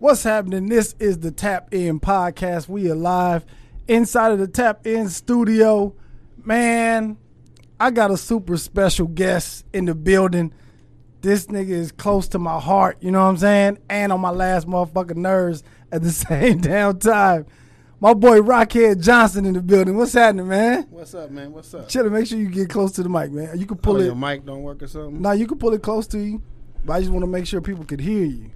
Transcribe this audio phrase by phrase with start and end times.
[0.00, 0.68] What's happening?
[0.68, 2.68] This is the Tap In Podcast.
[2.68, 3.44] We are live
[3.88, 5.92] inside of the Tap In studio.
[6.44, 7.18] Man,
[7.80, 10.54] I got a super special guest in the building.
[11.20, 13.78] This nigga is close to my heart, you know what I'm saying?
[13.90, 17.46] And on my last motherfucking nerves at the same damn time.
[17.98, 19.96] My boy Rockhead Johnson in the building.
[19.96, 20.86] What's happening, man?
[20.90, 21.50] What's up, man?
[21.50, 21.88] What's up?
[21.88, 23.58] Chill, make sure you get close to the mic, man.
[23.58, 24.04] You can pull oh, it.
[24.04, 25.20] Your mic don't work or something?
[25.20, 26.40] No, you can pull it close to you,
[26.84, 28.52] but I just want to make sure people could hear you.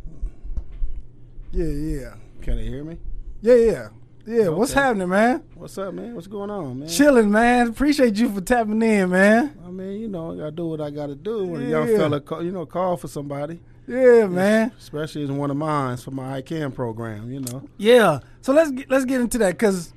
[1.52, 2.96] Yeah, yeah, Can they hear me?
[3.42, 3.88] yeah, yeah,
[4.26, 4.48] yeah.
[4.48, 5.42] What's happening, man?
[5.54, 6.14] What's up, man?
[6.14, 6.88] What's going on, man?
[6.88, 7.68] Chilling, man.
[7.68, 9.58] Appreciate you for tapping in, man.
[9.62, 12.20] I mean, you know, I gotta do what I gotta do when a young fella,
[12.22, 14.72] call, you know, call for somebody, Yeah, man.
[14.78, 17.30] especially as one of mine for my I Can program.
[17.30, 18.20] You know, Yeah.
[18.40, 19.92] So let's get, let's get into that because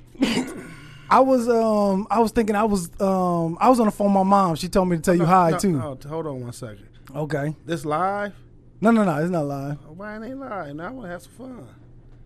[1.08, 4.14] I was um I was thinking I was um I was on the phone with
[4.14, 4.56] my mom.
[4.56, 5.72] She told me to tell you hi no, too.
[5.72, 6.86] no, hold on one second.
[7.14, 7.56] Okay.
[7.64, 8.34] This live?
[8.80, 9.16] No, no, no.
[9.18, 9.78] It's not live.
[9.88, 10.74] Oh, Why it ain't live?
[10.76, 11.68] Now I want to have some fun.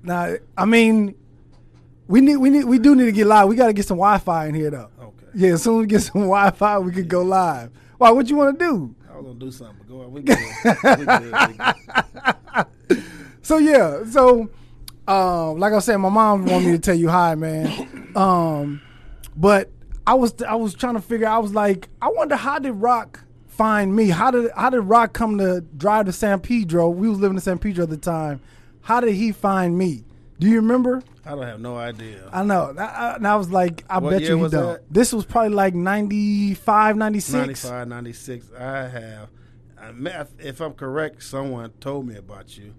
[0.02, 1.14] Now, I mean,
[2.08, 3.48] we need we need we do need to get live.
[3.48, 4.88] We got to get some Wi-Fi in here though.
[5.00, 5.26] Okay.
[5.34, 7.70] Yeah, as soon as we get some Wi-Fi, we could go live.
[7.98, 8.10] Why?
[8.10, 8.94] What you want to do?
[9.12, 9.76] I was gonna do something.
[9.78, 10.12] but Go on.
[10.12, 10.38] We good.
[10.98, 11.48] we good.
[11.48, 12.66] We good.
[13.42, 14.48] So yeah, so
[15.08, 18.12] um, like I said, my mom wanted me to tell you hi, man.
[18.14, 18.80] Um,
[19.34, 19.70] but
[20.06, 21.26] I was I was trying to figure.
[21.26, 23.24] I was like, I wonder how did Rock
[23.60, 24.08] find me?
[24.08, 26.88] How did how did Rock come to drive to San Pedro?
[26.88, 28.40] We was living in San Pedro at the time.
[28.80, 30.04] How did he find me?
[30.38, 31.02] Do you remember?
[31.26, 32.26] I don't have no idea.
[32.32, 32.74] I know.
[32.78, 34.50] I, I, and I was like, I What bet you he don't.
[34.50, 34.82] that?
[34.90, 37.34] This was probably like 95, 96.
[37.34, 38.46] 95, 96.
[38.58, 39.28] I have.
[39.78, 42.74] I met, if I'm correct, someone told me about you.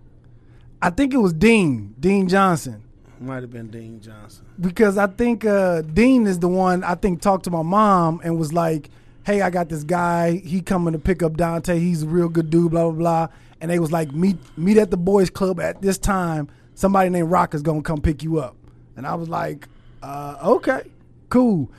[0.81, 2.81] I think it was Dean, Dean Johnson.
[3.19, 4.45] Might have been Dean Johnson.
[4.59, 8.39] because I think uh, Dean is the one I think talked to my mom and
[8.39, 8.89] was like,
[9.25, 10.37] "Hey, I got this guy.
[10.37, 11.79] He coming to pick up Dante.
[11.79, 13.27] He's a real good dude." Blah blah blah.
[13.59, 16.47] And they was like, "Meet meet at the boys' club at this time.
[16.73, 18.55] Somebody named Rock is gonna come pick you up."
[18.95, 19.67] And I was like,
[20.01, 20.81] uh, "Okay,
[21.29, 21.71] cool."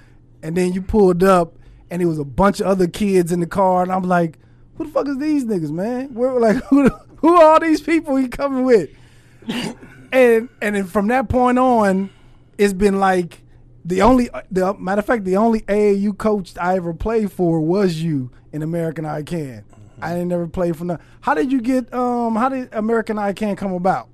[0.42, 1.54] And then you pulled up,
[1.90, 4.38] and it was a bunch of other kids in the car, and I'm like,
[4.76, 6.14] "Who the fuck is these niggas, man?
[6.14, 8.90] We're like who who are all these people he coming with?"
[10.12, 12.10] and and then from that point on,
[12.58, 13.42] it's been like
[13.84, 18.02] the only the matter of fact, the only AAU coach I ever played for was
[18.02, 19.64] you in American I Can.
[20.00, 20.98] I didn't never play for no.
[21.20, 21.92] How did you get?
[21.94, 24.08] Um, how did American I Can come about?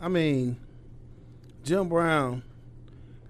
[0.00, 0.56] I mean,
[1.64, 2.42] Jim Brown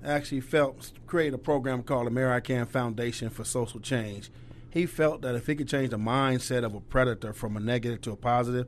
[0.04, 4.31] actually felt create a program called American Foundation for Social Change.
[4.70, 8.03] He felt that if he could change the mindset of a predator from a negative
[8.03, 8.66] to a positive,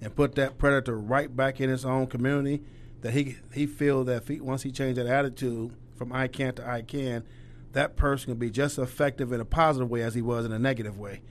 [0.00, 2.62] and put that predator right back in his own community,
[3.00, 6.68] that he he feel that he, once he changed that attitude from I can't to
[6.68, 7.24] I can,
[7.72, 10.52] that person can be just as effective in a positive way as he was in
[10.52, 11.22] a negative way.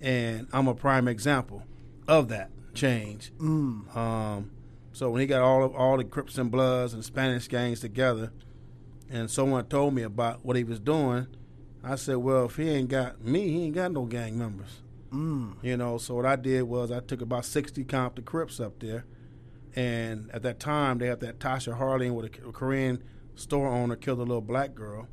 [0.00, 1.64] And I'm a prime example
[2.06, 3.32] of that change.
[3.94, 4.50] Um,
[4.92, 8.32] so when he got all of all the Crips and Bloods and Spanish gangs together,
[9.10, 11.26] and someone told me about what he was doing,
[11.82, 15.54] I said, "Well, if he ain't got me, he ain't got no gang members." Mm.
[15.62, 19.04] You know, so what I did was I took about sixty Compton Crips up there,
[19.74, 23.02] and at that time they had that Tasha Harlins with a, a Korean
[23.38, 25.06] store owner killed a little black girl,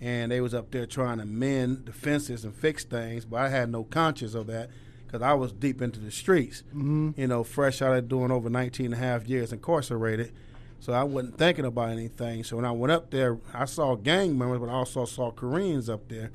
[0.00, 3.48] and they was up there trying to mend the fences and fix things, but I
[3.48, 4.70] had no conscience of that
[5.06, 7.10] because I was deep into the streets Mm-hmm.
[7.16, 10.32] you know, fresh out of doing over 19 and a half years incarcerated.
[10.78, 12.42] So I wasn't thinking about anything.
[12.44, 15.90] So when I went up there, I saw gang members, but I also saw Koreans
[15.90, 16.30] up there.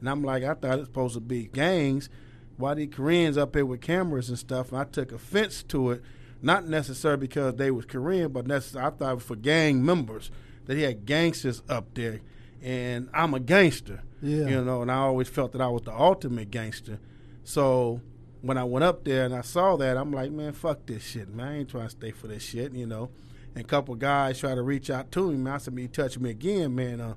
[0.00, 2.10] And I'm like, I thought it was supposed to be gangs.
[2.58, 4.72] Why these Koreans up there with cameras and stuff?
[4.72, 6.02] And I took offense to it,
[6.42, 10.30] not necessarily because they was Korean, but necessarily I thought it was for gang members
[10.68, 12.20] that he had gangsters up there.
[12.62, 14.46] And I'm a gangster, Yeah.
[14.46, 17.00] you know, and I always felt that I was the ultimate gangster.
[17.42, 18.00] So
[18.42, 21.28] when I went up there and I saw that, I'm like, man, fuck this shit,
[21.34, 21.48] man.
[21.48, 23.10] I ain't trying to stay for this shit, you know.
[23.54, 25.54] And a couple guys tried to reach out to me, man.
[25.54, 27.14] I said, man, you touch me again, man, uh,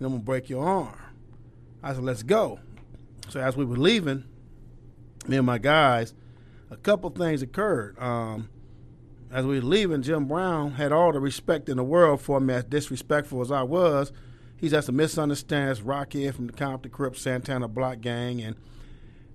[0.00, 0.96] know, I'm gonna break your arm.
[1.82, 2.58] I said, let's go.
[3.28, 4.24] So as we were leaving,
[5.28, 6.12] me and my guys,
[6.70, 7.98] a couple things occurred.
[7.98, 8.48] Um,
[9.34, 12.54] as we were leaving, Jim Brown had all the respect in the world for me,
[12.54, 14.12] as disrespectful as I was.
[14.56, 15.80] He's had some misunderstandings.
[15.80, 18.54] Rockhead from the Compton Crips, Santana Block Gang, and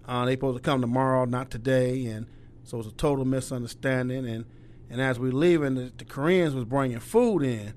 [0.08, 2.28] uh, they supposed to come tomorrow, not today, and
[2.64, 4.26] so it was a total misunderstanding.
[4.26, 4.46] And
[4.90, 7.74] and as we leaving, the, the Koreans was bringing food in.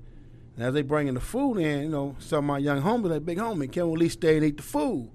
[0.55, 3.25] And as they bringing the food in, you know, some of my young homies like,
[3.25, 5.11] big homie, can we at least stay and eat the food?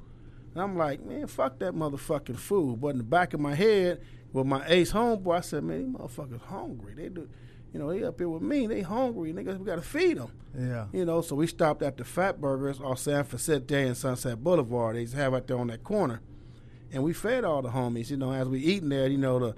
[0.52, 2.82] And I'm like, man, fuck that motherfucking food.
[2.82, 4.00] But in the back of my head,
[4.32, 6.94] with my ace homeboy, I said, man, these motherfuckers hungry.
[6.94, 7.28] They do,
[7.72, 8.66] you know, they up here with me.
[8.66, 9.32] They hungry.
[9.32, 10.32] Niggas, we got to feed them.
[10.58, 10.86] Yeah.
[10.92, 14.96] You know, so we stopped at the Fat Burgers off San Francisco and Sunset Boulevard.
[14.96, 16.20] They have out there on that corner,
[16.92, 18.10] and we fed all the homies.
[18.10, 19.54] You know, as we eating there, you know, the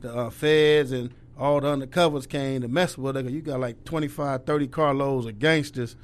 [0.00, 3.22] the uh, feds and all the undercovers came to mess with her.
[3.22, 5.96] You got like 25, 30 carloads of gangsters.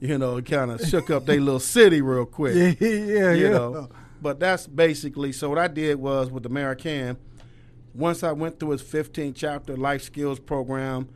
[0.00, 2.54] You know, it kind of shook up their little city real quick.
[2.80, 3.50] Yeah, yeah, you yeah.
[3.50, 3.88] know.
[4.20, 5.48] But that's basically so.
[5.48, 7.16] What I did was with the American.
[7.94, 11.08] Once I went through his 15 chapter life skills program,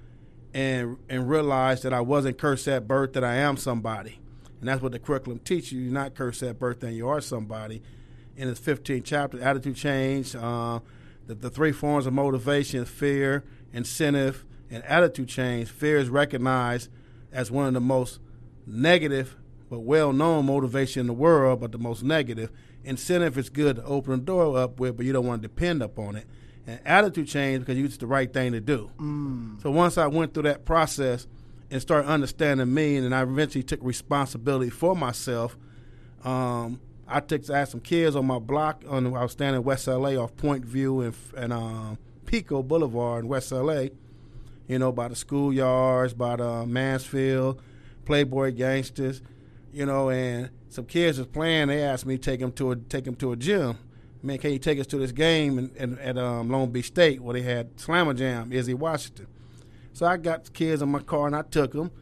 [0.56, 4.20] and and realized that I wasn't cursed at birth, that I am somebody,
[4.58, 5.80] and that's what the curriculum teaches you.
[5.80, 7.82] You're not cursed at birth, and you are somebody.
[8.36, 10.80] In his 15 chapter, attitude change, uh,
[11.26, 15.68] the, the three forms of motivation: fear, incentive, and attitude change.
[15.68, 16.88] Fear is recognized
[17.32, 18.18] as one of the most
[18.66, 19.36] negative
[19.68, 22.50] but well-known motivation in the world, but the most negative.
[22.84, 25.82] Incentive is good to open the door up with, but you don't want to depend
[25.82, 26.26] upon it.
[26.66, 28.90] And attitude change because it's the right thing to do.
[29.62, 31.26] So once I went through that process
[31.70, 35.56] and started understanding me, and I eventually took responsibility for myself,
[36.24, 38.82] um, I took I had some kids on my block.
[38.88, 43.24] On I was standing in West LA off Point View and and um, Pico Boulevard
[43.24, 43.86] in West LA.
[44.66, 47.62] You know, by the schoolyards, by the Mansfield,
[48.04, 49.22] Playboy gangsters.
[49.72, 51.68] You know, and some kids was playing.
[51.68, 53.78] They asked me to take them to a take them to a gym.
[54.26, 57.20] Man, can you take us to this game in, in, at um, Long Beach State
[57.20, 59.28] where they had Slammer Jam, Izzy Washington?
[59.92, 61.92] So I got the kids in my car and I took them.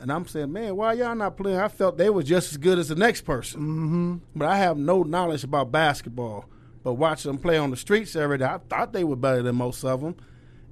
[0.00, 1.58] And I'm saying, man, why y'all not playing?
[1.58, 3.60] I felt they were just as good as the next person.
[3.60, 4.16] Mm-hmm.
[4.34, 6.46] But I have no knowledge about basketball.
[6.82, 9.54] But watching them play on the streets every day, I thought they were better than
[9.54, 10.16] most of them.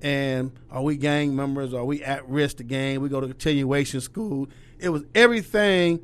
[0.02, 1.72] And are we gang members?
[1.72, 3.00] Are we at risk to gang?
[3.00, 4.48] We go to continuation school.
[4.80, 6.00] It was everything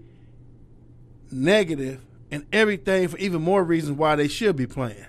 [1.33, 2.01] negative
[2.33, 5.07] and everything for even more reasons why they should be playing.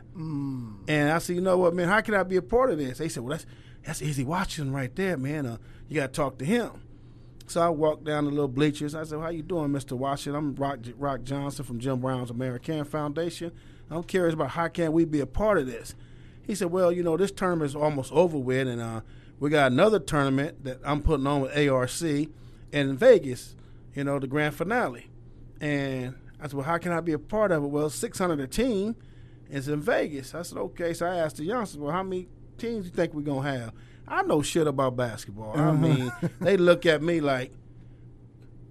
[0.88, 1.88] And I said, you know what, man?
[1.88, 3.00] How can I be a part of this?
[3.00, 3.46] They said, well, that's
[3.84, 5.46] that's Izzy Washington right there, man.
[5.46, 6.72] Uh, you got to talk to him.
[7.48, 8.96] So I walked down the little bleachers.
[8.96, 9.94] I said, "How you doing, Mr.
[9.94, 10.36] Washington?
[10.36, 13.52] I'm Rock, Rock Johnson from Jim Brown's American Foundation.
[13.90, 15.96] I'm curious about how can we be a part of this."
[16.48, 19.02] He said, "Well, you know, this tournament is almost over with, and uh,
[19.40, 22.30] we got another tournament that I'm putting on with ARC and
[22.72, 23.56] in Vegas.
[23.94, 25.08] You know, the grand finale."
[25.60, 28.48] And I said, "Well, how can I be a part of it?" Well, 600 a
[28.48, 28.98] team
[29.50, 30.36] is in Vegas.
[30.36, 33.22] I said, "Okay." So I asked the youngsters, "Well, how many teams you think we're
[33.22, 33.74] gonna have?"
[34.06, 35.54] I know shit about basketball.
[35.54, 35.82] I mm-hmm.
[35.82, 36.12] mean,
[36.42, 37.54] they look at me like,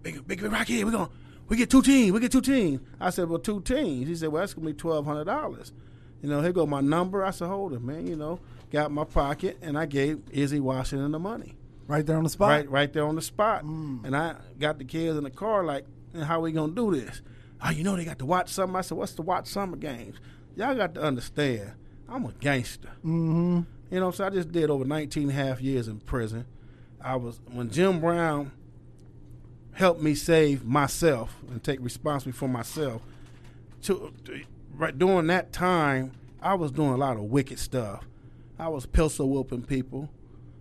[0.02, 0.68] "Big, big, big rock.
[0.68, 1.08] We're gonna
[1.48, 2.12] we get two teams.
[2.12, 4.74] We get two teams." I said, "Well, two teams." He said, "Well, that's gonna be
[4.74, 5.72] twelve hundred dollars."
[6.20, 7.24] You know, here go my number.
[7.24, 8.38] I said, "Hold it, man." You know,
[8.70, 12.48] got my pocket, and I gave Izzy Washington the money Right there on the spot.
[12.48, 13.64] right right there on the spot.
[13.64, 14.04] Mm.
[14.04, 15.84] And I got the kids in the car like,
[16.24, 17.22] how we gonna do this?
[17.64, 18.76] Oh, you know they got to watch something.
[18.76, 20.16] I said, what's the watch summer games?
[20.56, 21.72] Y'all got to understand,
[22.08, 22.90] I'm a gangster.
[23.04, 23.60] Mm-hmm.
[23.90, 26.46] You know, so I just did over 19 and a half years in prison.
[27.00, 28.52] I was when Jim Brown
[29.72, 33.02] helped me save myself and take responsibility for myself.
[33.82, 34.44] To, to-
[34.74, 38.04] right during that time, I was doing a lot of wicked stuff.
[38.58, 40.10] I was pistol whooping people.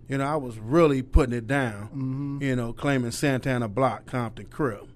[0.08, 2.38] You know, I was really putting it down.
[2.42, 4.86] You know, claiming Santana Block, Compton Crip.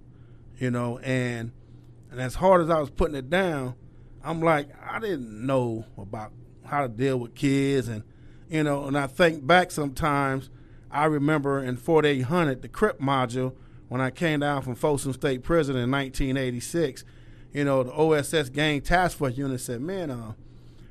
[0.58, 1.52] You know, and
[2.16, 3.74] and as hard as I was putting it down,
[4.24, 6.32] I'm like, I didn't know about
[6.64, 8.04] how to deal with kids, and
[8.48, 10.48] you know, and I think back sometimes.
[10.90, 13.52] I remember in 4800, the CRIP module,
[13.88, 17.04] when I came down from Folsom State Prison in 1986.
[17.52, 20.32] You know, the OSS Gang Task Force unit said, "Man, uh,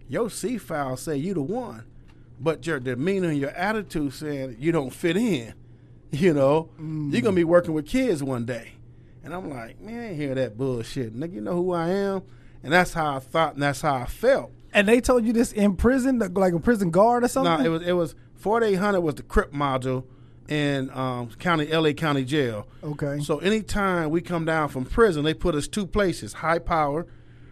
[0.08, 1.86] your C file say you the one,
[2.39, 5.55] but your demeanor and your attitude saying you don't fit in.
[6.12, 8.75] You know, you're gonna be working with kids one day."
[9.25, 11.15] And I'm like, man, I hear that bullshit.
[11.15, 12.22] Nigga, you know who I am?
[12.63, 14.51] And that's how I thought and that's how I felt.
[14.72, 17.63] And they told you this in prison, like a prison guard or something.
[17.63, 20.05] No, it was it was 4800 was the CRIP module
[20.48, 22.67] in um, county LA County Jail.
[22.84, 23.20] Okay.
[23.20, 27.08] So anytime we come down from prison, they put us two places: high power,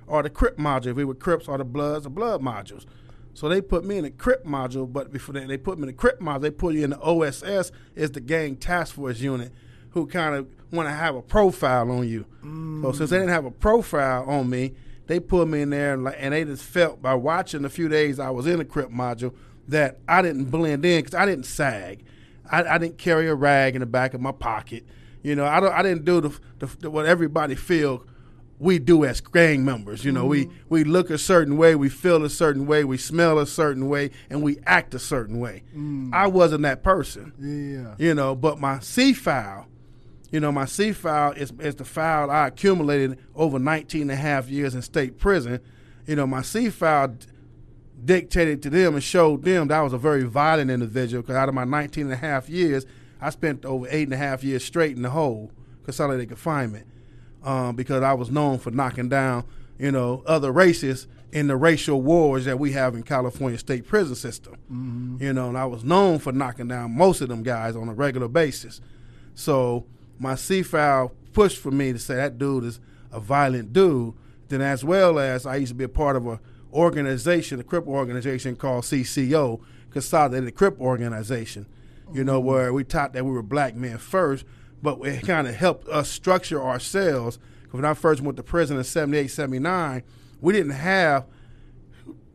[0.06, 0.88] or the CRIP module.
[0.88, 2.86] If we were Crips, or the Bloods, the Blood modules.
[3.34, 5.88] So they put me in the CRIP module, but before they, they put me in
[5.88, 9.52] the CRIP module, they put you in the OSS, is the Gang Task Force unit,
[9.94, 12.26] who kind of want to have a profile on you.
[12.82, 14.74] So since they didn't have a profile on me,
[15.08, 18.20] they put me in there, and, and they just felt by watching the few days
[18.20, 19.34] I was in the CRIP module
[19.68, 22.04] that I didn't blend in because I didn't sag.
[22.52, 24.86] I, I didn't carry a rag in the back of my pocket.
[25.22, 25.74] You know, I don't.
[25.74, 28.06] I didn't do the, the, the what everybody feel
[28.60, 30.04] we do as gang members.
[30.04, 30.58] You know, we mm-hmm.
[30.70, 34.12] we look a certain way, we feel a certain way, we smell a certain way,
[34.30, 35.64] and we act a certain way.
[35.76, 36.14] Mm.
[36.14, 37.34] I wasn't that person.
[37.40, 37.96] yeah.
[37.98, 39.68] You know, but my C file,
[40.34, 44.16] you know, my C file is, is the file I accumulated over 19 and a
[44.16, 45.60] half years in state prison.
[46.08, 47.16] You know, my C file
[48.04, 51.50] dictated to them and showed them that I was a very violent individual because out
[51.50, 52.86] of my 19 and a half years,
[53.22, 55.52] I spent over eight and a half years straight in the hole,
[55.84, 56.88] consolidated confinement,
[57.44, 59.46] um, because I was known for knocking down
[59.78, 64.16] you know, other races in the racial wars that we have in California state prison
[64.16, 64.56] system.
[64.72, 65.18] Mm-hmm.
[65.24, 67.94] You know, and I was known for knocking down most of them guys on a
[67.94, 68.82] regular basis.
[69.36, 69.86] So
[70.20, 72.80] my C file pushed for me to say that dude is
[73.12, 74.14] a violent dude.
[74.50, 76.40] Then as well as I used to be a part of a
[76.72, 81.68] organization, a Crip organization called CCO, Consolidated Crip Organization.
[82.14, 82.48] You know, mm-hmm.
[82.48, 84.46] where we taught that we were black men first,
[84.82, 87.38] but it kind of helped us structure ourselves.
[87.66, 90.04] 'Cause When I first went to prison in 78, 79,
[90.42, 91.26] we didn't have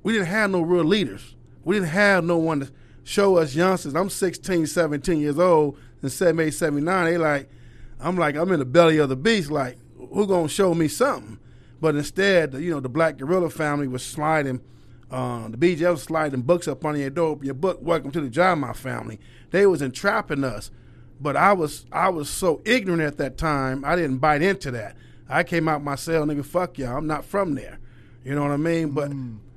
[0.02, 1.34] we didn't have no real leaders.
[1.64, 2.70] We didn't have no one to
[3.04, 3.94] show us youngsters.
[3.94, 7.04] I'm 16, 17 years old in 78, 79.
[7.04, 7.50] They like,
[8.00, 9.50] I'm like, I'm in the belly of the beast.
[9.50, 11.38] Like, who gonna show me something?
[11.80, 14.60] But instead, you know, the Black Guerrilla family was sliding,
[15.10, 17.30] uh, the BGF was sliding books up on your door.
[17.30, 19.18] Open your book, welcome to the Jamaa family.
[19.50, 20.70] They was entrapping us.
[21.20, 24.96] But I was I was so ignorant at that time, I didn't bite into that.
[25.28, 26.96] I came out my cell, nigga, fuck y'all.
[26.96, 27.78] I'm not from there.
[28.24, 28.90] You know what I mean?
[28.90, 29.12] But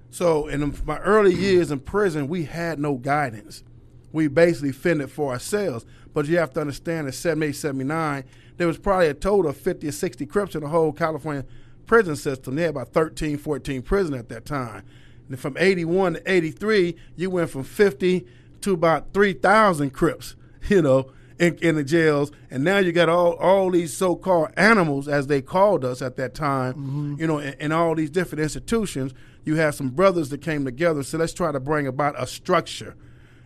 [0.10, 3.64] so in my early years in prison, we had no guidance.
[4.12, 5.86] We basically fended for ourselves.
[6.14, 8.24] But you have to understand in 78, 79,
[8.58, 11.46] there was probably a total of 50 or 60 Crips in the whole California
[11.86, 12.56] prison system.
[12.56, 14.84] They had about 13, 14 prison at that time.
[15.30, 18.26] And from 81 to 83, you went from 50
[18.62, 20.36] to about 3,000 Crips,
[20.70, 22.32] you know, in, in the jails.
[22.50, 26.16] And now you got all, all these so called animals, as they called us at
[26.18, 27.16] that time, mm-hmm.
[27.18, 29.14] you know, in, in all these different institutions.
[29.44, 31.02] You have some brothers that came together.
[31.02, 32.96] So let's try to bring about a structure,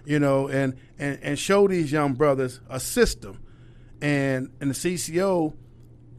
[0.06, 3.42] you know, and, and, and show these young brothers a system.
[4.02, 5.54] And, and the CCO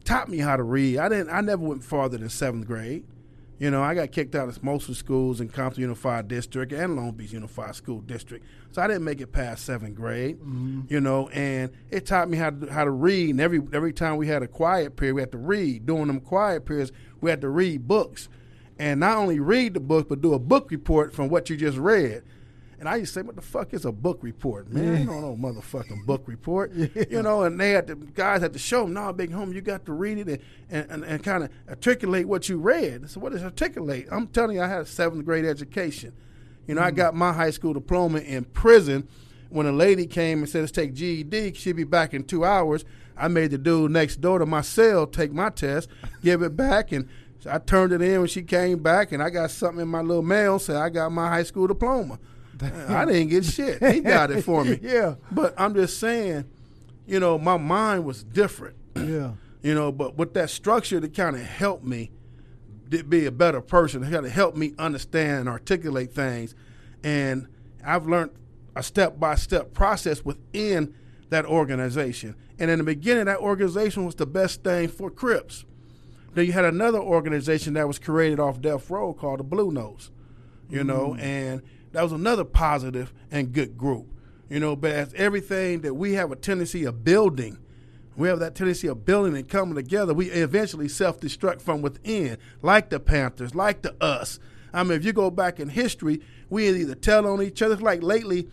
[0.03, 0.97] taught me how to read.
[0.97, 1.29] I didn't.
[1.29, 3.05] I never went farther than seventh grade.
[3.59, 6.71] You know, I got kicked out of most of the schools in Compton Unified District
[6.71, 10.37] and Long Beach Unified School District, so I didn't make it past seventh grade.
[10.37, 10.81] Mm-hmm.
[10.89, 13.31] You know, and it taught me how to how to read.
[13.31, 15.87] And every every time we had a quiet period, we had to read.
[15.87, 18.29] During them quiet periods, we had to read books,
[18.77, 21.79] and not only read the book, but do a book report from what you just
[21.79, 22.23] read.
[22.79, 25.01] And I used to say, "What the fuck is a book report, man?
[25.01, 26.71] You don't know motherfucking book report,
[27.09, 29.61] you know." And they had the guys had to show them, "No, big homie, you
[29.61, 33.19] got to read it and and, and, and kind of articulate what you read." So
[33.19, 34.07] what is articulate?
[34.11, 36.13] I'm telling you, I had a seventh grade education.
[36.67, 36.95] You know, I mm.
[36.95, 39.07] got my high school diploma in prison.
[39.49, 42.85] When a lady came and said, "Let's take GED," she'd be back in two hours.
[43.15, 45.89] I made the dude next door to my cell take my test,
[46.21, 47.07] give it back, and
[47.49, 50.21] I turned it in when she came back, and I got something in my little
[50.21, 50.59] mail.
[50.59, 52.19] Said I got my high school diploma.
[52.61, 53.83] I didn't get shit.
[53.83, 54.79] He got it for me.
[54.87, 55.15] Yeah.
[55.31, 56.45] But I'm just saying,
[57.05, 58.75] you know, my mind was different.
[58.95, 59.33] Yeah.
[59.63, 62.11] You know, but with that structure to kind of help me
[62.91, 66.55] to be a better person, it kind of help me understand and articulate things.
[67.03, 67.47] And
[67.83, 68.31] I've learned
[68.77, 70.93] a step by step process within
[71.29, 72.35] that organization.
[72.59, 75.65] And in the beginning, that organization was the best thing for Crips.
[76.33, 80.11] Then you had another organization that was created off Death Row called the Blue Nose,
[80.69, 81.21] you know, mm.
[81.21, 81.61] and
[81.97, 84.05] that was another positive and good group,
[84.51, 84.75] you know.
[84.75, 87.57] But as everything that we have a tendency of building,
[88.15, 90.13] we have that tendency of building and coming together.
[90.13, 94.37] We eventually self destruct from within, like the Panthers, like the Us.
[94.71, 97.75] I mean, if you go back in history, we either tell on each other.
[97.77, 98.47] Like lately,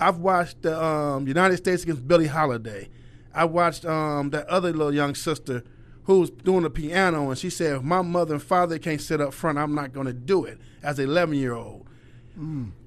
[0.00, 2.88] I've watched the um, United States against Billie Holiday.
[3.32, 5.62] I watched um, that other little young sister
[6.06, 9.20] who was doing the piano, and she said, "If my mother and father can't sit
[9.20, 11.86] up front, I'm not going to do it." As an 11 year old,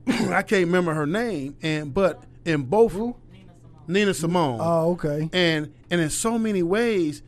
[0.32, 2.96] I can't remember her name, and but in both
[3.88, 5.30] Nina Simone, Oh, okay.
[5.34, 7.22] and and in so many ways,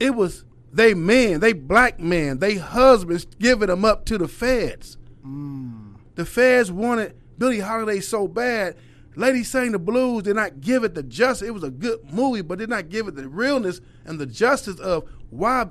[0.00, 4.96] it was they men, they black men, they husbands giving them up to the feds.
[5.24, 5.94] Mm.
[6.14, 8.76] The feds wanted Billie Holiday so bad.
[9.16, 11.48] Lady sang the blues, did not give it the justice.
[11.48, 14.78] It was a good movie, but did not give it the realness and the justice
[14.78, 15.66] of why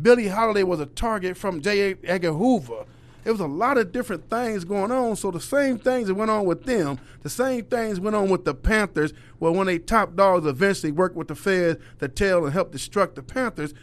[0.00, 1.96] Billie Holiday was a target from J.
[2.04, 2.84] Edgar Hoover.
[3.24, 5.16] There was a lot of different things going on.
[5.16, 8.44] So the same things that went on with them, the same things went on with
[8.44, 9.12] the Panthers.
[9.38, 13.14] Well, when they top dogs eventually worked with the feds to tell and help destruct
[13.14, 13.74] the Panthers,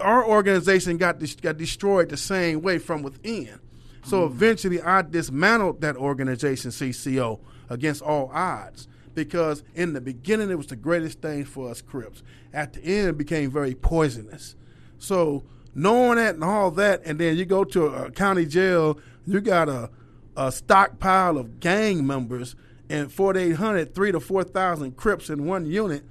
[0.00, 3.60] our organization got dis- got destroyed the same way from within.
[4.04, 4.34] So mm-hmm.
[4.34, 8.88] eventually, I dismantled that organization, CCO, against all odds.
[9.14, 12.22] Because in the beginning, it was the greatest thing for us Crips.
[12.52, 14.56] At the end, it became very poisonous.
[14.98, 19.40] So knowing that and all that, and then you go to a county jail, you
[19.40, 19.90] got a,
[20.36, 22.56] a stockpile of gang members
[22.88, 26.04] and 4,800, three to 4,000 Crips in one unit,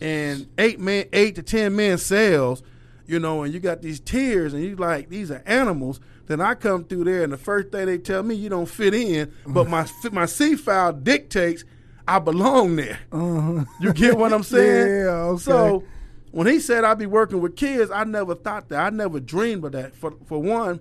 [0.00, 2.62] and eight man, eight to 10 men cells,
[3.06, 6.00] you know, and you got these tears, and you like, these are animals.
[6.26, 8.92] Then I come through there, and the first thing they tell me, you don't fit
[8.92, 11.64] in, but my my C file dictates
[12.08, 12.98] I belong there.
[13.12, 13.64] Uh-huh.
[13.80, 15.04] You get what I'm saying?
[15.04, 15.42] Yeah, okay.
[15.42, 15.84] So
[16.30, 18.80] when he said I'd be working with kids, I never thought that.
[18.80, 19.94] I never dreamed of that.
[19.94, 20.80] For for one,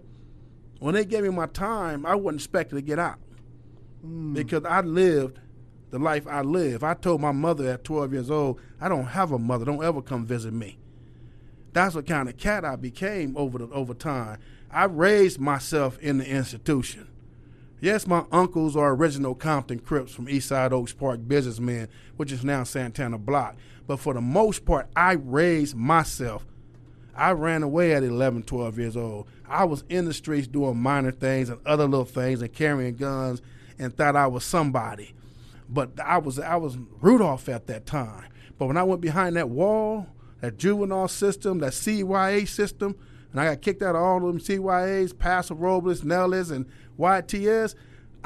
[0.79, 3.17] when they gave me my time, I wasn't expected to get out
[4.05, 4.33] Mm.
[4.33, 5.39] because I lived
[5.89, 6.83] the life I live.
[6.83, 9.65] I told my mother at 12 years old, I don't have a mother.
[9.65, 10.77] Don't ever come visit me.
[11.73, 14.39] That's what kind of cat I became over the, over time.
[14.69, 17.07] I raised myself in the institution.
[17.79, 21.87] Yes, my uncles are original Compton Crips from Eastside Oaks Park businessmen,
[22.17, 23.55] which is now Santana Block.
[23.87, 26.45] But for the most part, I raised myself.
[27.15, 29.27] I ran away at 11, 12 years old.
[29.47, 33.41] I was in the streets doing minor things and other little things and carrying guns
[33.79, 35.13] and thought I was somebody.
[35.69, 38.25] But I was I was Rudolph at that time.
[38.57, 40.07] But when I went behind that wall,
[40.41, 42.95] that juvenile system, that CYA system,
[43.31, 46.65] and I got kicked out of all of them CYAs, Paso Robles, Nelles, and
[46.99, 47.75] YTS,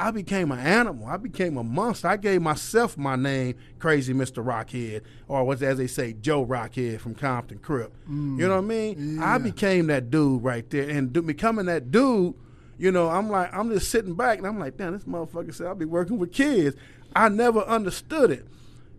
[0.02, 1.06] I became an animal.
[1.06, 2.08] I became a monster.
[2.08, 4.44] I gave myself my name, Crazy Mr.
[4.44, 7.92] Rockhead, or what as they say, Joe Rockhead from Compton Crip.
[8.08, 8.14] You
[8.48, 9.18] know what I mean?
[9.22, 12.34] I became that dude right there, and do, becoming that dude,
[12.78, 15.66] you know, I'm like, I'm just sitting back, and I'm like, damn, this motherfucker said
[15.68, 16.74] I'll be working with kids.
[17.14, 18.46] I never understood it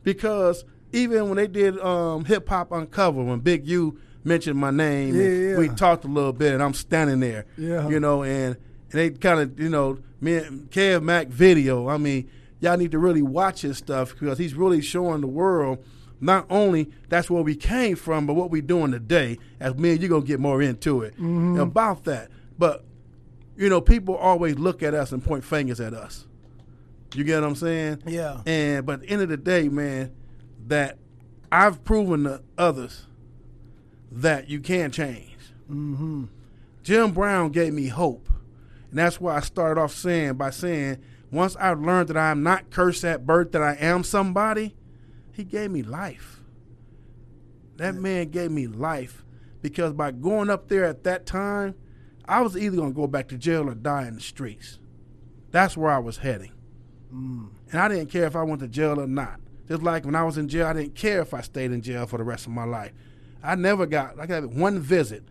[0.03, 5.15] because even when they did um, Hip Hop Uncover, when Big U mentioned my name,
[5.15, 5.57] Yeah, yeah.
[5.57, 7.88] we talked a little bit, and I'm standing there, Yeah.
[7.89, 11.89] you know, and, and they kind of, you know, me and Kev Mac video.
[11.89, 15.84] I mean, y'all need to really watch his stuff because he's really showing the world
[16.22, 19.38] not only that's where we came from, but what we're doing today.
[19.60, 21.13] As me and you gonna get more into it
[21.60, 22.30] about that.
[22.58, 22.86] But
[23.58, 26.25] you know, people always look at us and point fingers at us.
[27.13, 28.03] You get what I'm saying?
[28.08, 28.42] Yeah.
[28.46, 30.12] And but at the end of the day, man,
[30.68, 30.98] that
[31.51, 33.06] I've proven to others
[34.12, 35.38] that you can change.
[35.70, 36.25] Mm-hmm.
[36.84, 38.30] Jim Brown gave me hope.
[38.94, 41.00] And that's why I started off saying by saying,
[41.32, 44.76] once I learned that I am not cursed at birth, that I am somebody,
[45.32, 46.42] he gave me life.
[47.78, 49.24] That man gave me life
[49.64, 51.74] because by going up there at that time,
[52.26, 54.78] I was either going to go back to jail or die in the streets.
[55.50, 56.52] That's where I was heading.
[57.12, 57.50] Mm.
[57.72, 59.40] And I didn't care if I went to jail or not.
[59.68, 62.06] Just like when I was in jail, I didn't care if I stayed in jail
[62.06, 62.92] for the rest of my life.
[63.42, 65.24] I never got, like, I got one visit,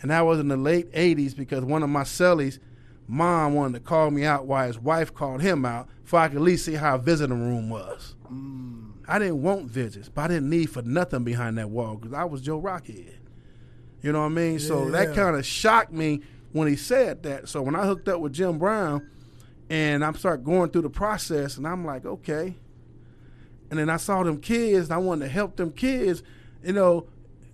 [0.00, 2.60] and that was in the late 80s because one of my cellies,
[3.06, 6.36] mom wanted to call me out while his wife called him out for I could
[6.36, 8.14] at least see how a visiting room was.
[8.30, 8.92] Mm.
[9.08, 12.24] I didn't want visits, but I didn't need for nothing behind that wall because I
[12.24, 13.16] was Joe Rockhead.
[14.02, 14.58] You know what I mean?
[14.58, 16.20] so that kind of shocked me
[16.52, 17.48] when he said that.
[17.48, 19.08] So when I hooked up with Jim Brown
[19.70, 22.54] and I start going through the process, and I'm like, okay.
[23.70, 26.22] And then I saw them kids, and I wanted to help them kids.
[26.62, 27.06] You know,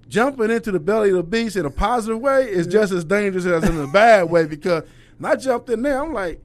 [0.08, 3.46] jumping into the belly of the beast in a positive way is just as dangerous
[3.46, 4.82] as in a bad way because
[5.20, 6.40] when I jumped in there, I'm like,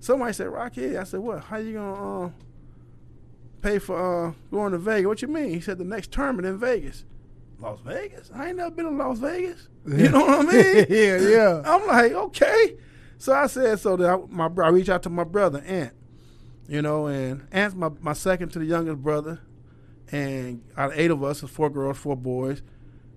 [0.00, 0.98] somebody said, Rockhead.
[0.98, 1.44] I said, what?
[1.44, 2.30] How you gonna uh,
[3.62, 5.06] pay for uh, going to Vegas?
[5.06, 5.50] What you mean?
[5.50, 7.04] He said the next tournament in Vegas.
[7.60, 8.30] Las Vegas?
[8.34, 9.68] I ain't never been to Las Vegas.
[9.86, 10.86] You know what I mean?
[10.88, 11.62] yeah, yeah.
[11.64, 12.76] I'm like, okay.
[13.18, 15.92] So I said, so that I, my I reached out to my brother Ant,
[16.68, 19.40] you know, and Ant's my, my second to the youngest brother,
[20.10, 22.62] and out of eight of us, there's four girls, four boys.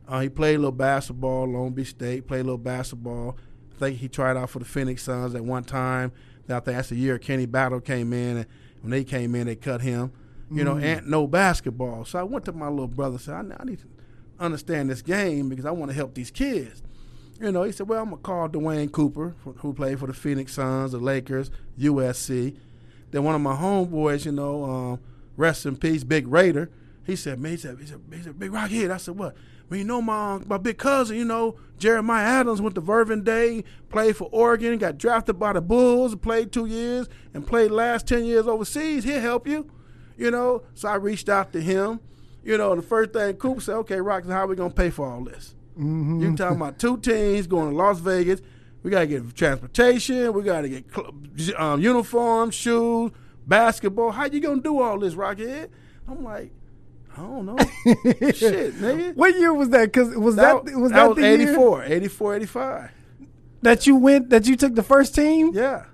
[0.08, 3.38] Uh, he played a little basketball, Long Beach State, played a little basketball.
[3.82, 6.12] Think he tried out for the Phoenix Suns at one time.
[6.48, 8.46] I think that's the year Kenny Battle came in, and
[8.82, 10.12] when they came in, they cut him.
[10.52, 10.84] You know, Mm.
[10.84, 12.04] Ant no basketball.
[12.06, 13.86] So I went to my little brother and said, I, I need to
[14.40, 16.84] understand this game because I want to help these kids.
[17.40, 20.54] You know, he said, "Well, I'm gonna call Duane Cooper, who- played for the Phoenix
[20.54, 22.56] Suns, the Lakers, USC."
[23.12, 25.00] Then one of my homeboys, you know, um,
[25.38, 26.70] rest in peace, Big Raider.
[27.06, 29.36] He said, "Man, he said, he said, he said Big Rockhead." I said, "What?"
[29.72, 33.64] Well, you know, my my big cousin, you know, Jeremiah Adams went to Verbum Dei,
[33.88, 38.26] played for Oregon, got drafted by the Bulls, played two years, and played last ten
[38.26, 39.06] years overseas.
[39.06, 39.72] He'll help you,
[40.18, 40.64] you know.
[40.74, 42.02] So I reached out to him.
[42.44, 45.08] You know, the first thing Cooper said, "Okay, Rock, how are we gonna pay for
[45.08, 46.22] all this?" Mm-hmm.
[46.22, 48.42] You talking about two teams going to Las Vegas?
[48.84, 50.34] We gotta get transportation.
[50.34, 51.14] We gotta get cl-
[51.58, 53.12] um, uniforms, shoes,
[53.48, 54.12] basketball.
[54.12, 55.70] How you gonna do all this, Rockhead?
[56.10, 56.52] I'm like,
[57.18, 57.58] I don't know.
[58.32, 59.16] Shit, nigga.
[59.16, 59.86] What year was that?
[59.92, 62.92] Because was that, was that, was the year 84, 84, 85.
[63.64, 65.52] that you went that you took the first team?
[65.54, 65.86] Yeah,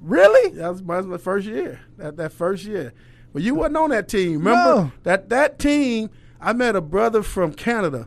[0.00, 0.50] Really?
[0.56, 1.80] that was my, first year.
[1.96, 2.92] That that first year.
[3.32, 4.38] But you wasn't on that team.
[4.38, 4.92] Remember No.
[5.04, 6.10] that that team?
[6.40, 8.06] I met a brother from Canada,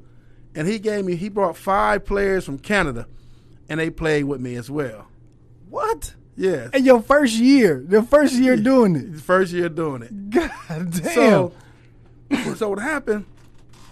[0.53, 1.15] and he gave me.
[1.15, 3.08] He brought five players from Canada,
[3.67, 5.08] and they played with me as well.
[5.69, 6.13] What?
[6.36, 6.69] Yes.
[6.73, 9.19] And your first year, your first year doing it.
[9.19, 10.30] First year doing it.
[10.30, 10.51] God
[10.91, 10.91] damn.
[11.13, 11.53] So,
[12.56, 13.26] so what happened?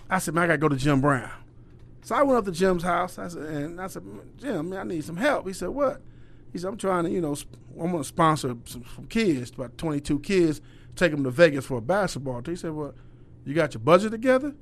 [0.09, 1.29] I said, man, I gotta go to Jim Brown.
[2.03, 3.17] So I went up to Jim's house.
[3.17, 4.03] I said, and I said,
[4.37, 5.47] Jim, man, I need some help.
[5.47, 6.01] He said, what?
[6.53, 9.77] He said, I'm trying to, you know, sp- I'm gonna sponsor some, some kids, about
[9.77, 10.61] 22 kids,
[10.95, 12.41] take them to Vegas for a basketball.
[12.45, 12.93] He said, well,
[13.43, 14.53] you got your budget together?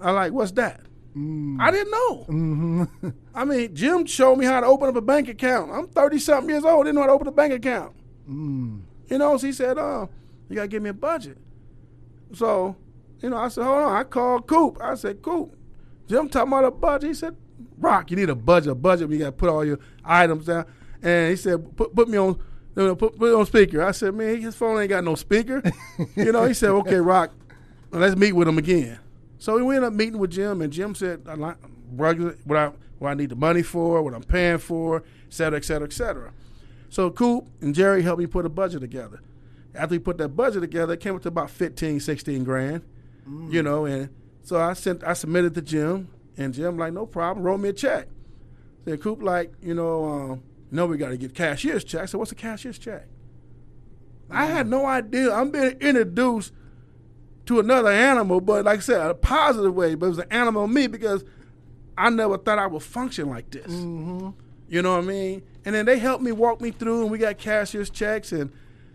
[0.00, 0.80] I like, what's that?
[1.60, 2.26] I didn't know.
[2.28, 3.08] Mm-hmm.
[3.34, 5.72] I mean, Jim showed me how to open up a bank account.
[5.72, 7.96] I'm 30 something years old, didn't know how to open a bank account.
[8.28, 8.82] Mm.
[9.08, 10.08] You know, so he said, "Oh,
[10.48, 11.38] you gotta give me a budget."
[12.32, 12.76] So,
[13.20, 14.78] you know, I said, "Hold on." I called Coop.
[14.80, 15.56] I said, "Coop,
[16.06, 17.36] Jim talking about a budget." He said,
[17.78, 18.72] "Rock, you need a budget.
[18.72, 19.10] A budget.
[19.10, 20.66] You gotta put all your items down."
[21.02, 22.38] And he said, "Put put me on."
[22.74, 23.82] Put, put on speaker.
[23.82, 25.60] I said, man, his phone ain't got no speaker.
[26.14, 27.32] you know, he said, okay, Rock,
[27.90, 29.00] let's meet with him again.
[29.38, 31.56] So we ended up meeting with Jim, and Jim said, I like
[31.90, 35.58] regular, what I what I need the money for, what I'm paying for, et cetera,
[35.58, 36.32] et cetera, et cetera.
[36.88, 39.20] So Coop and Jerry helped me put a budget together.
[39.78, 42.82] After we put that budget together, it came up to about 15, 16 grand.
[43.50, 44.08] You know, and
[44.42, 47.72] so I sent I submitted to Jim, and Jim like, no problem, wrote me a
[47.72, 48.08] check.
[48.86, 52.02] Said Coop like, you know, um, no, we got to get cashier's check.
[52.02, 53.06] I said, what's a cashier's check?
[54.30, 55.32] I had no idea.
[55.32, 56.52] I'm being introduced
[57.46, 59.94] to another animal, but like I said, a positive way.
[59.94, 61.24] But it was an animal me because
[61.96, 63.66] I never thought I would function like this.
[63.66, 64.30] Mm-hmm.
[64.68, 65.42] You know what I mean?
[65.64, 68.52] And then they helped me walk me through, and we got cashier's checks, and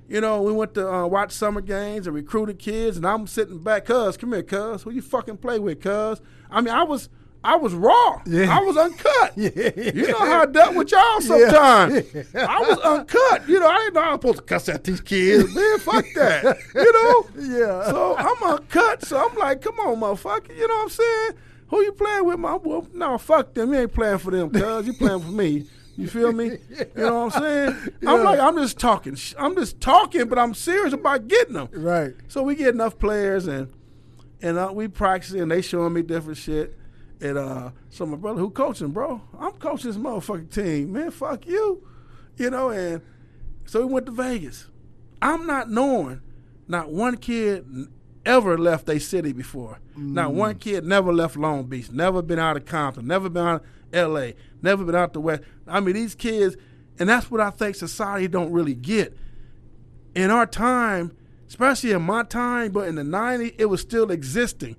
[0.08, 3.60] you know we went to uh, watch summer games and recruited kids, and I'm sitting
[3.60, 6.22] back, cuz, come here, cuz, who you fucking play with, cuz?
[6.50, 7.10] I mean, I was.
[7.46, 8.22] I was raw.
[8.26, 8.58] Yeah.
[8.58, 9.34] I was uncut.
[9.36, 9.72] Yeah.
[9.76, 12.06] You know how I dealt with y'all sometimes.
[12.36, 13.50] I was uncut.
[13.50, 15.54] You know, I didn't know I was supposed to cuss at these kids.
[15.54, 16.58] Man, fuck that.
[16.74, 17.26] You know?
[17.58, 17.84] Yeah.
[17.92, 19.06] So I'm uncut.
[19.06, 20.56] So I'm like, come on, motherfucker.
[20.56, 21.32] You know what I'm saying?
[21.68, 22.86] Who you playing with, my boy?
[22.94, 23.74] No, fuck them.
[23.74, 24.88] You ain't playing for them, cuz.
[24.88, 25.66] You playing for me.
[25.96, 26.58] You feel me?
[26.96, 27.90] You know what I'm saying?
[28.02, 28.14] Yeah.
[28.14, 29.18] I'm like, I'm just talking.
[29.38, 31.70] I'm just talking, but I'm serious about getting them.
[31.74, 32.14] Right.
[32.28, 33.72] So we get enough players and
[34.42, 35.42] and uh, we practicing.
[35.42, 36.78] and They showing me different shit.
[37.22, 39.22] And uh, so my brother, who coaching, bro?
[39.40, 41.12] I'm coaching this motherfucking team, man.
[41.12, 41.88] Fuck you,
[42.38, 42.70] you know.
[42.70, 43.02] And
[43.66, 44.68] so we went to Vegas.
[45.22, 46.22] I'm not knowing
[46.68, 47.66] not one kid
[48.26, 49.80] ever left a city before.
[49.96, 51.92] Not one kid never left Long Beach.
[51.92, 53.08] Never been out of Compton.
[53.08, 54.36] Never been out of L.A.
[54.62, 55.44] Never been out the West.
[55.68, 56.58] I mean, these kids,
[57.00, 59.18] and that's what I think society don't really get
[60.16, 61.16] in our time,
[61.48, 64.76] especially in my time, but in the 90s, it was still existing.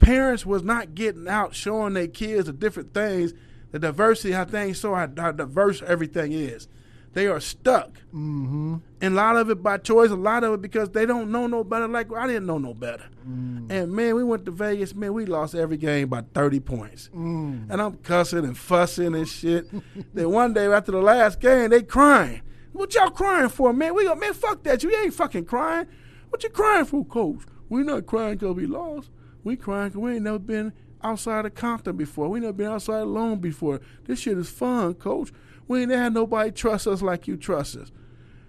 [0.00, 3.32] Parents was not getting out showing their kids the different things,
[3.70, 6.68] the diversity, how things so how, how diverse everything is.
[7.12, 7.90] They are stuck.
[8.14, 8.76] Mm-hmm.
[9.02, 11.46] And a lot of it by choice, a lot of it because they don't know
[11.46, 11.86] no better.
[11.86, 13.04] Like I didn't know no better.
[13.24, 17.10] And man, we went to Vegas, man, we lost every game by 30 points.
[17.14, 17.70] Mm.
[17.70, 19.68] And I'm cussing and fussing and shit.
[20.14, 22.42] then one day after the last game, they crying.
[22.72, 23.94] What y'all crying for, man?
[23.94, 24.82] We go, man, fuck that.
[24.82, 25.86] You ain't fucking crying.
[26.30, 27.42] What you crying for, coach?
[27.68, 29.10] We not crying because we lost.
[29.44, 30.72] We crying because we ain't never been
[31.02, 32.28] outside of Compton before.
[32.28, 33.80] We never been outside alone before.
[34.04, 35.30] This shit is fun, coach.
[35.68, 37.90] We ain't had nobody trust us like you trust us.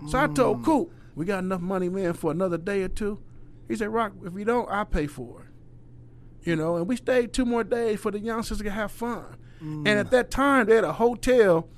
[0.09, 3.19] So I told Coop, we got enough money, man, for another day or two.
[3.69, 6.47] He said, Rock, if you don't, I'll pay for it.
[6.47, 9.23] You know, and we stayed two more days for the youngsters to have fun.
[9.61, 11.69] And at that time, they had a hotel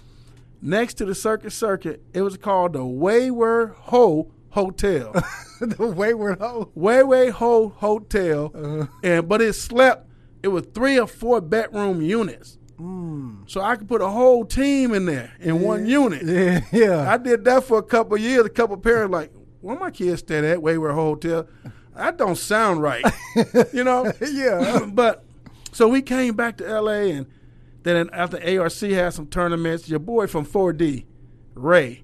[0.59, 2.01] next to the Circus Circuit.
[2.13, 5.11] It was called the Westward Ho Hotel.
[5.61, 6.71] the Westward Ho?
[6.73, 8.51] Westward Ho Hotel.
[8.55, 10.09] Uh, And but it slept,
[10.41, 12.57] it was three or four bedroom units.
[12.79, 13.49] Mm.
[13.49, 16.23] So I could put a whole team in there in one unit.
[16.25, 16.61] Yeah.
[16.71, 17.11] Yeah.
[17.11, 18.45] I did that for a couple of years.
[18.45, 21.47] A couple of parents like, where my kids stay at Wayward Hotel?
[21.95, 23.05] That don't sound right,
[23.73, 24.11] you know.
[24.21, 24.85] yeah.
[24.93, 25.23] but
[25.71, 27.11] so we came back to L.A.
[27.11, 27.25] and
[27.83, 31.05] then after ARC had some tournaments, your boy from 4D,
[31.53, 32.03] Ray,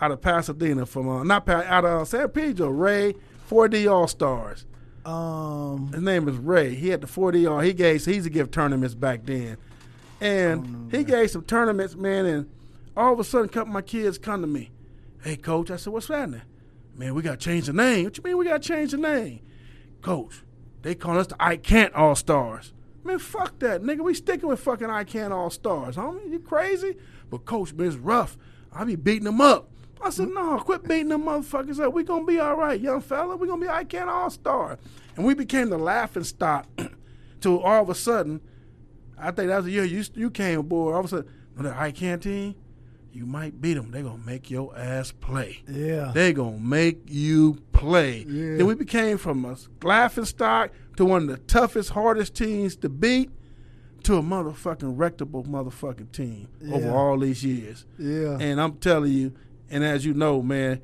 [0.00, 3.14] out of Pasadena, from uh, not pa- out of uh, San Pedro, Ray,
[3.48, 4.66] 4D All Stars.
[5.04, 5.92] Um.
[5.92, 6.74] His name is Ray.
[6.74, 7.60] He had the 4D All.
[7.60, 8.04] He gave.
[8.04, 9.56] He used to give tournaments back then,
[10.20, 12.26] and oh, he gave some tournaments, man.
[12.26, 12.50] And
[12.96, 14.70] all of a sudden, a couple of my kids come to me.
[15.22, 15.70] Hey, coach.
[15.70, 16.42] I said, what's happening?
[16.94, 18.04] Man, we got to change the name.
[18.04, 19.40] What you mean we got to change the name?
[20.02, 20.42] Coach,
[20.82, 22.72] they call us the I Can't All Stars.
[23.04, 24.00] Man, fuck that, nigga.
[24.00, 26.30] We sticking with fucking I Can't All Stars, homie.
[26.30, 26.96] You crazy?
[27.30, 28.36] But coach, man, it's rough.
[28.72, 29.70] I be beating them up.
[30.02, 30.34] I said, mm-hmm.
[30.34, 31.92] no, quit beating them motherfuckers up.
[31.92, 33.36] We gonna be all right, young fella.
[33.36, 34.78] We gonna be I Can't All Star.
[35.16, 36.66] And we became the laughing stock
[37.40, 38.40] till all of a sudden,
[39.20, 40.94] I think that was the year you you came aboard.
[40.94, 42.54] All of a sudden, the I Can't team,
[43.12, 43.90] you might beat them.
[43.90, 45.62] They gonna make your ass play.
[45.68, 46.12] Yeah.
[46.14, 48.24] They gonna make you play.
[48.28, 48.56] Yeah.
[48.56, 52.88] Then we became from a laughing stock to one of the toughest, hardest teams to
[52.88, 53.30] beat
[54.04, 57.84] to a motherfucking rectable motherfucking team over all these years.
[57.98, 58.38] yeah.
[58.40, 59.32] And I'm telling you,
[59.68, 60.80] and as you know, man,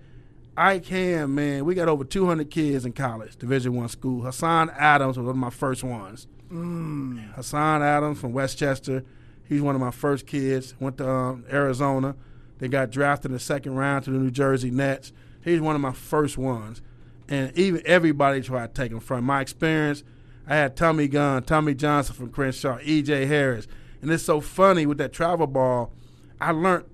[0.59, 1.65] I can, man.
[1.65, 4.23] We got over 200 kids in college, Division One school.
[4.23, 6.27] Hassan Adams was one of my first ones.
[6.51, 7.33] Mm.
[7.35, 9.05] Hassan Adams from Westchester.
[9.45, 10.75] He's one of my first kids.
[10.81, 12.17] Went to um, Arizona.
[12.59, 15.13] They got drafted in the second round to the New Jersey Nets.
[15.43, 16.83] He's one of my first ones.
[17.29, 20.03] And even everybody tried to take him from my experience.
[20.47, 23.27] I had Tommy Gunn, Tommy Johnson from Crenshaw, E.J.
[23.27, 23.67] Harris,
[24.01, 25.93] and it's so funny with that travel ball.
[26.41, 26.85] I learned,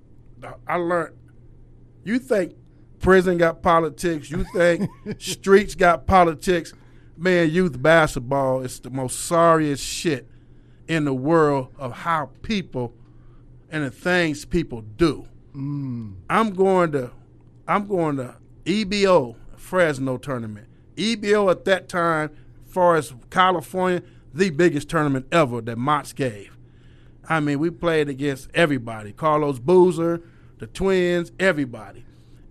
[0.67, 1.15] I learned.
[2.03, 2.55] You think
[3.01, 4.31] prison got politics?
[4.31, 4.89] You think
[5.19, 6.73] streets got politics?
[7.17, 10.29] Man, youth basketball is the most sorriest shit
[10.89, 12.95] in the world of how people
[13.71, 15.27] and the things people do.
[15.55, 16.15] Mm.
[16.29, 17.11] I'm going to,
[17.69, 20.67] I'm going to EBO Fresno tournament.
[20.97, 22.31] EBO at that time,
[22.67, 24.03] far as California,
[24.35, 26.57] the biggest tournament ever that Mott's gave.
[27.29, 29.13] I mean, we played against everybody.
[29.13, 30.23] Carlos Boozer,
[30.59, 32.05] the twins, everybody.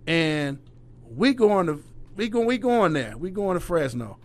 [0.06, 0.58] And
[1.04, 1.82] we going to
[2.16, 3.16] we going we going there.
[3.16, 4.18] We going to Fresno.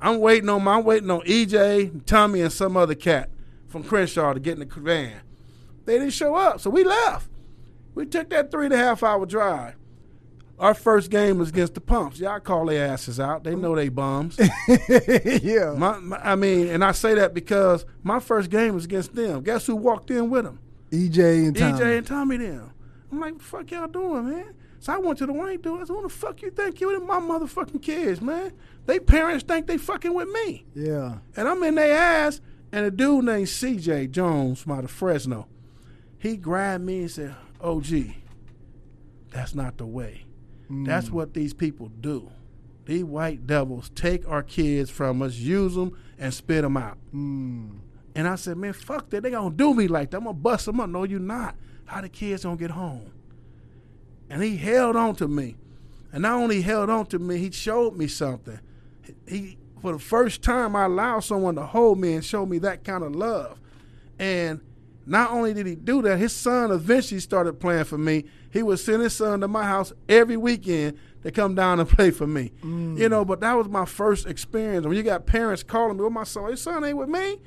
[0.00, 3.30] I'm waiting on my I'm waiting on EJ, Tommy, and some other cat
[3.66, 5.20] from Crenshaw to get in the van.
[5.84, 7.28] They didn't show up, so we left.
[7.94, 9.74] We took that three and a half hour drive.
[10.58, 12.20] Our first game was against the Pumps.
[12.20, 13.44] Y'all call their asses out.
[13.44, 14.38] They know they bums.
[15.42, 15.74] yeah.
[15.76, 19.42] My, my, I mean, and I say that because my first game was against them.
[19.42, 20.60] Guess who walked in with them?
[20.90, 21.78] EJ and Tommy.
[21.78, 22.72] EJ and Tommy them.
[23.10, 24.54] I'm like, what the fuck y'all doing, man?
[24.80, 25.80] So I went to the Wayne dude.
[25.80, 28.52] I said, who the fuck you think you and my motherfucking kids, man?
[28.90, 30.66] They parents think they fucking with me.
[30.74, 31.18] Yeah.
[31.36, 32.40] And I'm in their ass,
[32.72, 35.46] and a dude named CJ Jones from out of Fresno,
[36.18, 37.86] he grabbed me and said, OG,
[39.30, 40.24] that's not the way.
[40.68, 42.32] That's what these people do.
[42.84, 46.98] These white devils take our kids from us, use them, and spit them out.
[47.14, 47.78] Mm.
[48.16, 49.22] And I said, man, fuck that.
[49.22, 50.16] They gonna do me like that.
[50.16, 50.90] I'm gonna bust them up.
[50.90, 51.54] No, you not.
[51.84, 53.12] How the kids gonna get home?
[54.28, 55.56] And he held on to me.
[56.12, 58.58] And not only held on to me, he showed me something.
[59.28, 62.84] He for the first time I allowed someone to hold me and show me that
[62.84, 63.58] kind of love.
[64.18, 64.60] And
[65.06, 68.26] not only did he do that, his son eventually started playing for me.
[68.52, 72.10] He would send his son to my house every weekend to come down and play
[72.10, 72.52] for me.
[72.62, 72.98] Mm.
[72.98, 74.86] You know, but that was my first experience.
[74.86, 77.38] When you got parents calling me, well, my son, his son ain't with me.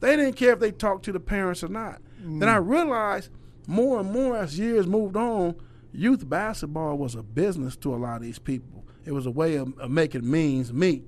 [0.00, 2.00] They didn't care if they talked to the parents or not.
[2.18, 2.48] Then mm.
[2.48, 3.30] I realized
[3.66, 5.54] more and more as years moved on,
[5.92, 8.79] youth basketball was a business to a lot of these people.
[9.04, 11.04] It was a way of, of making means meet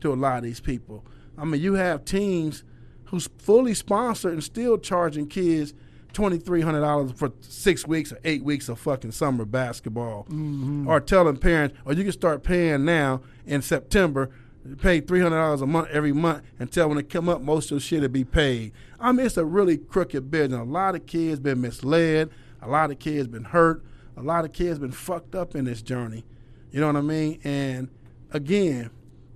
[0.00, 1.04] to a lot of these people.
[1.38, 2.64] I mean, you have teams
[3.06, 5.74] who's fully sponsored and still charging kids
[6.12, 10.88] twenty three hundred dollars for six weeks or eight weeks of fucking summer basketball, mm-hmm.
[10.88, 14.30] or telling parents, or you can start paying now in September,
[14.78, 17.76] pay three hundred dollars a month every month, until when it come up, most of
[17.76, 18.72] the shit will be paid.
[18.98, 20.58] I mean, it's a really crooked business.
[20.58, 22.30] A lot of kids been misled.
[22.62, 23.84] A lot of kids been hurt.
[24.16, 26.24] A lot of kids been fucked up in this journey.
[26.70, 27.40] You know what I mean?
[27.44, 27.88] And
[28.32, 28.90] again,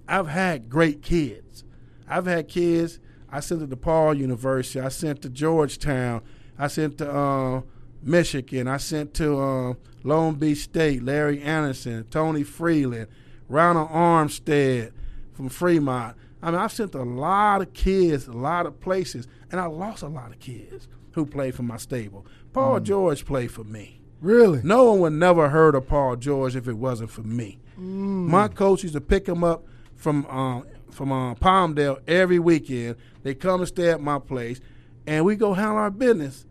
[0.08, 1.64] I've had great kids.
[2.08, 2.98] I've had kids.
[3.30, 4.80] I sent to DePaul University.
[4.80, 6.22] I sent to Georgetown.
[6.58, 7.62] I sent to uh,
[8.02, 8.66] Michigan.
[8.66, 11.02] I sent to uh, Long Beach State.
[11.04, 13.06] Larry Anderson, Tony Freeland,
[13.48, 14.92] Ronald Armstead
[15.32, 16.16] from Fremont.
[16.42, 20.02] I mean, I've sent a lot of kids, a lot of places, and I lost
[20.02, 22.26] a lot of kids who played for my stable.
[22.52, 23.99] Paul George played for me.
[24.20, 24.60] Really?
[24.62, 27.58] No one would never heard of Paul George if it wasn't for me.
[27.76, 29.64] My coach used to pick him up
[29.96, 32.96] from um, from uh, Palmdale every weekend.
[33.22, 34.60] They come and stay at my place,
[35.06, 36.44] and we go handle our business.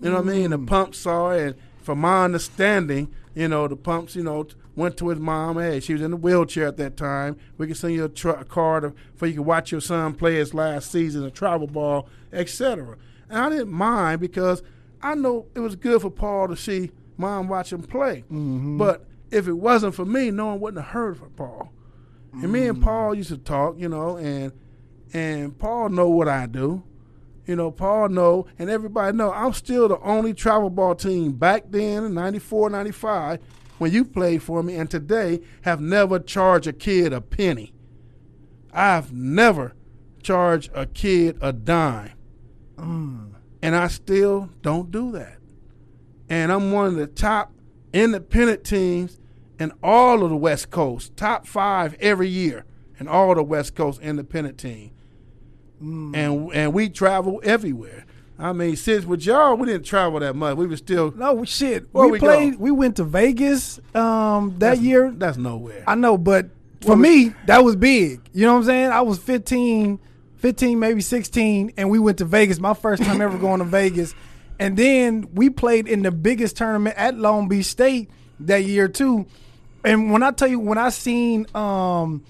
[0.00, 0.50] You know what I mean?
[0.50, 4.56] The pump saw it, and from my understanding, you know, the pumps, you know, t-
[4.74, 5.58] went to his mom.
[5.58, 7.36] Hey, she was in a wheelchair at that time.
[7.56, 10.14] We can send you a, tr- a card of, for you can watch your son
[10.14, 12.96] play his last season, a travel ball, etc.
[13.28, 14.62] And I didn't mind because
[15.02, 18.24] I know it was good for Paul to see mom watch him play.
[18.30, 18.78] Mm-hmm.
[18.78, 21.72] But if it wasn't for me, no one wouldn't have heard from Paul.
[22.32, 22.82] And me and mm.
[22.82, 24.52] Paul used to talk, you know, and
[25.12, 26.82] and Paul know what I do.
[27.46, 31.64] You know, Paul know, and everybody know I'm still the only travel ball team back
[31.68, 33.38] then in 94, 95,
[33.78, 37.72] when you played for me, and today have never charged a kid a penny.
[38.72, 39.74] I've never
[40.22, 42.12] charged a kid a dime.
[42.76, 43.34] Mm.
[43.62, 45.38] And I still don't do that.
[46.28, 47.52] And I'm one of the top
[47.92, 49.18] independent teams
[49.58, 52.64] in all of the West Coast, top five every year
[52.98, 54.90] in all the West Coast independent team.
[55.80, 58.06] And and we travel everywhere.
[58.38, 60.56] I mean, since with y'all, we didn't travel that much.
[60.56, 61.86] We were still No shit.
[61.92, 62.52] We, we played.
[62.54, 62.58] go?
[62.58, 65.12] We went to Vegas um, that that's- year.
[65.14, 65.84] That's nowhere.
[65.86, 66.46] I know, but
[66.80, 68.20] for Well, me, that was big.
[68.32, 68.90] You know what I'm saying?
[68.90, 70.00] I was 15,
[70.36, 72.58] 15, maybe 16, and we went to Vegas.
[72.58, 74.14] My first time ever going to Vegas.
[74.58, 79.26] And then we played in the biggest tournament at Long Beach State that year too.
[79.84, 82.24] And when I tell you, when I seen um,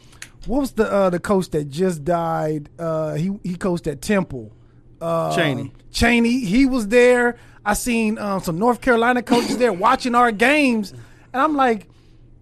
[0.47, 2.69] what was the uh, the coach that just died?
[2.79, 4.53] Uh, he he coached at Temple.
[5.01, 5.73] Uh, Chaney.
[5.91, 7.37] Chaney, he was there.
[7.65, 10.93] I seen um, some North Carolina coaches there watching our games,
[11.33, 11.89] and I'm like,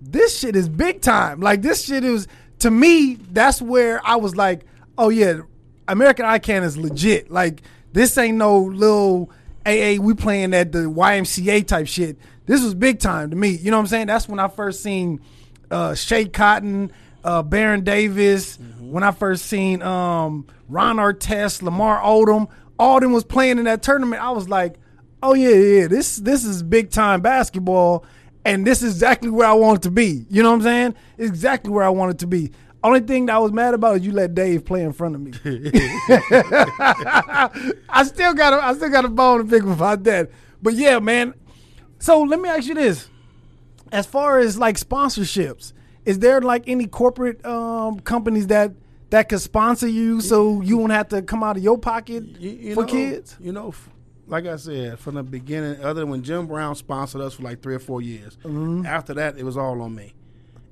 [0.01, 1.41] this shit is big time.
[1.41, 2.27] Like this shit is
[2.61, 3.15] to me.
[3.15, 4.65] That's where I was like,
[4.99, 5.43] oh yeah,
[5.87, 7.31] American I Can is legit.
[7.31, 9.31] Like this ain't no little
[9.67, 10.01] AA.
[10.01, 12.19] We playing at the YMCA type shit.
[12.47, 13.51] This was big time to me.
[13.51, 14.07] You know what I'm saying?
[14.09, 15.21] That's when I first seen
[15.71, 16.93] uh, Schea Cotton,
[17.25, 18.59] uh, Baron Davis.
[18.81, 22.49] When I first seen um, Ron Artest, Lamar Odom,
[22.79, 24.23] all them was playing in that tournament.
[24.23, 24.75] I was like,
[25.23, 28.05] oh yeah, yeah, this this is big time basketball,
[28.45, 30.27] and this is exactly where I want it to be.
[30.29, 30.95] You know what I'm saying?
[31.17, 32.53] It's exactly where I want it to be.
[32.85, 35.21] Only thing that I was mad about is you let Dave play in front of
[35.21, 35.33] me.
[37.89, 40.31] I still got a, I still got a bone to pick about that.
[40.61, 41.35] But yeah, man.
[41.99, 43.09] So let me ask you this:
[43.93, 45.73] as far as like sponsorships,
[46.05, 48.73] is there like any corporate um, companies that
[49.11, 52.51] that could sponsor you so you won't have to come out of your pocket You-
[52.51, 53.37] you for know- kids?
[53.41, 53.75] You know,
[54.27, 57.63] like I said from the beginning, other than when Jim Brown sponsored us for like
[57.63, 58.37] three or four years.
[58.43, 58.87] Mm-hmm.
[58.87, 60.15] After that, it was all on me.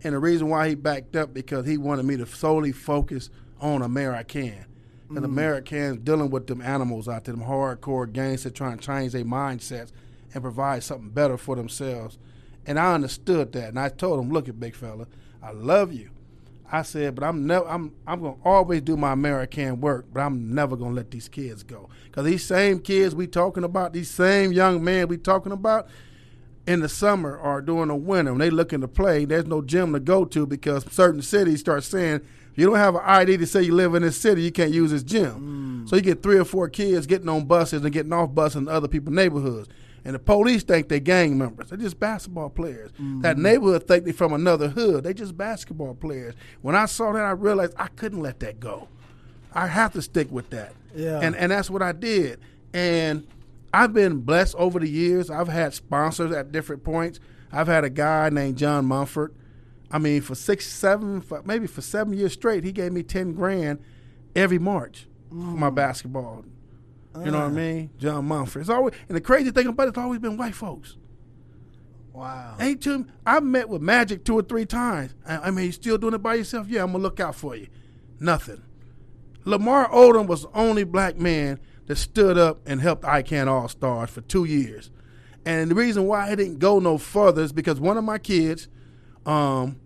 [0.02, 3.82] And the reason why he backed up because he wanted me to solely focus on
[3.82, 4.66] American.
[5.08, 5.24] And Mm-hmm.
[5.24, 9.90] Americans dealing with them animals out there, them hardcore gangsters trying to change their mindsets
[10.32, 12.16] and provide something better for themselves.
[12.64, 15.08] And I understood that, and I told him, "Look, at big fella,
[15.42, 16.10] I love you.
[16.70, 20.54] I said, but I'm never, I'm, I'm gonna always do my American work, but I'm
[20.54, 24.52] never gonna let these kids go, cause these same kids we talking about, these same
[24.52, 25.88] young men we talking about,
[26.66, 29.92] in the summer or during the winter when they looking to play, there's no gym
[29.92, 32.20] to go to because certain cities start saying
[32.52, 34.72] if you don't have an ID to say you live in this city, you can't
[34.72, 35.84] use this gym.
[35.84, 35.88] Mm.
[35.88, 38.68] So you get three or four kids getting on buses and getting off buses in
[38.68, 39.68] other people's neighborhoods.
[40.04, 41.68] And the police think they're gang members.
[41.68, 42.90] They're just basketball players.
[42.92, 43.20] Mm-hmm.
[43.20, 45.04] That neighborhood think they're from another hood.
[45.04, 46.34] They're just basketball players.
[46.62, 48.88] When I saw that, I realized I couldn't let that go.
[49.52, 50.74] I have to stick with that.
[50.94, 51.20] Yeah.
[51.20, 52.40] And and that's what I did.
[52.72, 53.26] And
[53.72, 55.30] I've been blessed over the years.
[55.30, 57.20] I've had sponsors at different points.
[57.52, 59.34] I've had a guy named John Mumford.
[59.90, 63.32] I mean, for six, seven, for, maybe for seven years straight, he gave me ten
[63.32, 63.80] grand
[64.34, 65.74] every March for my mm.
[65.74, 66.44] basketball.
[67.18, 67.48] You know what I ah.
[67.48, 67.90] mean?
[67.98, 68.60] John Mumford.
[68.60, 70.96] It's always and the crazy thing about it, it's always been white folks.
[72.12, 72.56] Wow.
[72.60, 73.06] Ain't too.
[73.26, 75.14] I've met with Magic two or three times.
[75.26, 76.68] I, I mean, you still doing it by yourself?
[76.68, 77.68] Yeah, I'm gonna look out for you.
[78.20, 78.62] Nothing.
[79.44, 81.58] Lamar Odom was the only black man
[81.90, 84.92] that stood up and helped I Can All Stars for two years.
[85.44, 88.68] And the reason why I didn't go no further is because one of my kids
[89.26, 89.80] um,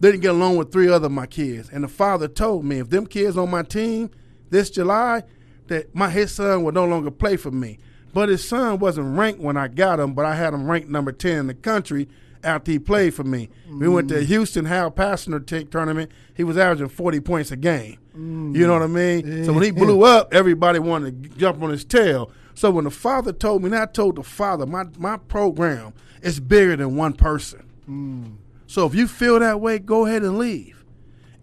[0.00, 1.70] didn't get along with three other of my kids.
[1.72, 4.10] And the father told me if them kids on my team
[4.50, 5.22] this July,
[5.68, 7.78] that my his son would no longer play for me.
[8.12, 11.12] But his son wasn't ranked when I got him, but I had him ranked number
[11.12, 12.08] 10 in the country
[12.44, 13.48] after he played for me.
[13.68, 14.26] We went to mm.
[14.26, 16.10] Houston Hal Passenger t- tournament.
[16.34, 17.98] He was averaging 40 points a game.
[18.16, 18.54] Mm.
[18.54, 19.44] You know what I mean?
[19.44, 22.30] So when he blew up, everybody wanted to jump on his tail.
[22.54, 26.40] So when the father told me, and I told the father, my, my program is
[26.40, 27.64] bigger than one person.
[27.88, 28.36] Mm.
[28.66, 30.84] So if you feel that way, go ahead and leave.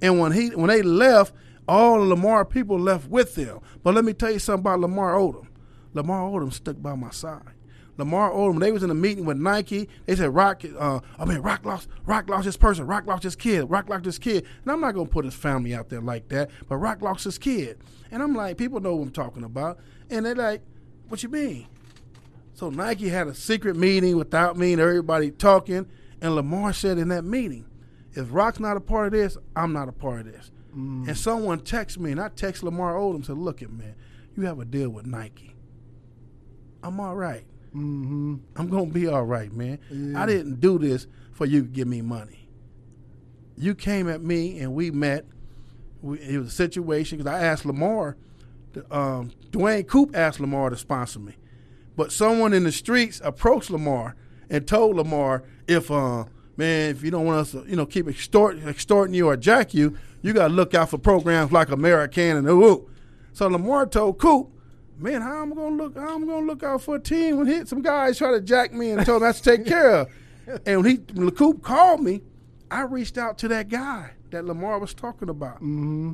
[0.01, 1.33] And when he when they left,
[1.67, 3.59] all the Lamar people left with them.
[3.83, 5.47] But let me tell you something about Lamar Odom.
[5.93, 7.43] Lamar Odom stuck by my side.
[7.99, 9.87] Lamar Odom, they was in a meeting with Nike.
[10.05, 13.35] They said, "Rock, uh, I mean, Rock lost, Rock lost this person, Rock lost this
[13.35, 16.29] kid, Rock lost this kid." And I'm not gonna put his family out there like
[16.29, 17.77] that, but Rock lost his kid.
[18.11, 20.61] And I'm like, people know what I'm talking about, and they're like,
[21.07, 21.67] "What you mean?"
[22.53, 25.85] So Nike had a secret meeting without me and everybody talking,
[26.21, 27.65] and Lamar said in that meeting,
[28.13, 30.51] "If Rock's not a part of this, I'm not a part of this."
[31.07, 33.95] And someone texted me, and I text Lamar Odom said, "Look at man,
[34.35, 35.55] you have a deal with Nike.
[36.83, 37.43] I'm all right.
[37.75, 38.35] Mm-hmm.
[38.55, 39.79] I'm gonna be all right, man.
[39.91, 40.21] Yeah.
[40.21, 42.49] I didn't do this for you to give me money.
[43.57, 45.25] You came at me and we met.
[46.01, 48.17] We, it was a situation because I asked Lamar,
[48.73, 51.35] to, um, Duane Coop asked Lamar to sponsor me,
[51.95, 54.15] but someone in the streets approached Lamar
[54.49, 58.07] and told Lamar if, uh, man, if you don't want us to, you know, keep
[58.07, 62.37] extort, extorting you or jack you, you got to look out for programs like American
[62.37, 62.89] and ooh.
[63.33, 64.49] So Lamar told Coop,
[64.99, 65.97] man, how am I'm gonna look?
[65.97, 68.73] How I'm gonna look out for a team when hit some guys try to jack
[68.73, 70.07] me and told me I to take care of.
[70.65, 72.21] And when he when Coop called me,
[72.71, 76.13] I reached out to that guy that Lamar was talking about, Mm-hmm.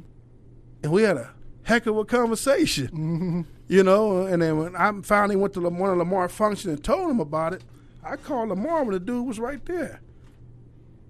[0.83, 1.31] and we had a
[1.63, 2.87] heck of a conversation.
[2.87, 3.41] Mm-hmm.
[3.69, 7.09] You know, and then when I finally went to one of Lamar function and told
[7.09, 7.63] him about it,
[8.03, 10.01] I called Lamar when the dude was right there.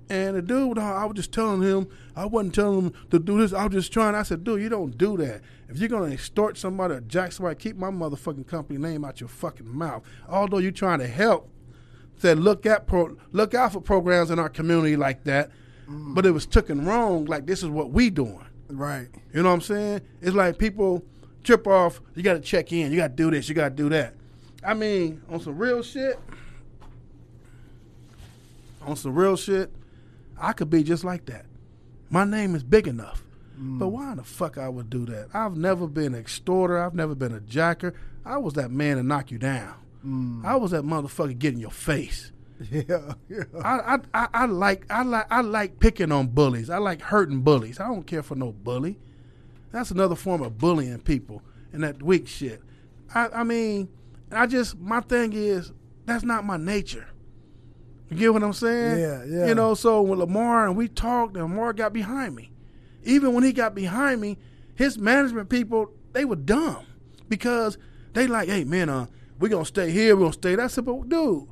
[0.09, 3.53] And the dude, I was just telling him, I wasn't telling him to do this.
[3.53, 4.13] I was just trying.
[4.13, 5.41] I said, dude, you don't do that.
[5.67, 9.29] If you're gonna extort somebody or jack somebody, keep my motherfucking company name out your
[9.29, 10.03] fucking mouth.
[10.29, 11.49] Although you're trying to help,
[12.17, 15.49] said look at pro, look out for programs in our community like that.
[15.89, 16.13] Mm.
[16.13, 17.25] But it was taken wrong.
[17.25, 18.45] Like this is what we doing.
[18.69, 19.07] Right.
[19.33, 20.01] You know what I'm saying?
[20.21, 21.03] It's like people
[21.43, 21.99] trip off.
[22.15, 22.91] You got to check in.
[22.91, 23.49] You got to do this.
[23.49, 24.13] You got to do that.
[24.63, 26.19] I mean, on some real shit.
[28.81, 29.71] On some real shit,
[30.39, 31.45] I could be just like that.
[32.09, 33.23] My name is big enough.
[33.59, 33.79] Mm.
[33.79, 35.29] But why in the fuck I would do that?
[35.33, 36.77] I've never been an extorter.
[36.77, 37.93] I've never been a jacker.
[38.25, 39.75] I was that man to knock you down.
[40.05, 40.45] Mm.
[40.45, 42.31] I was that motherfucker getting your face.
[42.71, 43.43] Yeah, yeah.
[43.61, 46.69] I, I, I, I like I like I like picking on bullies.
[46.69, 47.81] I like hurting bullies.
[47.81, 48.97] I don't care for no bully.
[49.71, 51.41] That's another form of bullying people
[51.73, 52.61] and that weak shit.
[53.13, 53.89] I, I mean,
[54.31, 55.73] I just my thing is
[56.05, 57.07] that's not my nature.
[58.09, 58.99] You get what I'm saying?
[58.99, 59.47] Yeah, yeah.
[59.47, 62.51] You know, so when Lamar and we talked, and Lamar got behind me.
[63.03, 64.37] Even when he got behind me,
[64.75, 66.85] his management people they were dumb
[67.27, 67.77] because
[68.13, 69.07] they like, hey man, uh,
[69.39, 70.55] we gonna stay here, we're gonna stay.
[70.55, 71.47] That I said, but dude,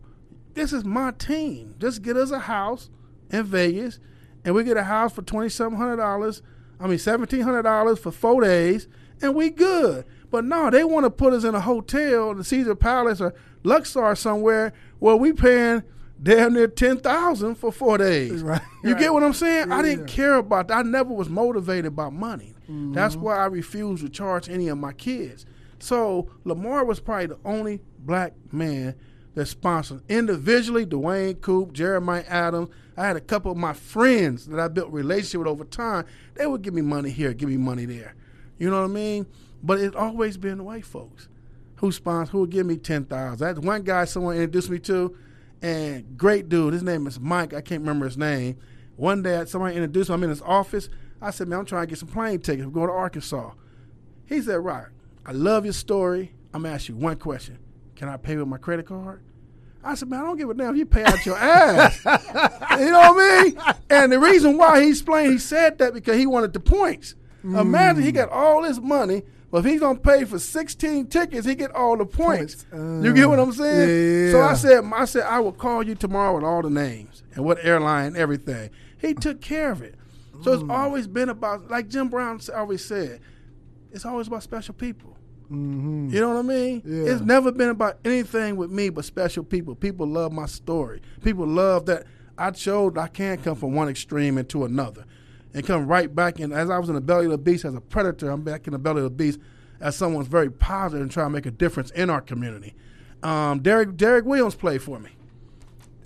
[0.53, 1.75] this is my team.
[1.79, 2.89] Just get us a house
[3.29, 3.99] in Vegas,
[4.45, 6.41] and we get a house for twenty seven hundred dollars.
[6.79, 8.87] I mean seventeen hundred dollars for four days,
[9.21, 10.05] and we good.
[10.29, 13.33] But no, they want to put us in a hotel, the Caesar Palace or
[13.63, 15.83] Luxor somewhere, where we paying
[16.23, 18.41] damn near ten thousand for four days.
[18.41, 18.99] Right, You right.
[18.99, 19.71] get what I'm saying?
[19.71, 20.77] I didn't care about that.
[20.77, 22.55] I never was motivated by money.
[22.63, 22.93] Mm-hmm.
[22.93, 25.45] That's why I refused to charge any of my kids.
[25.79, 28.95] So Lamar was probably the only black man
[29.35, 32.69] that sponsored individually Duane Coop, Jeremiah Adams.
[32.95, 36.05] I had a couple of my friends that I built relationship with over time.
[36.35, 38.15] They would give me money here, give me money there.
[38.59, 39.25] You know what I mean?
[39.61, 41.27] But it's always been the white folks
[41.77, 43.39] who sponsor who would give me ten thousand.
[43.45, 45.17] That's one guy someone introduced me to,
[45.63, 46.73] and great dude.
[46.73, 47.53] His name is Mike.
[47.53, 48.57] I can't remember his name.
[48.97, 50.13] One day somebody introduced me.
[50.13, 50.89] I'm in his office.
[51.21, 52.67] I said, "Man, I'm trying to get some plane tickets.
[52.67, 53.51] We're going to Arkansas."
[54.25, 54.87] He said, "Right.
[55.25, 56.35] I love your story.
[56.53, 57.57] I'm gonna ask you one question.
[57.95, 59.21] Can I pay with my credit card?"
[59.83, 62.91] I said, "Man, I don't give a damn if you pay out your ass." you
[62.91, 63.75] know what I mean?
[63.89, 67.15] And the reason why he explained he said that because he wanted the points.
[67.43, 67.59] Mm.
[67.59, 69.23] Imagine he got all this money,
[69.53, 72.65] but if he's gonna pay for 16 tickets, he get all the points.
[72.71, 73.05] Points.
[73.05, 74.25] you get what I'm saying?
[74.25, 74.41] yeah, So.
[74.41, 77.63] I said, I said I will call you tomorrow with all the names and what
[77.63, 78.71] airline, everything.
[78.97, 79.93] He took care of it.
[80.41, 83.19] So it's always been about, like Jim Brown always said,
[83.91, 85.15] it's always about special people.
[85.51, 86.09] Mm-hmm.
[86.09, 86.81] You know what I mean?
[86.83, 87.11] Yeah.
[87.13, 89.75] It's never been about anything with me but special people.
[89.75, 91.03] People love my story.
[91.23, 92.07] People love that
[92.39, 95.05] I showed I can't come from one extreme into another
[95.53, 96.51] and come right back in.
[96.51, 98.73] As I was in the belly of the beast as a predator, I'm back in
[98.73, 99.39] the belly of the beast
[99.79, 102.73] as someone's very positive and trying to make a difference in our community.
[103.21, 105.09] Um, Derrick Derrick Williams played for me.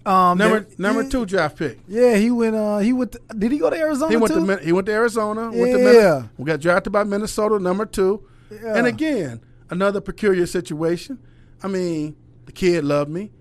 [0.06, 1.80] Um, Number there- number yeah, two draft pick.
[1.88, 2.56] Yeah, he went.
[2.56, 3.12] Uh, he went.
[3.14, 4.10] To, did he go to Arizona?
[4.12, 4.46] He went too?
[4.46, 5.52] to he went to Arizona.
[5.52, 6.20] Went to Yeah.
[6.20, 8.26] Min- we got drafted by Minnesota, number two.
[8.50, 8.78] Yeah.
[8.78, 11.20] And again, another peculiar situation.
[11.62, 13.32] I mean, the kid loved me.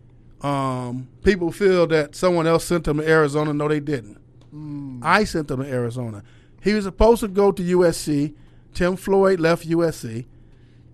[0.40, 3.52] Um, people feel that someone else sent him to Arizona.
[3.52, 4.18] No, they didn't.
[4.54, 5.00] Mm.
[5.02, 6.22] I sent him to Arizona.
[6.62, 8.34] He was supposed to go to USC.
[8.74, 10.26] Tim Floyd left USC,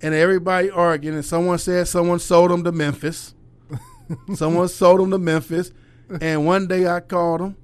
[0.00, 1.16] and everybody arguing.
[1.16, 3.34] And someone said someone sold him to Memphis.
[4.34, 5.72] someone sold him to Memphis.
[6.20, 7.57] And one day I called him.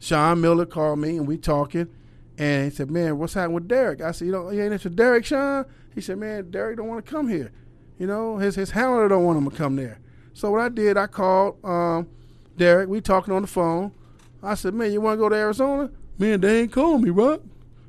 [0.00, 1.88] Sean Miller called me, and we talking.
[2.36, 4.90] And he said, "Man, what's happening with Derrick?" I said, "You know, you ain't into
[4.90, 5.64] Derrick, Sean."
[5.94, 7.52] He said, "Man, Derrick don't want to come here.
[7.98, 10.00] You know, his his handler don't want him to come there."
[10.32, 12.08] So what I did, I called um,
[12.56, 12.88] Derrick.
[12.88, 13.92] We talking on the phone.
[14.44, 17.40] I said, "Man, you want to go to Arizona?" Man, they ain't calling me, right?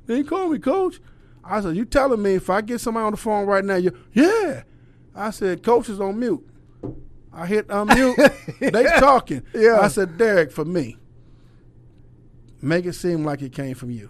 [0.08, 1.00] They ain't calling me, coach.
[1.44, 3.96] I said, "You telling me if I get somebody on the phone right now, you
[4.14, 4.64] yeah?"
[5.14, 6.48] I said, "Coach is on mute."
[7.36, 8.16] I hit unmute.
[8.60, 9.44] they talking.
[9.54, 9.80] Yeah.
[9.82, 10.98] I said, Derrick, for me,
[12.62, 14.10] make it seem like it came from you.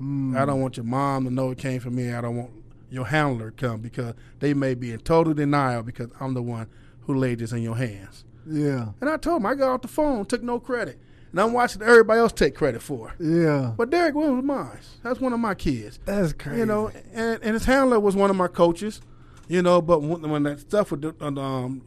[0.00, 0.36] Mm.
[0.36, 2.12] I don't want your mom to know it came from me.
[2.12, 2.50] I don't want
[2.90, 6.66] your handler to come because they may be in total denial because I'm the one
[7.02, 8.24] who laid this in your hands.
[8.46, 10.98] Yeah, And I told him I got off the phone, took no credit.
[11.32, 13.72] And I'm watching everybody else take credit for yeah.
[13.76, 14.78] But Derrick Williams was mine.
[15.02, 15.98] That's one of my kids.
[16.04, 16.58] That's crazy.
[16.60, 19.00] You know, and, and his handler was one of my coaches.
[19.48, 21.82] You know, but when, when that stuff with the- um,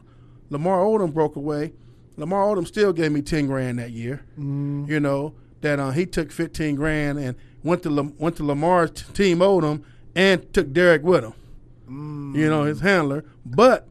[0.49, 1.73] Lamar Odom broke away,
[2.17, 4.25] Lamar Odom still gave me ten grand that year.
[4.39, 4.87] Mm.
[4.89, 8.91] You know that uh, he took fifteen grand and went to Lam- went to Lamar's
[8.91, 9.83] t- team Odom
[10.15, 11.33] and took Derrick with him.
[11.89, 12.35] Mm.
[12.35, 13.87] You know his handler, but.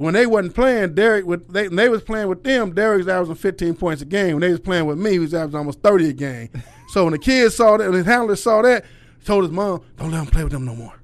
[0.00, 2.72] When they wasn't playing, Derrick with they, when they was playing with them.
[2.72, 4.36] Derrick was averaging 15 points a game.
[4.36, 6.48] When they was playing with me, he was averaging almost 30 a game.
[6.88, 8.86] so when the kids saw that, when his handler saw that,
[9.26, 10.94] told his mom, "Don't let him play with them no more."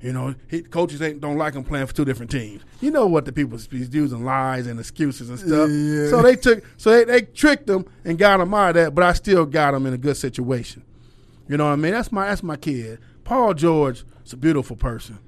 [0.00, 2.62] You know, he, coaches ain't don't like him playing for two different teams.
[2.80, 5.68] You know what the people be using lies and excuses and stuff.
[5.68, 6.08] Yeah.
[6.08, 8.94] So they took, so they, they tricked him and got him out of that.
[8.94, 10.82] But I still got him in a good situation.
[11.48, 11.92] You know what I mean?
[11.92, 12.98] That's my that's my kid.
[13.24, 15.18] Paul George is a beautiful person.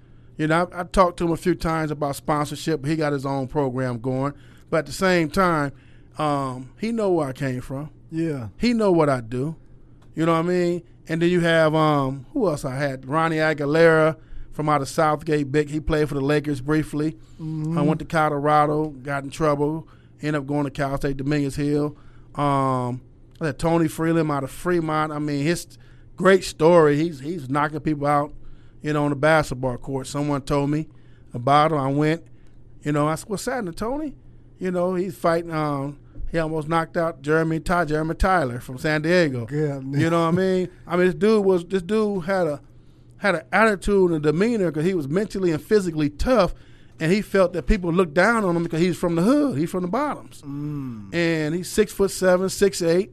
[0.40, 2.86] You know, I, I talked to him a few times about sponsorship.
[2.86, 4.32] He got his own program going,
[4.70, 5.70] but at the same time,
[6.16, 7.90] um, he know where I came from.
[8.10, 8.48] Yeah.
[8.56, 9.54] He know what I do.
[10.14, 10.82] You know what I mean?
[11.10, 13.06] And then you have um, who else I had?
[13.06, 14.16] Ronnie Aguilar
[14.52, 15.52] from out of Southgate.
[15.52, 15.68] Big.
[15.68, 17.18] He played for the Lakers briefly.
[17.38, 19.86] I went to Colorado, got in trouble,
[20.22, 21.98] ended up going to Cal State Dominguez Hill.
[22.34, 23.02] Um,
[23.42, 25.12] I had Tony Freeland out of Fremont.
[25.12, 25.76] I mean, his
[26.16, 26.96] great story.
[26.96, 28.32] He's he's knocking people out,
[28.82, 30.06] you know, on the basketball court.
[30.06, 30.88] Someone told me
[31.34, 31.78] about him.
[31.78, 32.24] I went,
[32.82, 34.14] you know, I said, "What's happening, Tony?"
[34.58, 35.52] You know, he's fighting.
[35.52, 35.98] Um,
[36.30, 39.46] he almost knocked out Jeremy Ty, Jeremy Tyler from San Diego.
[39.50, 40.68] Yeah, You know what I mean?
[40.86, 42.60] I mean, this dude was this dude had a
[43.16, 46.54] had an attitude and demeanor because he was mentally and physically tough,
[47.00, 49.70] and he felt that people looked down on him because he's from the hood, he's
[49.70, 51.14] from the bottoms, Mm.
[51.14, 53.12] and he's six foot seven, six eight,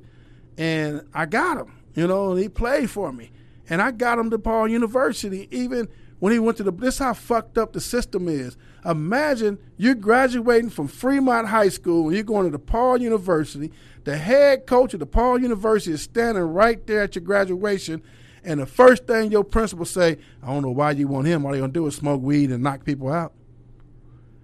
[0.57, 3.31] and I got him, you know, and he played for me,
[3.69, 5.87] and I got him to Paul University, even
[6.19, 6.71] when he went to the.
[6.71, 8.57] This is how fucked up the system is.
[8.85, 13.71] Imagine you're graduating from Fremont High School and you're going to DePaul University.
[14.03, 18.01] The head coach of DePaul University is standing right there at your graduation,
[18.43, 21.45] and the first thing your principal say, "I don't know why you want him.
[21.45, 23.33] All they gonna do is smoke weed and knock people out."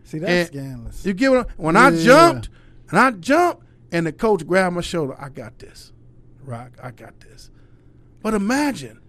[0.03, 1.05] See, that's And scandalous.
[1.05, 1.49] You get what?
[1.55, 2.49] When I jumped,
[2.89, 5.93] and I jumped, and the coach grabbed my shoulder, I got this,
[6.43, 6.71] Rock.
[6.83, 7.49] I got this.
[8.21, 8.99] But imagine,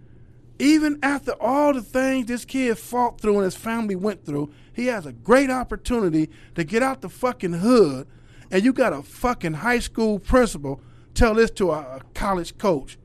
[0.59, 4.87] even after all the things this kid fought through and his family went through, he
[4.87, 8.07] has a great opportunity to get out the fucking hood,
[8.51, 10.81] and you got a fucking high school principal
[11.13, 12.97] tell this to a, a college coach.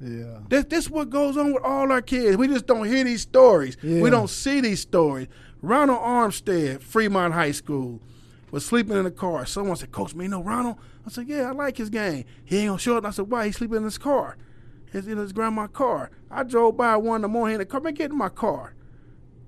[0.00, 0.38] yeah.
[0.48, 2.36] This this what goes on with all our kids.
[2.36, 3.76] We just don't hear these stories.
[3.82, 4.00] Yeah.
[4.00, 5.28] We don't see these stories.
[5.62, 8.00] Ronald Armstead, Fremont High School,
[8.50, 9.44] was sleeping in the car.
[9.46, 12.24] Someone said, "Coach, me know Ronald." I said, "Yeah, I like his game.
[12.44, 13.46] He ain't gonna show up." I said, "Why?
[13.46, 14.36] He's sleeping in his car.
[14.90, 17.80] His in his grandma's car." I drove by one in the morning the car.
[17.80, 18.74] Man, get in my car.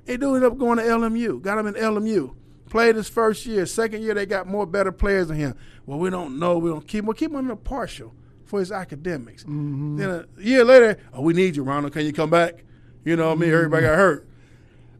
[0.06, 1.40] He dude ended up going to LMU.
[1.42, 2.34] Got him in LMU.
[2.68, 3.66] Played his first year.
[3.66, 5.54] Second year, they got more better players than him.
[5.86, 6.58] Well, we don't know.
[6.58, 7.06] We don't keep him.
[7.06, 8.14] We'll keep him in a partial
[8.44, 9.44] for his academics.
[9.44, 9.96] Mm-hmm.
[9.96, 11.92] Then a year later, oh, we need you, Ronald.
[11.92, 12.64] Can you come back?
[13.04, 13.50] You know what I mean?
[13.50, 14.26] Everybody got hurt.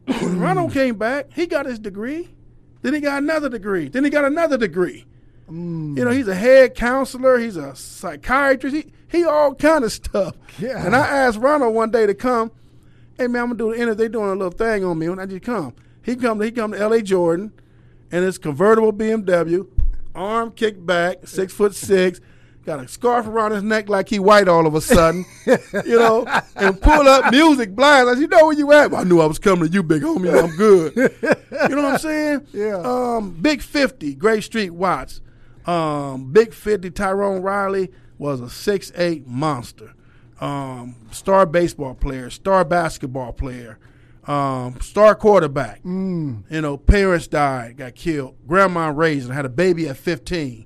[0.21, 1.33] Ronald came back.
[1.33, 2.29] He got his degree.
[2.81, 3.87] Then he got another degree.
[3.87, 5.05] Then he got another degree.
[5.49, 5.97] Mm.
[5.97, 7.37] You know, he's a head counselor.
[7.37, 8.75] He's a psychiatrist.
[8.75, 10.35] He he all kind of stuff.
[10.59, 10.85] Yeah.
[10.85, 12.51] And I asked Ronald one day to come.
[13.17, 14.05] Hey man, I'm gonna do the interview.
[14.05, 15.07] They doing a little thing on me.
[15.07, 16.41] When I just come, he come.
[16.41, 17.01] He come to L.A.
[17.01, 17.53] Jordan,
[18.11, 19.67] and his convertible BMW,
[20.15, 22.19] arm kicked back, six foot six,
[22.65, 26.25] got a scarf around his neck like he white all of a sudden, you know,
[26.55, 28.09] and pull up music blind.
[28.09, 28.91] I said, you know where you at?
[28.91, 30.33] Well, I knew I was coming to you, big homie.
[30.33, 30.93] I'm good.
[30.95, 32.47] you know what I'm saying?
[32.53, 32.81] Yeah.
[32.83, 35.21] Um, Big 50, Grape Street Watts.
[35.65, 39.93] Um, Big 50, Tyrone Riley was a six eight monster.
[40.41, 43.77] Um, star baseball player, star basketball player,
[44.27, 45.81] um, star quarterback.
[45.83, 46.43] Mm.
[46.49, 48.35] You know, parents died, got killed.
[48.47, 50.65] Grandma raised and had a baby at 15.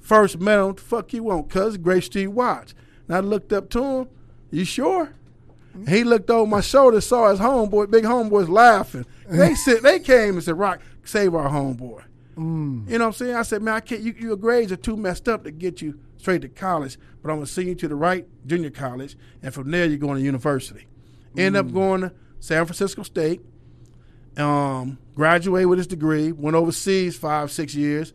[0.00, 2.74] First met him, fuck you want, cuz, Grape Street Watts.
[3.08, 4.08] And I looked up to him,
[4.50, 5.14] you sure?
[5.88, 9.06] He looked over my shoulder, saw his homeboy, big homeboys laughing.
[9.28, 12.02] They said they came and said, Rock, save our homeboy.
[12.36, 12.88] Mm.
[12.88, 13.34] You know what I'm saying?
[13.34, 14.00] I said, man, I can't.
[14.00, 17.36] You, your grades are too messed up to get you straight to college, but I'm
[17.36, 20.86] gonna send you to the right junior college, and from there you're going to university.
[21.36, 23.40] End up going to San Francisco State.
[24.36, 26.32] Um, graduated with his degree.
[26.32, 28.12] Went overseas five, six years.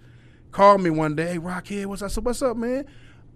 [0.52, 2.86] Called me one day, hey, Rockhead, what's I said, what's up, man?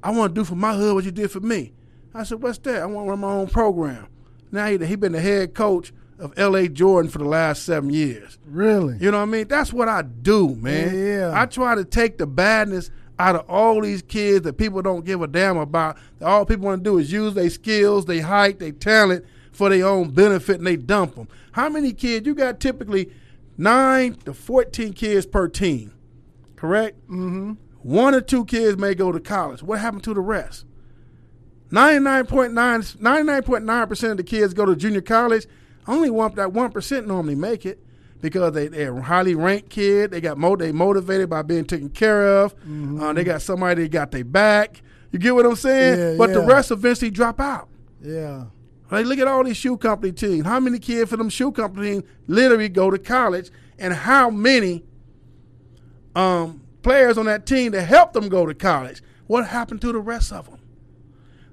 [0.02, 1.74] I want to do for my hood what you did for me.
[2.14, 2.82] I said, what's that?
[2.82, 4.08] I want to run my own program.
[4.52, 6.68] Now he he been the head coach of L.A.
[6.68, 8.38] Jordan for the last seven years.
[8.46, 8.98] Really?
[9.00, 9.48] You know what I mean?
[9.48, 10.96] That's what I do, man.
[10.96, 11.32] Yeah.
[11.34, 15.22] I try to take the badness out of all these kids that people don't give
[15.22, 15.98] a damn about.
[16.20, 19.70] That all people want to do is use their skills, their height, their talent for
[19.70, 21.28] their own benefit, and they dump them.
[21.52, 22.26] How many kids?
[22.26, 23.12] You got typically
[23.58, 25.94] nine to fourteen kids per team,
[26.56, 27.00] correct?
[27.10, 27.54] Mm-hmm.
[27.82, 29.64] One or two kids may go to college.
[29.64, 30.66] What happened to the rest?
[31.72, 32.52] 99.9
[32.98, 35.46] 99.9% of the kids go to junior college.
[35.90, 37.80] Only one that 1% normally make it
[38.22, 40.12] because they, they're a highly ranked kid.
[40.12, 42.54] They got mo- they motivated by being taken care of.
[43.00, 44.82] Uh, they got somebody that got their back.
[45.12, 46.00] You get what I'm saying?
[46.00, 47.70] Yeah, but the rest eventually drop out.
[48.02, 48.46] Yeah.
[48.92, 50.46] Like, look at all these shoe company teams.
[50.46, 54.84] How many kids for them shoe company teams literally go to college, and how many
[56.16, 59.02] um, players on that team that helped them go to college?
[59.28, 60.60] What happened to the rest of them?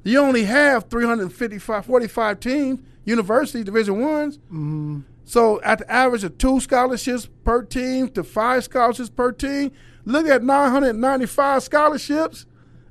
[0.02, 4.36] You only have 355, 45 teams, university division ones.
[4.46, 5.00] Mm-hmm.
[5.24, 9.72] So at the average of two scholarships per team to five scholarships per team,
[10.04, 12.44] look at 995 scholarships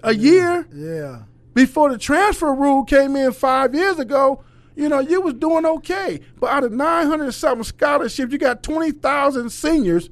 [0.03, 1.24] a year Yeah.
[1.53, 4.43] before the transfer rule came in five years ago,
[4.76, 6.20] you know, you was doing okay.
[6.39, 10.09] But out of 900 something scholarships, you got 20,000 seniors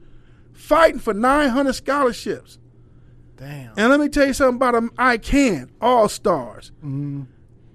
[0.54, 2.58] fighting for 900 scholarships.
[3.36, 3.74] Damn.
[3.76, 6.72] And let me tell you something about them I Can All Stars.
[6.78, 7.24] Mm-hmm.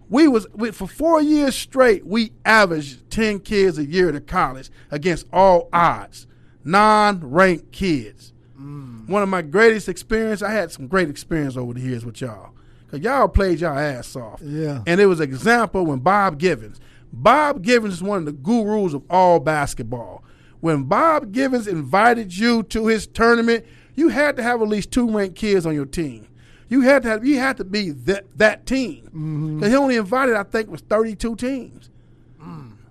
[0.09, 2.07] We was we, for four years straight.
[2.07, 6.27] We averaged ten kids a year to college against all odds,
[6.65, 8.33] non-ranked kids.
[8.59, 9.09] Mm.
[9.09, 10.43] One of my greatest experience.
[10.43, 12.53] I had some great experience over the years with y'all.
[12.89, 14.41] because y'all played y'all ass off.
[14.43, 14.83] Yeah.
[14.87, 16.81] And it was an example when Bob Gibbons.
[17.13, 20.25] Bob Gibbons is one of the gurus of all basketball.
[20.61, 25.11] When Bob Gibbons invited you to his tournament, you had to have at least two
[25.11, 26.27] ranked kids on your team.
[26.69, 29.57] You had to have, you had to be that that team.
[29.57, 31.91] Because he only invited, I think, was thirty two teams,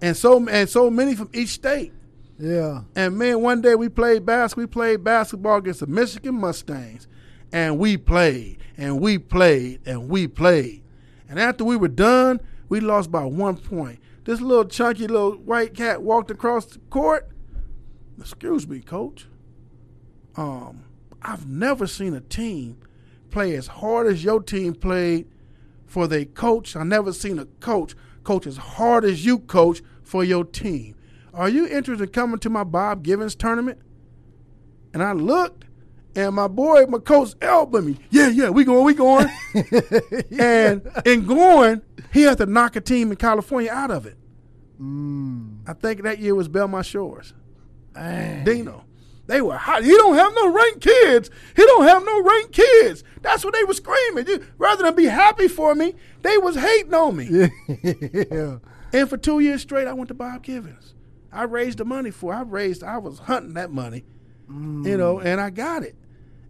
[0.01, 1.93] and so and so many from each state.
[2.39, 2.81] Yeah.
[2.95, 7.07] And man, one day we played bas- we played basketball against the Michigan Mustangs,
[7.51, 10.83] and we played and we played and we played.
[11.29, 13.99] And after we were done, we lost by one point.
[14.23, 17.27] This little chunky little white cat walked across the court.
[18.19, 19.27] Excuse me, coach.
[20.35, 20.83] Um,
[21.21, 22.77] I've never seen a team
[23.37, 25.27] play as hard as your team played
[25.85, 26.75] for their coach.
[26.75, 30.95] I never seen a coach coach as hard as you coach for your team.
[31.35, 33.79] Are you interested in coming to my Bob Gibbons tournament?
[34.91, 35.65] And I looked,
[36.15, 37.99] and my boy, my coach, elbowed me.
[38.09, 39.27] Yeah, yeah, we going, we going.
[40.39, 44.17] and in going, he had to knock a team in California out of it.
[44.81, 45.59] Mm.
[45.67, 47.35] I think that year was Belmont Shores.
[47.93, 48.43] Dang.
[48.43, 48.86] Dino.
[49.27, 49.83] They were hot.
[49.83, 51.29] He don't have no ranked kids.
[51.55, 53.03] He don't have no ranked kids.
[53.21, 54.25] That's what they were screaming.
[54.27, 57.49] You- Rather than be happy for me, they was hating on me.
[58.31, 58.57] yeah.
[58.93, 60.93] And for two years straight, I went to Bob Gibbons.
[61.31, 62.33] I raised the money for.
[62.33, 62.83] I raised.
[62.83, 64.05] I was hunting that money,
[64.49, 65.25] you know, mm.
[65.25, 65.95] and I got it.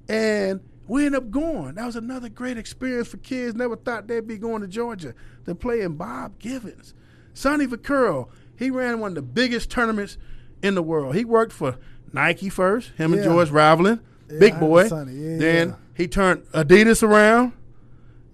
[0.07, 1.75] And we ended up going.
[1.75, 3.55] That was another great experience for kids.
[3.55, 5.15] Never thought they'd be going to Georgia
[5.45, 6.93] to play in Bob Gibbons.
[7.33, 10.17] Sonny Vaccaro, he ran one of the biggest tournaments
[10.61, 11.15] in the world.
[11.15, 11.77] He worked for
[12.17, 13.99] Nike first, him and George Raveling,
[14.29, 14.83] Yeah, big boy.
[14.85, 15.03] Yeah,
[15.37, 15.75] then yeah.
[15.95, 17.53] he turned Adidas around.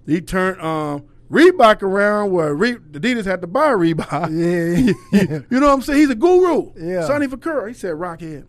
[0.06, 4.30] He turned um, Reebok around where Re- Adidas had to buy Reebok.
[4.32, 4.94] Yeah.
[5.12, 5.40] yeah.
[5.50, 6.00] You know what I'm saying?
[6.00, 6.72] He's a guru.
[6.78, 7.06] Yeah.
[7.06, 7.68] Sonny Vaccaro.
[7.68, 8.46] He said, Rockhead.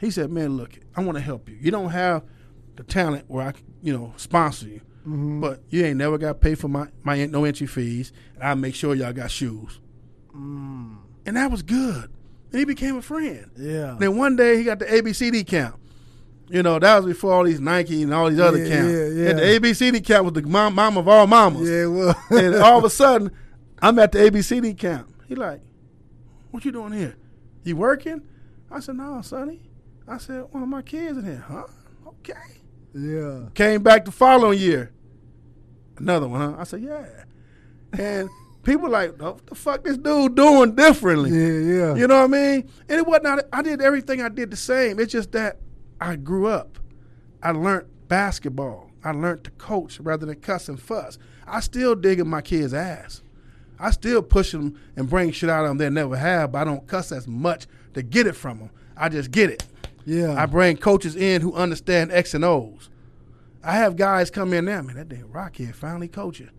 [0.00, 1.56] He said, man, look, I want to help you.
[1.60, 2.22] You don't have
[2.76, 5.40] the talent where I, can, you know, sponsor you, Mm-hmm.
[5.40, 8.74] but you ain't never got paid for my my no entry fees, and I make
[8.74, 9.80] sure y'all got shoes.
[10.36, 10.98] Mm.
[11.24, 12.10] And that was good.
[12.52, 13.50] And he became a friend.
[13.56, 13.96] Yeah.
[13.98, 15.76] Then one day he got the ABCD camp.
[16.48, 18.92] You know, that was before all these Nike and all these other Yeah, counts.
[18.92, 19.30] yeah, yeah.
[19.30, 22.16] And the ABCD camp was the mom, mom of all mamas Yeah, well.
[22.30, 23.30] and all of a sudden,
[23.80, 25.08] I'm at the ABCD camp.
[25.28, 25.60] He like,
[26.50, 27.16] what you doing here?
[27.62, 28.22] You working?
[28.68, 29.60] I said, no, sonny.
[30.08, 31.44] I said, one of my kids in here.
[31.46, 31.64] Huh?
[32.08, 32.32] Okay.
[32.94, 33.42] yeah.
[33.54, 34.90] Came back the following year.
[35.98, 36.56] Another one, huh?
[36.58, 37.06] I said, yeah.
[37.92, 38.28] And
[38.62, 41.30] people like, oh, what the fuck this dude doing differently?
[41.30, 41.94] Yeah, yeah.
[41.94, 42.70] You know what I mean?
[42.88, 43.42] And it wasn't.
[43.52, 44.98] I did everything I did the same.
[44.98, 45.58] It's just that
[46.00, 46.78] I grew up.
[47.42, 48.90] I learned basketball.
[49.02, 51.18] I learned to coach rather than cuss and fuss.
[51.46, 53.22] I still digging my kids' ass.
[53.78, 56.64] I still push them and bring shit out of them they never have, but I
[56.64, 58.70] don't cuss as much to get it from them.
[58.96, 59.64] I just get it.
[60.04, 60.34] Yeah.
[60.34, 62.90] I bring coaches in who understand X and O's.
[63.62, 66.50] I have guys come in there, man, that damn Rockhead finally coaching.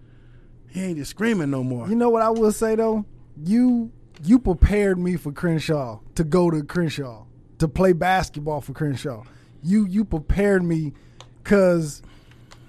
[0.72, 1.88] He ain't just screaming no more.
[1.88, 3.06] You know what I will say though?
[3.44, 3.92] You
[4.24, 7.26] you prepared me for Crenshaw to go to Crenshaw
[7.60, 9.24] to play basketball for Crenshaw.
[9.62, 10.94] You you prepared me
[11.44, 12.02] because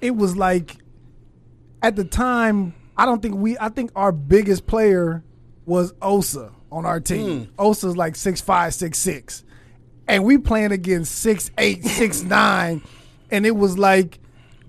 [0.01, 0.77] it was like
[1.83, 5.23] at the time I don't think we I think our biggest player
[5.65, 7.45] was Osa on our team.
[7.45, 7.51] Hmm.
[7.59, 9.45] Osa's like six five six six,
[10.09, 12.83] and we playing against six eight six nine,
[13.31, 14.19] and it was like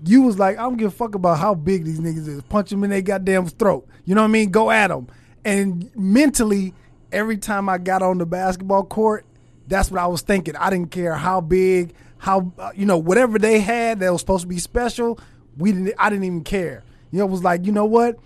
[0.06, 2.42] you was like, I don't give a fuck about how big these niggas is.
[2.42, 3.86] Punch them in their goddamn throat.
[4.04, 4.50] You know what I mean?
[4.50, 5.08] Go at them.
[5.44, 6.74] And mentally,
[7.12, 9.24] every time I got on the basketball court,
[9.66, 10.56] that's what I was thinking.
[10.56, 14.42] I didn't care how big, how uh, you know, whatever they had that was supposed
[14.42, 15.18] to be special.
[15.56, 15.94] We didn't.
[15.98, 16.84] I didn't even care.
[17.10, 18.18] You know, it was like, you know what?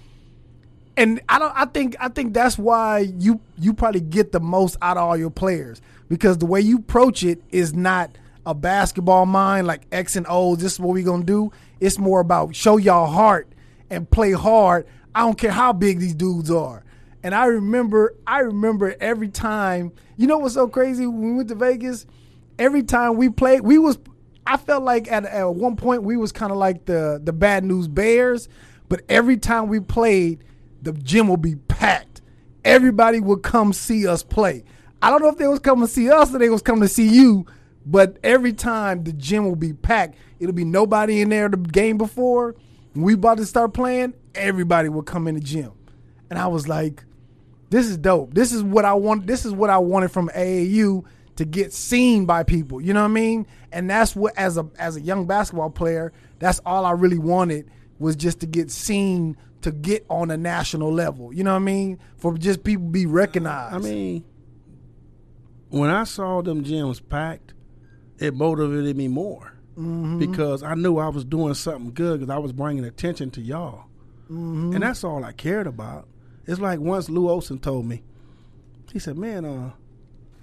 [0.98, 1.52] and I don't.
[1.56, 1.96] I think.
[2.00, 5.80] I think that's why you you probably get the most out of all your players
[6.08, 8.10] because the way you approach it is not
[8.46, 10.58] a basketball mind like X and O's.
[10.58, 11.52] This is what we gonna do.
[11.80, 13.52] It's more about show y'all heart
[13.90, 14.86] and play hard.
[15.14, 16.84] I don't care how big these dudes are.
[17.22, 18.14] And I remember.
[18.26, 19.92] I remember every time.
[20.16, 21.06] You know what's so crazy?
[21.06, 22.06] When we went to Vegas,
[22.58, 23.98] every time we played, we was.
[24.46, 27.64] I felt like at at one point we was kind of like the the bad
[27.64, 28.48] news Bears,
[28.88, 30.42] but every time we played
[30.82, 32.20] the gym will be packed.
[32.64, 34.64] Everybody would come see us play.
[35.00, 36.88] I don't know if they was coming to see us or they was coming to
[36.88, 37.46] see you,
[37.88, 40.18] but every time the gym will be packed.
[40.38, 42.54] It'll be nobody in there the game before.
[42.92, 45.72] When we about to start playing, everybody will come in the gym.
[46.28, 47.04] And I was like,
[47.70, 48.34] this is dope.
[48.34, 49.26] This is what I want.
[49.26, 51.04] This is what I wanted from AAU
[51.36, 52.78] to get seen by people.
[52.78, 53.46] You know what I mean?
[53.72, 57.70] And that's what as a as a young basketball player, that's all I really wanted
[57.98, 61.32] was just to get seen to get on a national level.
[61.32, 61.98] You know what I mean?
[62.18, 63.74] For just people be recognized.
[63.74, 64.24] I mean,
[65.70, 67.54] when I saw them gyms packed,
[68.18, 69.52] it motivated me more.
[70.18, 73.84] because I knew I was doing something good because I was bringing attention to y'all,
[74.30, 74.74] Mm-hmm.
[74.74, 76.06] and that's all I cared about.
[76.46, 78.02] It's like once Lute Olson told me,
[78.92, 79.70] he said, "Man, uh,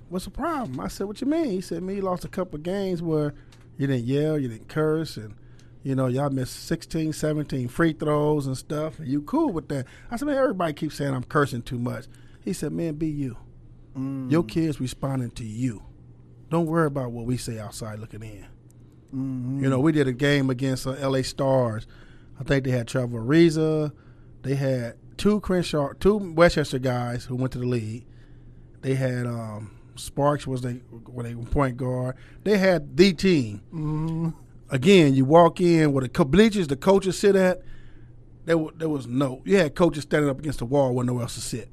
[0.09, 2.55] what's the problem?" I said, "What you mean?" He said, "Me, you lost a couple
[2.55, 3.33] of games where
[3.77, 5.35] you didn't yell, you didn't curse, and
[5.83, 9.85] you know y'all missed 16, 17 free throws and stuff, and you cool with that."
[10.09, 12.05] I said, "Man, everybody keeps saying I'm cursing too much."
[12.43, 13.37] He said, "Man, be you.
[13.97, 14.31] Mm.
[14.31, 15.83] Your kids responding to you.
[16.55, 18.47] Don't worry about what we say outside looking in."
[19.13, 19.61] Mm-hmm.
[19.61, 21.21] You know, we did a game against uh, L.A.
[21.21, 21.85] Stars.
[22.39, 23.91] I think they had Trevor Ariza.
[24.41, 28.05] They had two Crenshaw, two Westchester guys who went to the league.
[28.79, 32.15] They had um, Sparks was they were they point guard.
[32.45, 33.61] They had the team.
[33.73, 34.29] Mm-hmm.
[34.69, 37.63] Again, you walk in where the bleachers the coaches sit at.
[38.45, 39.41] There, there was no.
[39.43, 41.69] You had coaches standing up against the wall with nowhere else to sit.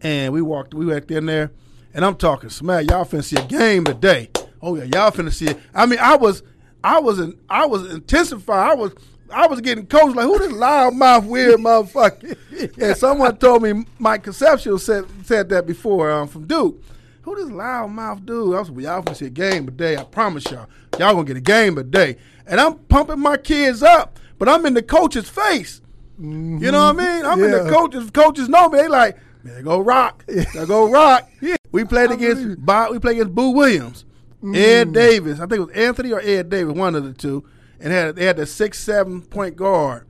[0.00, 0.74] And we walked.
[0.74, 1.50] We walked in there,
[1.96, 2.88] and I'm talking smack.
[2.88, 4.30] Y'all finna see a game today.
[4.62, 5.58] Oh yeah, y'all finna see it.
[5.74, 6.42] I mean, I was,
[6.84, 8.70] I was, in, I was intensified.
[8.70, 8.92] I was,
[9.32, 12.36] I was getting coached like, who this loudmouth weird motherfucker?
[12.80, 16.80] and someone told me Mike Concepcion said said that before um, from Duke.
[17.22, 18.54] Who this loudmouth dude?
[18.54, 19.96] I was well, y'all finna see a game today.
[19.96, 20.68] I promise y'all.
[20.98, 22.16] Y'all gonna get a game today.
[22.46, 25.80] And I'm pumping my kids up, but I'm in the coach's face.
[26.18, 27.26] You know what I mean?
[27.26, 27.70] I'm in the Yeah.
[27.70, 28.10] coaches.
[28.10, 28.78] Coaches know me.
[28.78, 30.24] They like, man, go rock.
[30.66, 31.28] Go rock.
[31.76, 34.06] We played against Bob, we played against Boo Williams,
[34.54, 35.40] Ed Davis.
[35.40, 37.44] I think it was Anthony or Ed Davis, one of the two.
[37.78, 40.06] And had they had the six seven point guard.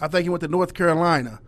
[0.00, 1.38] I think he went to North Carolina.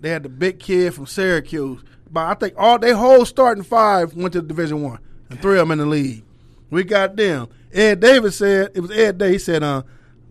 [0.00, 1.82] They had the big kid from Syracuse.
[2.08, 5.00] But I think all they whole starting five went to Division One,
[5.30, 6.22] and three of them in the league.
[6.70, 7.48] We got them.
[7.72, 9.32] Ed Davis said it was Ed Davis.
[9.32, 9.82] He said, "Uh,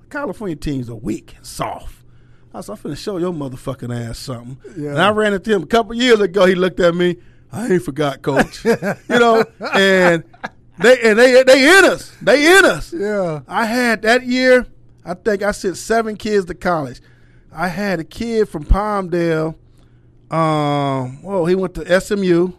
[0.10, 2.06] California teams are weak and soft."
[2.54, 4.92] I said, "I'm finna show your motherfucking ass something." Yeah.
[4.92, 6.46] And I ran into him a couple years ago.
[6.46, 7.18] He looked at me.
[7.52, 8.64] I ain't forgot, coach.
[8.66, 8.76] you
[9.10, 9.43] know,
[9.74, 10.24] and
[10.80, 12.16] they and they they in us.
[12.22, 12.93] They in us.
[12.93, 13.41] Yeah.
[13.48, 14.68] I had that year.
[15.06, 17.02] I think I sent seven kids to college.
[17.52, 19.56] I had a kid from Palmdale.
[20.30, 22.52] Um, well, he went to SMU.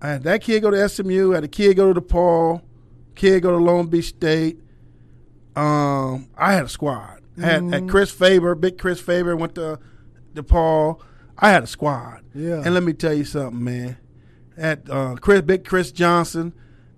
[0.00, 1.32] I had that kid go to SMU.
[1.32, 2.62] I had a kid go to DePaul.
[3.14, 4.58] Kid go to Long Beach State.
[5.54, 7.20] Um, I had a squad.
[7.38, 9.78] I had, had Chris Faber, big Chris Faber went to
[10.34, 11.00] DePaul.
[11.38, 12.20] I had a squad.
[12.34, 12.62] Yeah.
[12.64, 13.96] And let me tell you something, man.
[14.56, 16.52] At uh, Chris, big Chris Johnson.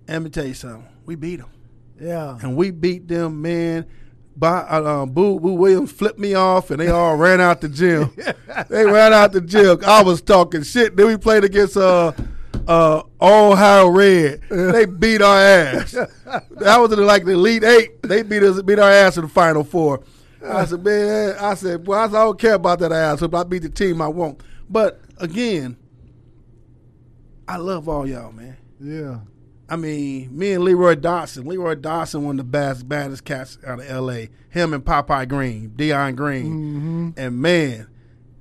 [0.07, 0.87] Let me tell you something.
[1.05, 1.49] We beat them
[1.99, 2.37] Yeah.
[2.41, 3.85] and we beat them, man.
[4.37, 7.67] By, uh, um, Boo Boo Williams flipped me off, and they all ran out the
[7.67, 8.11] gym.
[8.69, 9.79] they ran out the gym.
[9.85, 10.95] I was talking shit.
[10.95, 12.13] Then we played against uh,
[12.65, 14.41] uh, Ohio Red.
[14.49, 15.91] They beat our ass.
[15.91, 18.01] that was in like the Elite Eight.
[18.03, 20.03] They beat us, beat our ass in the Final Four.
[20.45, 23.21] I said, man, I said, well, I, said, I don't care about that ass.
[23.21, 24.41] If I beat the team, I won't.
[24.69, 25.77] But again,
[27.47, 28.57] I love all y'all, man.
[28.79, 29.19] Yeah.
[29.69, 31.45] I mean, me and Leroy Dodson.
[31.45, 34.29] Leroy Dodson, one of the best, baddest cats out of L.A.
[34.49, 37.09] Him and Popeye Green, Dion Green, mm-hmm.
[37.17, 37.87] and man,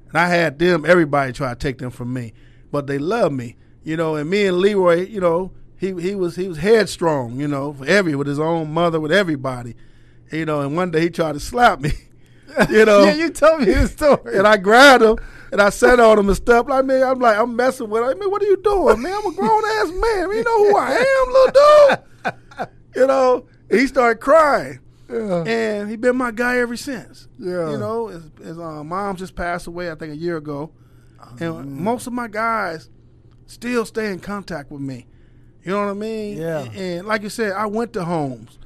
[0.08, 0.86] and I had them.
[0.86, 2.32] Everybody try to take them from me,
[2.72, 4.16] but they love me, you know.
[4.16, 7.84] And me and Leroy, you know, he he was he was headstrong, you know, for
[7.84, 9.74] every with his own mother, with everybody,
[10.30, 10.60] you know.
[10.60, 11.92] And one day he tried to slap me,
[12.70, 13.04] you know.
[13.04, 14.38] yeah, you told me the story.
[14.38, 15.16] And I grabbed him
[15.52, 16.68] and I sat on him and stuff.
[16.68, 18.08] Like, man, I'm like, I'm messing with him.
[18.08, 19.12] I mean, what are you doing, man?
[19.12, 20.30] I'm a grown ass man.
[20.30, 21.98] You know who I am, little dude.
[22.96, 24.80] You know, he started crying.
[25.08, 25.44] yeah.
[25.44, 27.28] And he been my guy ever since.
[27.38, 27.70] Yeah.
[27.70, 30.72] You know, his, his uh, mom just passed away, I think, a year ago.
[31.38, 32.88] And most of my guys
[33.46, 35.06] still stay in contact with me.
[35.62, 36.38] You know what I mean?
[36.38, 36.60] Yeah.
[36.62, 38.58] And, and like you said, I went to homes.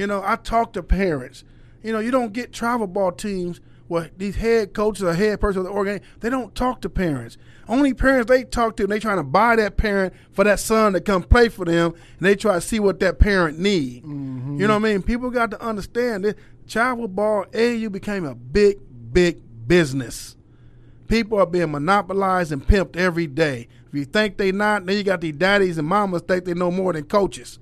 [0.00, 1.44] You know, I talk to parents.
[1.82, 5.58] You know, you don't get travel ball teams where these head coaches or head person
[5.58, 7.36] of the organization, they don't talk to parents.
[7.68, 11.02] Only parents they talk to, they trying to buy that parent for that son to
[11.02, 14.02] come play for them, and they try to see what that parent need.
[14.02, 14.58] Mm-hmm.
[14.58, 15.02] You know what I mean?
[15.02, 18.78] People got to understand that travel ball AU became a big,
[19.12, 20.34] big business.
[21.08, 23.68] People are being monopolized and pimped every day.
[23.88, 26.70] If you think they not, then you got these daddies and mamas think they know
[26.70, 27.58] more than coaches.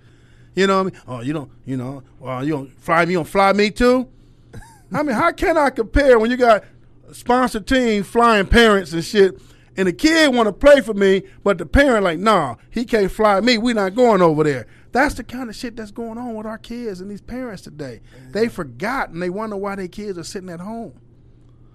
[0.59, 1.03] You know what I mean?
[1.07, 4.09] Oh, you don't, you know, well, you don't fly me, you don't fly me too?
[4.93, 6.65] I mean, how can I compare when you got
[7.13, 9.41] sponsored teams flying parents and shit,
[9.77, 13.09] and the kid want to play for me, but the parent like, nah, he can't
[13.09, 13.57] fly me.
[13.57, 14.67] We not going over there.
[14.91, 18.01] That's the kind of shit that's going on with our kids and these parents today.
[18.33, 20.99] They forgot and they wonder why their kids are sitting at home.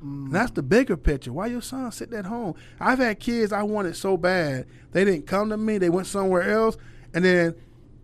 [0.01, 1.31] And that's the bigger picture.
[1.31, 2.55] Why your son sitting at home?
[2.81, 5.77] I've had kids I wanted so bad they didn't come to me.
[5.77, 6.75] They went somewhere else,
[7.13, 7.55] and then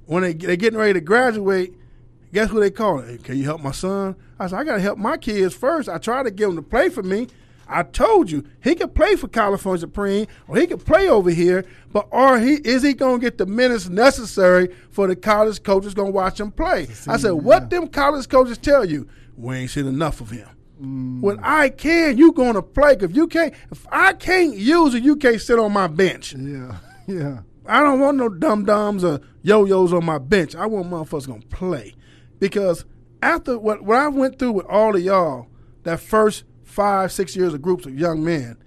[0.09, 1.71] when they they getting ready to graduate,
[2.33, 2.99] guess who they call?
[2.99, 4.15] Hey, can you help my son?
[4.39, 5.87] I said I got to help my kids first.
[5.87, 7.27] I try to get them to play for me.
[7.67, 11.63] I told you he could play for California Supreme or he could play over here,
[11.91, 16.09] but are he is he gonna get the minutes necessary for the college coaches gonna
[16.09, 16.87] watch him play?
[17.07, 19.07] I said, what them college coaches tell you?
[19.37, 20.49] We ain't seen enough of him.
[20.81, 21.21] Mm.
[21.21, 22.97] When I can, you gonna play.
[22.99, 26.33] If you can't, if I can't use it, you can't sit on my bench.
[26.33, 27.41] Yeah, yeah.
[27.69, 30.55] I don't want no dum dums or yo yos on my bench.
[30.55, 31.95] I want motherfuckers gonna play,
[32.39, 32.85] because
[33.21, 35.47] after what what I went through with all of y'all,
[35.83, 38.57] that first five six years of groups of young men,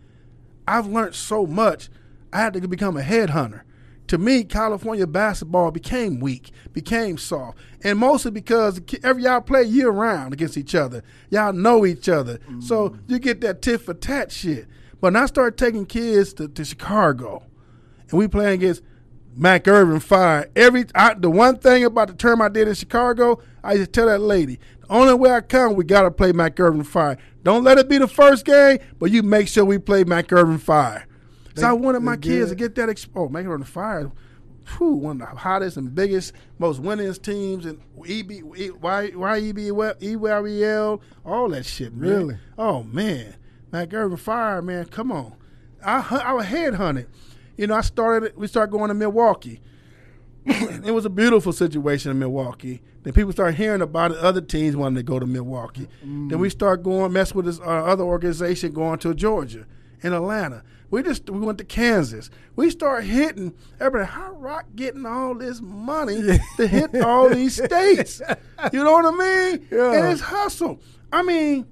[0.68, 1.88] I've learned so much.
[2.32, 3.62] I had to become a headhunter.
[4.08, 9.90] To me, California basketball became weak, became soft, and mostly because every y'all play year
[9.90, 11.02] round against each other.
[11.30, 12.60] Y'all know each other, mm-hmm.
[12.60, 14.66] so you get that tit for tat shit.
[15.00, 17.42] But when I started taking kids to, to Chicago,
[18.10, 18.82] and we playing against
[19.34, 20.48] Mac Irvin Fire.
[20.54, 24.00] Every I, the one thing about the term I did in Chicago, I used to
[24.00, 27.18] tell that lady, the only way I come, we gotta play Mac Irvin Fire.
[27.42, 30.58] Don't let it be the first game, but you make sure we play Mac Irvin
[30.58, 31.06] Fire.
[31.56, 32.88] So I wanted my kids to get that.
[32.88, 34.10] Exp- oh, Mac Irvin Fire,
[34.78, 39.58] whew, one of the hottest and biggest, most winningest teams in EB, E- Y, YEB,
[40.00, 41.94] EYBL, all that shit.
[41.94, 42.10] Man.
[42.10, 42.36] Really?
[42.56, 43.34] Oh man,
[43.70, 45.34] Mac Irvin Fire, man, come on.
[45.84, 47.06] I I was headhunted.
[47.62, 48.36] You know, I started.
[48.36, 49.60] We started going to Milwaukee.
[50.44, 52.82] it was a beautiful situation in Milwaukee.
[53.04, 54.16] Then people started hearing about it.
[54.16, 55.86] Other teams wanted to go to Milwaukee.
[56.02, 59.64] Then we start going mess with this uh, other organization going to Georgia
[60.02, 60.64] and Atlanta.
[60.90, 62.30] We just we went to Kansas.
[62.56, 64.10] We start hitting everybody.
[64.10, 66.20] How Rock getting all this money
[66.56, 68.20] to hit all these states?
[68.72, 69.10] You know what I
[69.52, 69.68] mean?
[69.70, 69.92] Yeah.
[69.92, 70.80] And it's hustle.
[71.12, 71.68] I mean,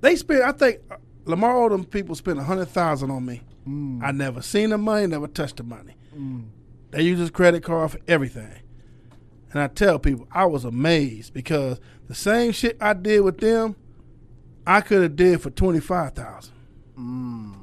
[0.00, 0.42] they spent.
[0.42, 0.96] I think uh,
[1.26, 3.42] Lamar Odom people spent a hundred thousand on me.
[3.66, 5.96] I never seen the money, never touched the money.
[6.92, 8.60] They use his credit card for everything.
[9.52, 13.76] And I tell people, I was amazed because the same shit I did with them,
[14.66, 16.54] I could have did for twenty five thousand.
[16.98, 17.54] Mm.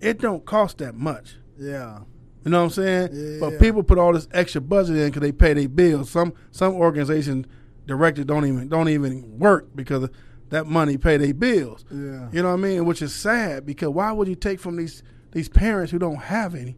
[0.00, 1.36] It don't cost that much.
[1.58, 2.00] Yeah.
[2.44, 3.08] You know what I'm saying?
[3.12, 3.38] Yeah.
[3.40, 6.10] But people put all this extra budget in because they pay their bills.
[6.10, 7.46] Some some organization
[7.86, 10.08] directors don't even don't even work because
[10.50, 11.84] that money pay their bills.
[11.90, 12.28] Yeah.
[12.32, 12.84] You know what I mean?
[12.84, 16.54] Which is sad because why would you take from these these parents who don't have
[16.54, 16.76] any,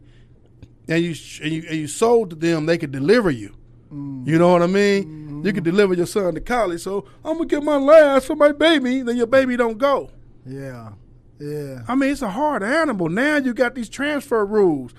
[0.87, 3.53] and you and you, and you sold to them they could deliver you.
[3.93, 4.27] Mm.
[4.27, 5.43] You know what I mean?
[5.45, 5.71] You could mm-hmm.
[5.71, 9.01] deliver your son to college, so I'm gonna get my last for my baby.
[9.01, 10.09] Then your baby don't go.
[10.45, 10.93] Yeah.
[11.39, 11.83] Yeah.
[11.87, 13.09] I mean, it's a hard animal.
[13.09, 14.93] Now you got these transfer rules.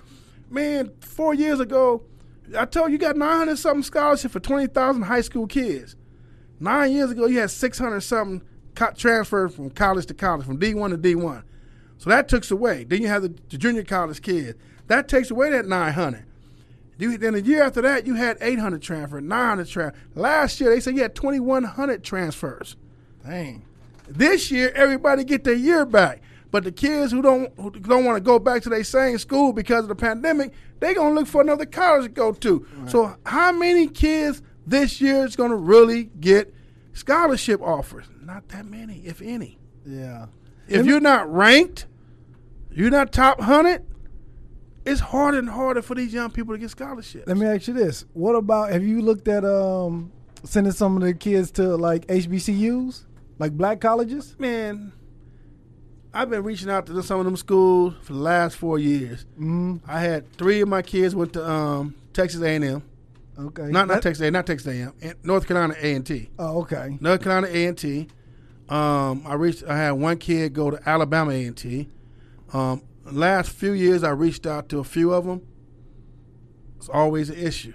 [0.51, 2.03] Man, four years ago,
[2.57, 5.97] I told you, you got 900 something scholarship for 20,000 high school kids.
[6.61, 10.91] Nine years ago, you had 600 something co- transfer from college to college, from D1
[10.91, 11.43] to D1.
[11.99, 12.85] So that takes away.
[12.85, 14.59] Then you have the, the junior college kids.
[14.87, 16.25] That takes away that 900.
[16.99, 19.99] You, then a year after that, you had 800 transfer, 900 transfer.
[20.15, 22.77] Last year, they said you had 2,100 transfers.
[23.25, 23.65] Dang.
[24.09, 26.23] This year, everybody get their year back.
[26.51, 29.53] But the kids who don't who don't want to go back to their same school
[29.53, 32.67] because of the pandemic, they gonna look for another college to go to.
[32.87, 36.55] So how many kids this year is gonna really get
[36.95, 38.07] scholarship offers?
[38.23, 39.59] Not that many, if any.
[39.85, 40.27] Yeah.
[40.69, 41.87] If you're not ranked,
[42.71, 43.85] you're not top hundred.
[44.85, 47.27] It's harder and harder for these young people to get scholarships.
[47.27, 50.13] Let me ask you this: What about have you looked at um
[50.45, 53.05] sending some of the kids to like HBCUs,
[53.39, 54.37] like black colleges?
[54.39, 54.93] Man,
[56.17, 59.27] I've been reaching out to some of them schools for the last four years.
[59.35, 59.77] Mm-hmm.
[59.87, 62.83] I had three of my kids went to um, Texas A&M.
[63.39, 63.65] Okay.
[63.65, 64.95] Not not Texas A, not Texas A&M.
[65.03, 66.31] and North Carolina A&T.
[66.39, 66.97] Oh, okay.
[67.01, 68.09] North Carolina A&T.
[68.69, 69.65] Um, I reached.
[69.65, 71.89] I had one kid go to Alabama A&T.
[72.53, 75.47] Um, last few years, I reached out to a few of them.
[76.77, 77.75] It's always an issue.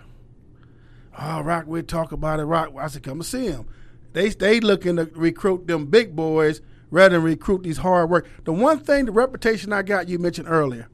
[1.18, 2.46] Oh, Rock, we talk about it.
[2.46, 3.68] Rock, I said, come and see them.
[4.14, 8.28] They they looking to recruit them big boys rather than recruit these hard work.
[8.44, 10.90] The one thing, the reputation I got, you mentioned earlier.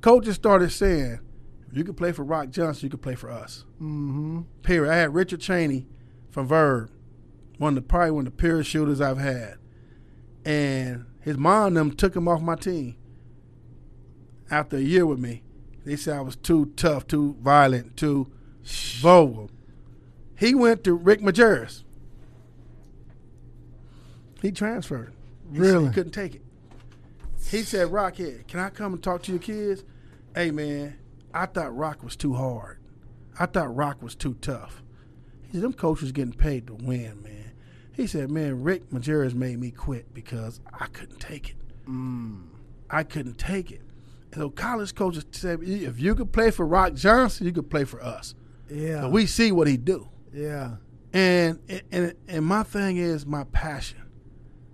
[0.00, 1.20] Coaches started saying,
[1.70, 3.64] if you could play for Rock Johnson, you could play for us.
[3.80, 4.40] Mm-hmm.
[4.62, 4.92] Period.
[4.92, 5.86] I had Richard Chaney
[6.28, 6.90] from Verb,
[7.62, 9.54] one of the probably one of the purest shooters I've had,
[10.44, 12.96] and his mom and them took him off my team
[14.50, 15.44] after a year with me.
[15.84, 18.32] They said I was too tough, too violent, too
[18.64, 19.48] vocal.
[20.36, 21.84] He went to Rick Majerus.
[24.40, 25.12] He transferred.
[25.52, 25.86] He Really?
[25.86, 26.42] he couldn't take it.
[27.48, 29.84] He said, Rockhead, can I come and talk to your kids?
[30.34, 30.98] Hey man,
[31.32, 32.78] I thought Rock was too hard.
[33.38, 34.82] I thought Rock was too tough.
[35.46, 37.41] He said, them coaches getting paid to win, man.
[37.92, 41.56] He said, man, Rick Majerus made me quit because I couldn't take it.
[41.88, 42.44] Mm.
[42.90, 43.82] I couldn't take it.
[44.32, 47.84] And so college coaches said, if you could play for Rock Johnson, you could play
[47.84, 48.34] for us.
[48.70, 49.02] Yeah.
[49.02, 50.08] So we see what he do.
[50.32, 50.76] yeah.
[51.14, 51.58] And
[51.92, 54.00] and and my thing is my passion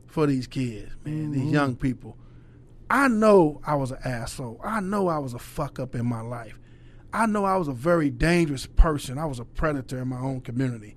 [0.07, 1.53] for these kids, man, these Mhm.
[1.53, 2.17] young people.
[2.89, 4.61] I know I was an asshole.
[4.63, 6.57] I know I was a fuck up in my life.
[7.13, 9.19] I know I was a very dangerous person.
[9.19, 10.97] I was a predator in my own community.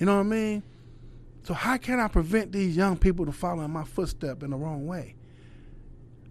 [0.00, 0.62] You know what I mean?
[1.44, 4.86] So how can I prevent these young people from following my footstep in the wrong
[4.86, 5.14] way?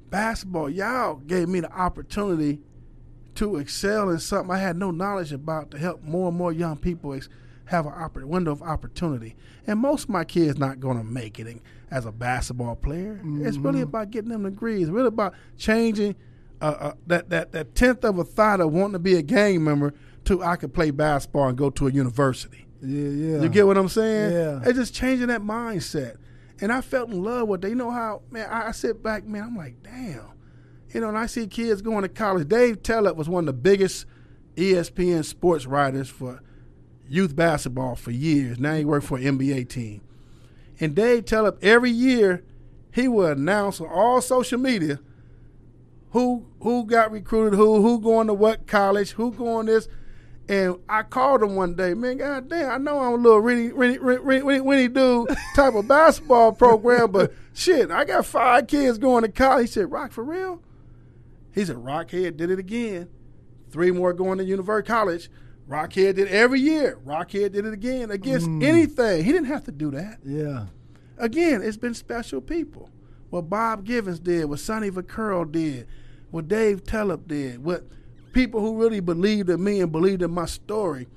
[0.09, 2.61] Basketball, y'all gave me the opportunity
[3.35, 6.77] to excel in something I had no knowledge about to help more and more young
[6.77, 7.19] people
[7.65, 9.35] have a oppor- window of opportunity.
[9.65, 13.19] And most of my kids not going to make it as a basketball player.
[13.41, 13.83] It's really Mhm.
[13.83, 14.83] about getting them degrees.
[14.83, 16.15] It's really about changing
[16.59, 19.63] uh, uh, that that that tenth of a thought of wanting to be a gang
[19.63, 19.93] member
[20.25, 22.65] to I could play basketball and go to a university.
[22.81, 23.41] Yeah, yeah.
[23.41, 24.31] You get what I'm saying?
[24.31, 24.61] Yeah.
[24.63, 26.17] It's just changing that mindset.
[26.61, 27.69] And I felt in love with that.
[27.69, 30.31] You know how, man, I, I sit back, man, I'm like, damn.
[30.93, 32.47] You know, and I see kids going to college.
[32.47, 34.05] Dave Telep was one of the biggest
[34.55, 36.41] ESPN sports writers for
[37.07, 38.59] youth basketball for years.
[38.59, 40.01] Now he works for an NBA team.
[40.79, 42.43] And Dave Telep, every year,
[42.91, 44.99] he would announce on all social media
[46.11, 49.87] who who got recruited, who who going to what college, who going this.
[50.49, 52.17] And I called him one day, man.
[52.17, 56.53] God damn, I know I'm a little really, really, really, really, dude type of basketball
[56.53, 59.67] program, but shit, I got five kids going to college.
[59.67, 60.61] He said, "Rock for real?"
[61.53, 63.09] He said, "Rockhead did it again.
[63.71, 65.29] Three more going to university college.
[65.67, 66.97] Rockhead did it every year.
[67.05, 68.63] Rockhead did it again against Mm.
[68.63, 69.25] anything.
[69.25, 70.19] He didn't have to do that.
[70.23, 70.67] yeah.
[71.17, 72.89] Again, it's been special people.
[73.31, 75.87] What Bob Gibbons did, what Sonny Vaccaro did,
[76.31, 77.85] what Dave Telep did, what
[78.33, 81.07] people who really believed in me and believed in my story.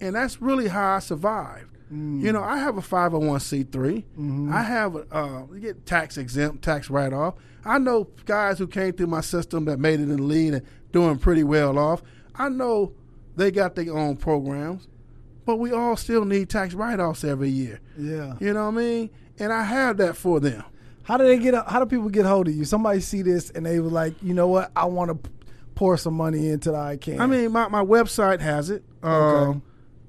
[0.00, 1.76] And that's really how I survived.
[1.92, 2.20] Mm.
[2.22, 4.04] You know, I have a 501c3.
[4.18, 4.52] Mhm.
[4.52, 7.34] I have a, uh, you get tax exempt, tax write off.
[7.64, 10.62] I know guys who came through my system that made it in the lead and
[10.92, 12.02] doing pretty well off.
[12.34, 12.92] I know
[13.36, 14.86] they got their own programs,
[15.44, 17.80] but we all still need tax write offs every year.
[17.98, 18.34] Yeah.
[18.40, 19.10] You know what I mean?
[19.38, 20.62] And I have that for them.
[21.04, 21.54] How do they get?
[21.66, 22.64] How do people get hold of you?
[22.66, 24.70] Somebody see this and they were like, you know what?
[24.76, 25.30] I want to
[25.78, 27.20] pour some money into the I Can.
[27.20, 28.82] I mean, my, my website has it.
[29.00, 29.50] Okay.
[29.50, 29.62] Um,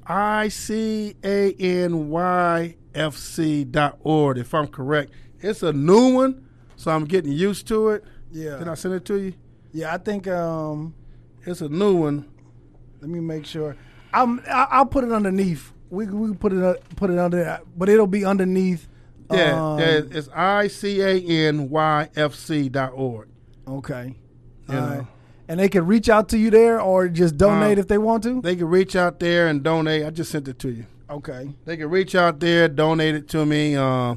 [0.04, 5.12] I C A N Y F C dot org, if I'm correct.
[5.42, 6.44] It's a new one,
[6.76, 8.04] so I'm getting used to it.
[8.32, 9.34] yeah, Did I send it to you?
[9.72, 9.94] yeah.
[9.94, 10.28] I think.
[10.28, 10.96] Um,
[11.46, 12.26] It's a new one.
[13.00, 13.76] let me make sure.
[14.12, 14.40] I'm.
[14.50, 15.72] I, I'll put it underneath.
[15.92, 18.88] We we can put it put it under, that, but it'll be underneath.
[19.32, 23.28] Yeah, um, yeah it's I C A N Y F C dot org.
[23.68, 24.16] Okay.
[24.68, 25.08] You All know.
[25.50, 28.22] And they can reach out to you there or just donate Um, if they want
[28.24, 28.40] to.
[28.40, 30.06] They can reach out there and donate.
[30.06, 30.86] I just sent it to you.
[31.10, 31.56] Okay.
[31.66, 34.14] They can reach out there, donate it to me, uh,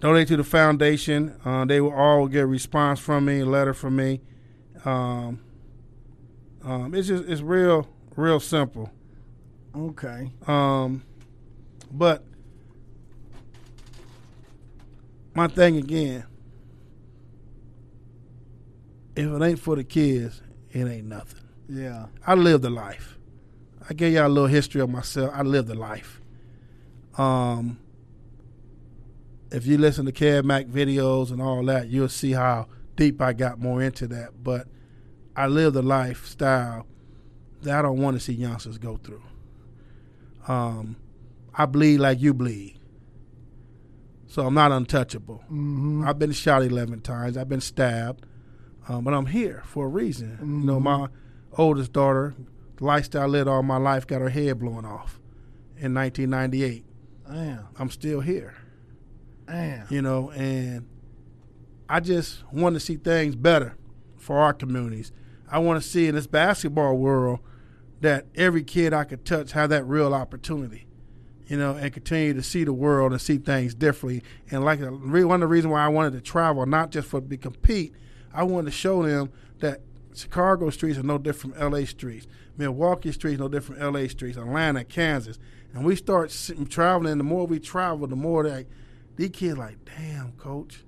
[0.00, 1.36] donate to the foundation.
[1.44, 4.20] Uh, they will all get a response from me, a letter from me.
[4.84, 5.38] Um,
[6.64, 8.90] um, it's just it's real, real simple.
[9.76, 10.32] Okay.
[10.48, 11.04] Um,
[11.92, 12.24] but
[15.34, 16.24] my thing again,
[19.14, 20.42] if it ain't for the kids,
[20.72, 21.42] it ain't nothing.
[21.68, 22.06] Yeah.
[22.26, 23.18] I lived the life.
[23.88, 25.30] I gave y'all a little history of myself.
[25.34, 26.20] I lived the life.
[27.16, 27.78] Um,
[29.50, 33.32] if you listen to Kev Mac videos and all that, you'll see how deep I
[33.32, 34.42] got more into that.
[34.42, 34.68] But
[35.34, 36.86] I live the lifestyle
[37.62, 39.22] that I don't want to see youngsters go through.
[40.46, 40.96] Um,
[41.54, 42.78] I bleed like you bleed.
[44.26, 45.42] So I'm not untouchable.
[45.44, 46.04] Mm-hmm.
[46.06, 47.36] I've been shot 11 times.
[47.36, 48.26] I've been stabbed.
[48.88, 50.38] Um, but I'm here for a reason.
[50.40, 50.82] You know, Mhm.
[50.82, 51.08] my
[51.56, 52.34] oldest daughter,
[52.76, 55.20] the lifestyle I lived all my life, got her head blown off
[55.76, 56.84] in 1998.
[57.30, 57.64] Damn.
[57.78, 58.54] I'm still here,
[59.46, 59.86] Damn.
[59.90, 60.86] you know, and
[61.88, 63.74] I just want to see things better
[64.16, 65.12] for our communities.
[65.50, 67.40] I want to see in this basketball world
[68.00, 70.86] that every kid I could touch have that real opportunity,
[71.46, 74.22] you know, and continue to see the world and see things differently.
[74.50, 77.36] And like one of the reasons why I wanted to travel, not just for to
[77.36, 77.92] compete,
[78.32, 79.80] I wanted to show them that
[80.14, 81.86] Chicago streets are no different from L.A.
[81.86, 82.26] streets.
[82.56, 84.08] Milwaukee streets no different from L.A.
[84.08, 84.36] streets.
[84.36, 85.38] Atlanta, Kansas,
[85.74, 86.34] and we start
[86.68, 87.18] traveling.
[87.18, 88.66] The more we travel, the more that
[89.16, 90.84] these kids like, damn, coach.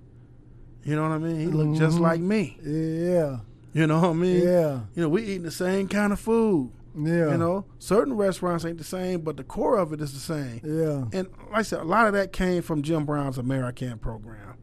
[0.83, 1.39] You know what I mean?
[1.41, 2.01] He looked just Mhm.
[2.01, 2.59] like me.
[2.65, 3.41] Yeah.
[3.73, 4.43] You know what I mean?
[4.43, 4.81] Yeah.
[4.95, 6.73] You know, we eating the same kind of food.
[6.97, 7.31] Yeah.
[7.33, 10.61] You know, certain restaurants ain't the same, but the core of it is the same.
[10.65, 11.05] Yeah.
[11.17, 14.55] And like I said, a lot of that came from Jim Brown's American program.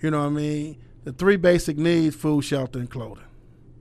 [0.00, 0.78] You know what I mean?
[1.08, 3.24] The three basic needs food, shelter, and clothing.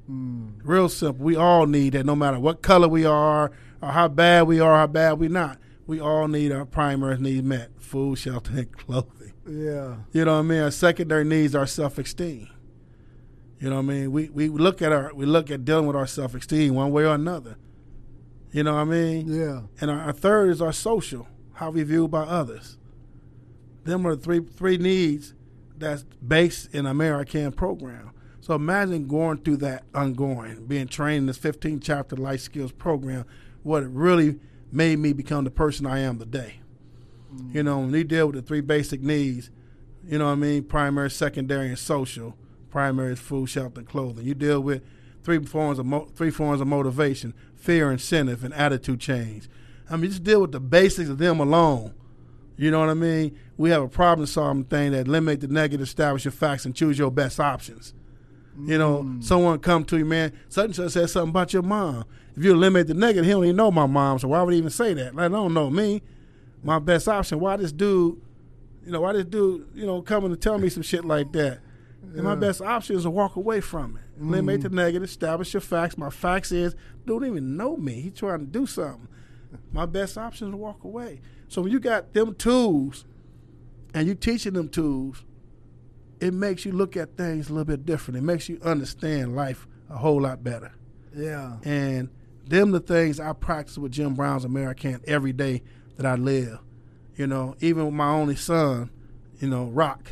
[0.10, 0.62] Mm.
[0.64, 1.26] Real simple.
[1.26, 3.52] We all need that no matter what color we are
[3.82, 5.60] or how bad we are, how bad we're not.
[5.88, 9.34] We all need our primary needs met food, shelter, and clothing.
[9.46, 9.98] Yeah.
[10.14, 10.62] You know what I mean?
[10.62, 12.48] Our secondary needs are self esteem.
[13.60, 14.12] You know what I mean?
[14.14, 17.04] We we look at our we look at dealing with our self esteem one way
[17.04, 17.58] or another.
[18.54, 19.28] You know what I mean?
[19.28, 19.64] Yeah.
[19.82, 22.78] And our, our third is our social, how we viewed by others.
[23.84, 25.34] Them are the three three needs
[25.78, 28.12] that's based in American program.
[28.42, 33.26] So imagine going through that ongoing, being trained in this 15 chapter life skills program,
[33.64, 34.40] what it really
[34.72, 36.62] made me become the person I am today.
[37.34, 37.56] Mm.
[37.56, 39.50] You know, when you deal with the three basic needs,
[40.08, 42.38] you know what I mean, primary, secondary, and social.
[42.70, 44.26] Primary is food, shelter, and clothing.
[44.26, 44.84] You deal with
[45.24, 49.50] three forms of mo- three forms of motivation: fear, incentive, and attitude change.
[49.90, 51.94] I mean, just deal with the basics of them alone.
[52.58, 53.38] You know what I mean?
[53.56, 56.98] We have a problem solving thing that eliminate the negative, establish your facts, and choose
[56.98, 57.94] your best options.
[58.66, 59.24] You know, mm.
[59.24, 62.06] someone come to you, man, such and such said something about your mom.
[62.36, 64.58] If you eliminate the negative, he don't even know my mom, so why would he
[64.58, 65.14] even say that?
[65.14, 66.02] Like, I don't know me.
[66.64, 67.40] My best option.
[67.40, 68.20] Why this dude,
[68.84, 71.60] you know, why this dude, you know, coming to tell me some shit like that?
[72.02, 72.16] Yeah.
[72.16, 74.22] And my best option is to walk away from it.
[74.22, 74.30] Mm.
[74.30, 75.96] Eliminate the negative, establish your facts.
[75.96, 78.02] My facts is, don't even know me.
[78.02, 79.08] He trying to do something.
[79.72, 81.22] My best option is to walk away.
[81.48, 83.06] So when you got them tools
[83.94, 85.24] and you teaching them tools,
[86.20, 88.18] it makes you look at things a little bit different.
[88.18, 90.72] It makes you understand life a whole lot better.
[91.16, 91.58] Yeah.
[91.64, 92.10] And
[92.46, 95.64] them the things I practice with Jim Brown's American every day
[95.98, 96.60] that I live.
[97.16, 98.92] You know, even with my only son,
[99.40, 100.12] you know, Rock.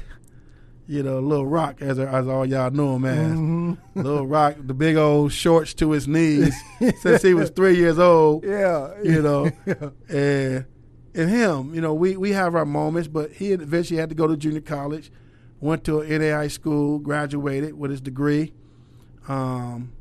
[0.88, 3.32] You know, little Rock, as as all y'all know him as.
[3.32, 4.02] Mm-hmm.
[4.02, 6.56] Little Rock, the big old shorts to his knees
[7.02, 8.44] since he was three years old.
[8.44, 8.94] Yeah.
[9.04, 9.90] You know, yeah.
[10.10, 10.66] and
[11.16, 14.28] and him, you know, we, we have our moments, but he eventually had to go
[14.28, 15.11] to junior college,
[15.61, 18.53] went to an NAI school, graduated with his degree.
[19.28, 19.93] Um,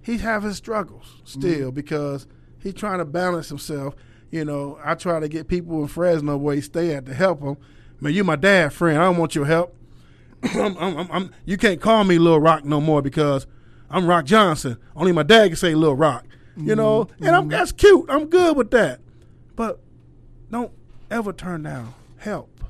[0.00, 1.74] he have his struggles still mm-hmm.
[1.74, 2.28] because
[2.62, 3.96] he's trying to balance himself.
[4.30, 7.42] You know, I try to get people in Fresno where he stay at to help
[7.42, 7.56] him.
[8.00, 8.98] Man, you my dad friend.
[8.98, 9.74] I don't want your help.
[10.54, 13.46] I'm, I'm, I'm, you can't call me Little Rock no more because
[13.90, 14.76] I'm Rock Johnson.
[14.94, 16.26] Only my dad can say Little Rock.
[16.56, 16.76] You mm-hmm.
[16.76, 18.06] know, and I'm, that's cute.
[18.08, 19.00] I'm good with that.
[19.56, 19.80] But
[20.56, 20.72] don't
[21.10, 22.64] ever turn down help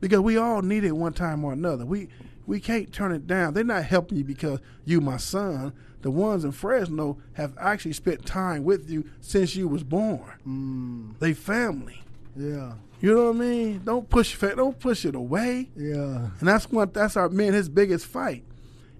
[0.00, 1.84] because we all need it one time or another.
[1.84, 2.08] We
[2.46, 3.52] we can't turn it down.
[3.52, 5.72] They're not helping you because you my son.
[6.00, 10.32] The ones in Fresno have actually spent time with you since you was born.
[10.48, 11.18] Mm.
[11.18, 12.02] They family.
[12.34, 12.72] Yeah.
[13.02, 13.82] You know what I mean?
[13.84, 15.68] Don't push don't push it away.
[15.76, 16.30] Yeah.
[16.38, 18.44] And that's what that's our man his biggest fight.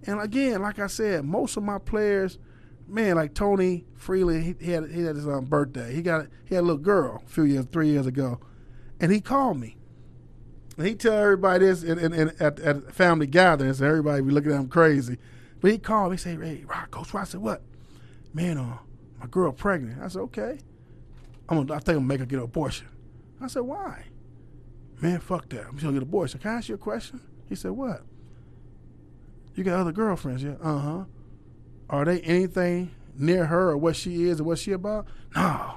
[0.06, 2.38] And again, like I said, most of my players
[2.90, 5.94] man, like Tony Freely, he, he had he had his um, birthday.
[5.94, 8.40] He got he had a little girl a few years, three years ago,
[8.98, 9.76] and he called me.
[10.76, 14.30] And he tell everybody this in, in, in, at, at family gatherings, and everybody be
[14.30, 15.18] looking at him crazy.
[15.60, 17.62] But he called me, said, "Hey, Rock, Coach Rock, I said, what?
[18.32, 18.78] Man, uh,
[19.18, 20.58] my girl pregnant." I said, "Okay,
[21.48, 22.88] I'm gonna, I think I'm gonna make her get an abortion."
[23.40, 24.04] I said, "Why?"
[25.00, 25.66] Man, fuck that.
[25.66, 26.40] I'm just gonna get an abortion.
[26.40, 27.20] Can I ask you a question?
[27.48, 28.02] He said, "What?"
[29.54, 30.54] You got other girlfriends, yeah?
[30.62, 31.04] Uh huh.
[31.90, 35.06] Are they anything near her or what she is or what she about?
[35.34, 35.74] No.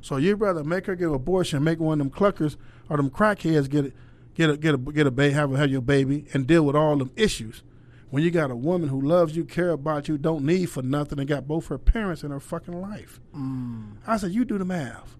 [0.00, 2.56] So you'd rather make her get an abortion, make one of them cluckers
[2.88, 3.92] or them crackheads get it,
[4.34, 6.96] get a get a get a baby, have, have your baby, and deal with all
[6.96, 7.62] them issues.
[8.08, 11.20] When you got a woman who loves you, care about you, don't need for nothing,
[11.20, 13.20] and got both her parents in her fucking life.
[13.36, 13.98] Mm.
[14.04, 15.16] I said, you do the math.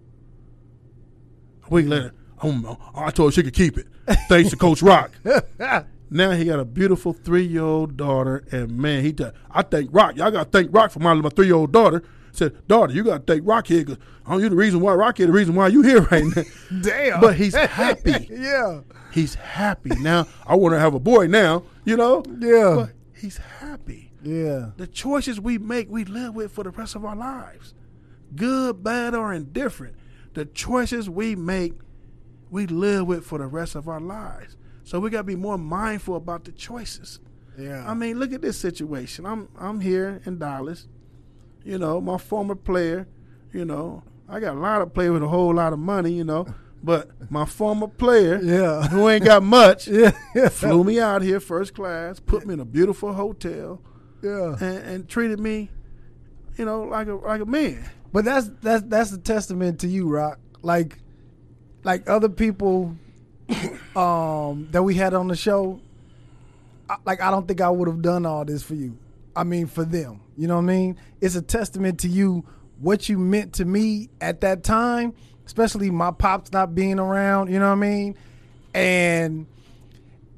[1.67, 3.87] A week later, oh, I told her she could keep it.
[4.29, 5.13] Thanks to Coach Rock.
[6.11, 9.91] Now he got a beautiful three year old daughter, and man, he t- I thank
[9.93, 10.17] Rock.
[10.17, 12.03] Y'all got to thank Rock for my, my three year old daughter.
[12.33, 15.19] Said, daughter, you got to thank Rock here because I'm you the reason why Rock
[15.19, 16.43] here, the reason why you here right now.
[16.83, 17.21] Damn.
[17.21, 18.29] But he's happy.
[18.31, 18.81] yeah.
[19.13, 20.27] He's happy now.
[20.47, 21.65] I want to have a boy now.
[21.85, 22.25] You know.
[22.39, 22.87] Yeah.
[22.87, 22.91] But
[23.21, 24.13] he's happy.
[24.23, 24.71] Yeah.
[24.77, 27.75] The choices we make, we live with for the rest of our lives,
[28.35, 29.95] good, bad, or indifferent.
[30.35, 31.75] The choices we make,
[32.51, 34.57] we live with for the rest of our lives.
[34.91, 37.21] So we got to be more mindful about the choices.
[37.57, 37.89] Yeah.
[37.89, 39.25] I mean, look at this situation.
[39.25, 40.89] I'm I'm here in Dallas.
[41.63, 43.07] You know, my former player.
[43.53, 46.11] You know, I got a lot of players with a whole lot of money.
[46.15, 46.45] You know,
[46.83, 50.11] but my former player, yeah, who ain't got much, yeah,
[50.49, 53.81] flew me out here first class, put me in a beautiful hotel,
[54.25, 55.71] yeah, and, and treated me,
[56.57, 57.89] you know, like a like a man.
[58.13, 60.41] But that's that's that's a testament to you, Rock.
[60.63, 60.99] Like,
[61.85, 62.97] like other people
[63.97, 65.81] um, that we had on the show,
[66.89, 68.97] I, like I don't think I would have done all this for you.
[69.35, 70.97] I mean, for them, you know what I mean?
[71.21, 72.45] It's a testament to you
[72.81, 75.13] what you meant to me at that time,
[75.47, 77.53] especially my pops not being around.
[77.53, 78.17] You know what I mean?
[78.75, 79.47] And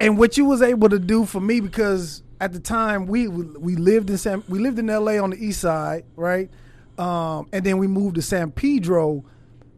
[0.01, 3.76] and what you was able to do for me because at the time we we
[3.76, 5.18] lived in San we lived in L.A.
[5.18, 6.51] on the east side, right?
[6.98, 9.24] Um, and then we moved to San Pedro,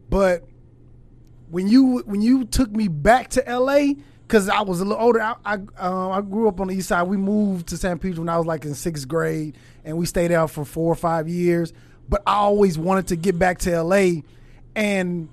[0.09, 0.43] but
[1.49, 3.95] when you when you took me back to L.A.
[4.27, 5.21] because I was a little older.
[5.21, 7.03] I I, uh, I, grew up on the east side.
[7.03, 10.31] We moved to San Pedro when I was like in sixth grade, and we stayed
[10.31, 11.73] out for four or five years.
[12.09, 14.23] But I always wanted to get back to L.A.
[14.75, 15.29] And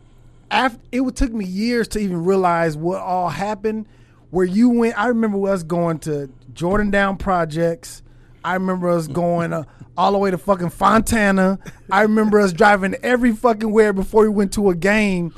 [0.53, 3.87] after it took me years to even realize what all happened.
[4.31, 4.99] where you went.
[4.99, 8.03] I remember us going to Jordan Down Projects.
[8.45, 9.65] I remember us going uh,
[9.97, 11.59] all the way to fucking Fontana.
[11.91, 15.35] I remember us driving every fucking where before we went to a game.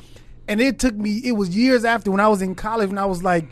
[0.47, 3.05] And it took me, it was years after when I was in college and I
[3.05, 3.47] was like,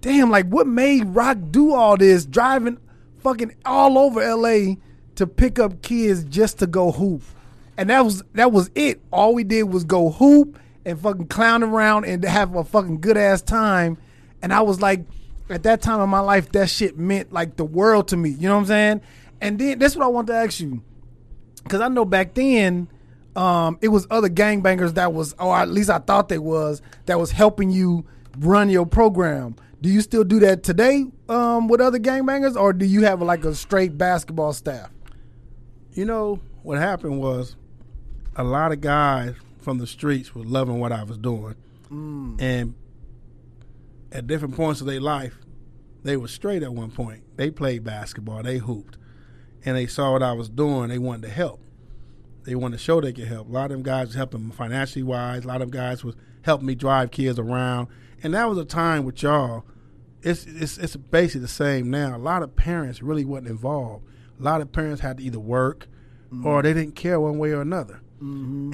[0.00, 2.24] damn, like what made Rock do all this?
[2.24, 2.78] Driving
[3.18, 4.74] fucking all over LA
[5.16, 7.22] to pick up kids just to go hoop.
[7.76, 9.00] And that was that was it.
[9.12, 13.16] All we did was go hoop and fucking clown around and have a fucking good
[13.16, 13.98] ass time.
[14.40, 15.04] And I was like,
[15.50, 18.30] at that time in my life, that shit meant like the world to me.
[18.30, 19.00] You know what I'm saying?
[19.40, 20.82] And then that's what I want to ask you,
[21.62, 22.88] because I know back then,
[23.38, 27.18] um, it was other gangbangers that was, or at least I thought they was, that
[27.18, 28.04] was helping you
[28.38, 29.54] run your program.
[29.80, 33.44] Do you still do that today um, with other gangbangers, or do you have like
[33.44, 34.90] a straight basketball staff?
[35.92, 37.54] You know what happened was,
[38.34, 41.54] a lot of guys from the streets were loving what I was doing,
[41.90, 42.40] Mm.
[42.40, 42.74] and
[44.12, 45.36] at different points of their life,
[46.02, 47.22] they were straight at one point.
[47.36, 48.96] They played basketball, they hooped,
[49.64, 50.88] and they saw what I was doing.
[50.88, 51.60] They wanted to help.
[52.48, 53.46] They want to show they can help.
[53.46, 55.44] A lot of them guys helping me financially wise.
[55.44, 57.88] A lot of guys was helping me drive kids around,
[58.22, 59.66] and that was a time with y'all.
[60.22, 62.16] It's it's it's basically the same now.
[62.16, 64.06] A lot of parents really wasn't involved.
[64.40, 65.88] A lot of parents had to either work
[66.42, 68.00] or they didn't care one way or another.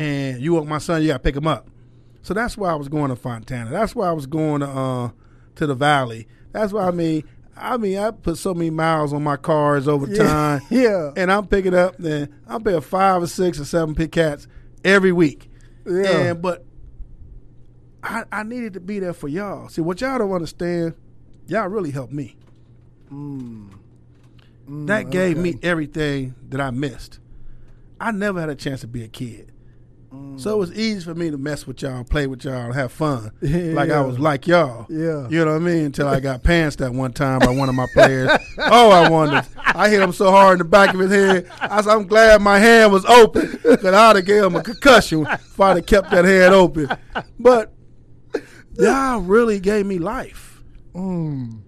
[0.01, 1.69] And you want my son, you got to pick him up.
[2.23, 3.71] So that's why I was going to Fontana.
[3.71, 5.11] That's why I was going to uh,
[5.57, 6.29] to the Valley.
[6.53, 7.25] That's why I mean,
[7.57, 10.61] I mean, I put so many miles on my cars over time.
[10.71, 11.13] yeah.
[11.17, 14.47] And I'm picking up, then I'm paying five or six or seven pick cats
[14.85, 15.49] every week.
[15.87, 16.09] Yeah.
[16.09, 16.65] And but
[18.03, 19.69] I, I needed to be there for y'all.
[19.69, 20.95] See, what y'all don't understand,
[21.47, 22.37] y'all really helped me.
[24.69, 27.19] that gave me Mm, everything that I missed.
[28.01, 29.53] I never had a chance to be a kid.
[30.15, 30.41] Mm.
[30.41, 33.33] So it was easy for me to mess with y'all, play with y'all, have fun.
[33.75, 34.87] Like I was like y'all.
[34.89, 35.29] Yeah.
[35.29, 35.87] You know what I mean?
[35.87, 38.31] Until I got pantsed that one time by one of my players.
[38.59, 39.45] oh, I wanted.
[39.57, 41.51] I hit him so hard in the back of his head.
[41.61, 45.27] I said, I'm glad my hand was open because I'd have gave him a concussion
[45.27, 46.89] if I'd have kept that hand open.
[47.39, 47.73] But
[48.79, 50.63] y'all really gave me life.
[50.95, 51.61] Mm.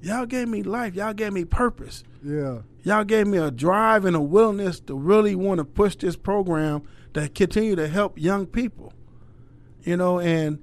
[0.00, 0.94] Y'all gave me life.
[0.94, 2.04] Y'all gave me purpose.
[2.24, 2.60] Yeah.
[2.82, 6.82] Y'all gave me a drive and a willingness to really want to push this program
[7.14, 8.92] to continue to help young people.
[9.82, 10.60] You know, and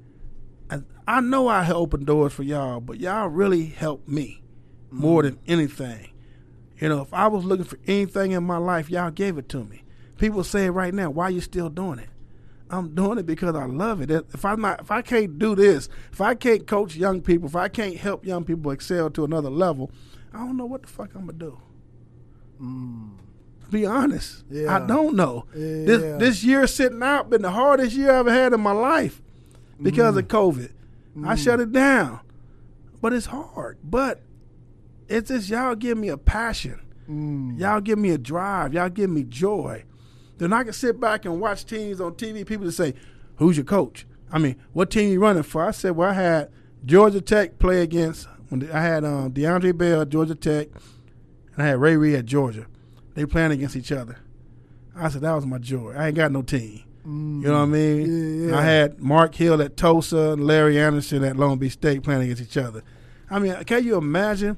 [0.70, 4.44] I, I know I opened doors for y'all, but y'all really helped me
[4.92, 5.42] more than mm.
[5.48, 6.12] anything.
[6.80, 9.64] You know, if I was looking for anything in my life, y'all gave it to
[9.64, 9.84] me.
[10.18, 12.10] People say it right now, why you still doing it?
[12.70, 14.10] I'm doing it because I love it.
[14.10, 17.56] If I'm not, if I can't do this, if I can't coach young people, if
[17.56, 19.92] I can't help young people excel to another level,
[20.34, 21.60] I don't know what the fuck I'm gonna do.
[22.62, 23.12] Mm.
[23.72, 24.76] Be honest, Yeah.
[24.76, 25.46] I don't know.
[25.56, 25.86] Yeah.
[25.86, 29.22] This this year sitting out been the hardest year I ever had in my life
[29.82, 30.72] because of COVID.
[31.26, 32.20] I shut it down,
[33.02, 33.78] but it's hard.
[33.84, 34.22] But
[35.08, 36.82] it's just y'all give me a passion.
[37.10, 37.60] Mm.
[37.60, 38.74] Y'all give me a drive.
[38.74, 39.84] Y'all give me joy.
[40.38, 42.46] Then I can sit back and watch teams on TV.
[42.46, 42.94] People that say,
[43.38, 45.64] "Who's your coach?" I mean, what team you running for?
[45.64, 46.50] I said, "Well, I had
[46.84, 48.28] Georgia Tech play against.
[48.50, 50.68] When I had um, DeAndre Bell at Georgia Tech,
[51.54, 52.68] and I had Ray Reed at Georgia.
[53.16, 54.18] They playing against each other.
[54.96, 55.94] I said that was my joy.
[55.98, 56.84] I ain't got no team.
[57.06, 58.08] You know what I mean?
[58.08, 58.50] Mm.
[58.50, 58.58] Yeah.
[58.58, 62.42] I had Mark Hill at Tulsa and Larry Anderson at Long Beach State playing against
[62.42, 62.82] each other.
[63.30, 64.58] I mean, can you imagine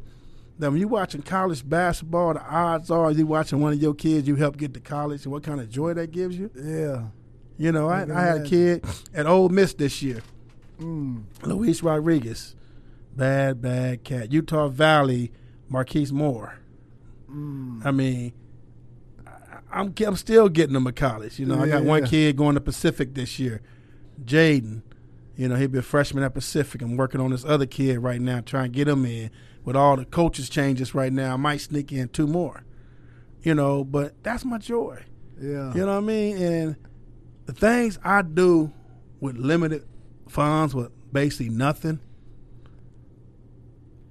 [0.58, 4.28] that when you're watching college basketball, the odds are you're watching one of your kids
[4.30, 6.50] you help get to college and what kind of joy that gives you?
[6.56, 7.08] Yeah.
[7.58, 10.22] You know, I, I had a kid at Ole Miss this year,
[10.80, 11.24] Mm.
[11.44, 12.56] Luis Rodriguez,
[13.16, 14.32] bad bad cat.
[14.32, 15.32] Utah Valley,
[15.68, 16.60] Marquise Moore.
[17.30, 17.86] Mm.
[17.86, 18.32] I mean,
[19.78, 21.40] I'm I'm still getting them to college.
[21.40, 22.10] You know, I got Yeah, one yeah.
[22.10, 23.62] kid going to Pacific this year,
[24.24, 24.82] Jaden.
[25.36, 26.82] You know, he'll be a freshman at Pacific.
[26.82, 29.30] I'm working on this other kid right now, trying to get him in.
[29.64, 32.64] With all the coaches changes right now, I might sneak in two more.
[33.44, 35.04] You know, but that's my joy.
[35.40, 35.74] Yeah.
[35.74, 36.38] You know what I mean?
[36.38, 36.76] And
[37.46, 38.72] the things I do
[39.20, 39.86] with limited
[40.28, 42.00] funds, with basically nothing,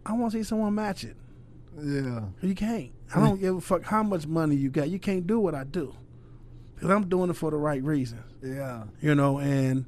[0.05, 1.16] I want to see someone match it.
[1.82, 2.20] Yeah.
[2.40, 2.93] You can't.
[3.14, 4.88] I don't give a fuck how much money you got.
[4.88, 5.94] You can't do what I do
[6.74, 8.22] because I'm doing it for the right reasons.
[8.42, 8.84] Yeah.
[9.00, 9.86] You know, and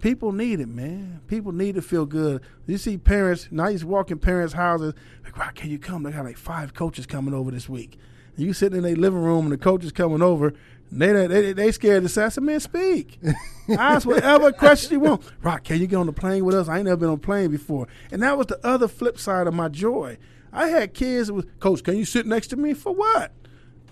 [0.00, 1.20] people need it, man.
[1.26, 2.42] People need to feel good.
[2.66, 3.48] You see parents.
[3.50, 4.94] Now I used to walk in parents' houses.
[5.24, 6.02] Like, why can't you come?
[6.02, 7.98] They got like five coaches coming over this week.
[8.36, 10.52] And you sitting in their living room and the coaches coming over.
[10.90, 13.18] They they they scared to say, I said, man, speak.
[13.68, 15.22] Ask whatever question you want.
[15.42, 16.68] Rock, can you get on the plane with us?
[16.68, 17.88] I ain't never been on a plane before.
[18.10, 20.16] And that was the other flip side of my joy.
[20.58, 23.32] I had kids that was, Coach, can you sit next to me for what?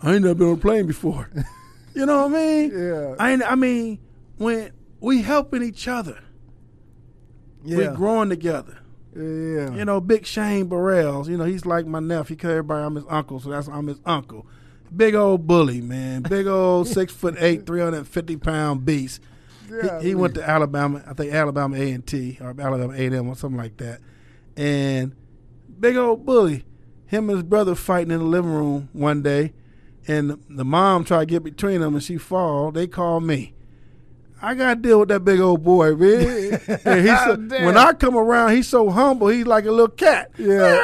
[0.03, 1.31] I ain't never been on a plane before.
[1.95, 2.71] you know what I mean?
[2.75, 3.15] Yeah.
[3.19, 3.99] I ain't, I mean,
[4.37, 6.19] when we helping each other,
[7.65, 7.77] Yeah.
[7.79, 8.79] we're growing together.
[9.15, 9.75] Yeah.
[9.75, 11.29] You know, Big Shane Burrells.
[11.29, 12.37] You know, he's like my nephew.
[12.37, 14.47] He call everybody I'm his uncle, so that's I'm his uncle.
[14.95, 16.23] Big old bully, man.
[16.23, 19.23] Big old six foot eight, three hundred and fifty pound beast.
[19.71, 23.07] Yeah, he, he went to Alabama, I think Alabama A and T or Alabama A
[23.07, 24.01] and M or something like that.
[24.57, 25.15] And
[25.81, 26.65] big old bully,
[27.07, 29.53] him and his brother fighting in the living room one day,
[30.09, 32.70] and the mom tried to get between them, and she fall.
[32.70, 33.55] They call me.
[34.43, 36.61] I gotta deal with that big old boy, man.
[36.85, 39.28] So, when I come around, he's so humble.
[39.28, 40.31] He's like a little cat.
[40.39, 40.78] Yeah.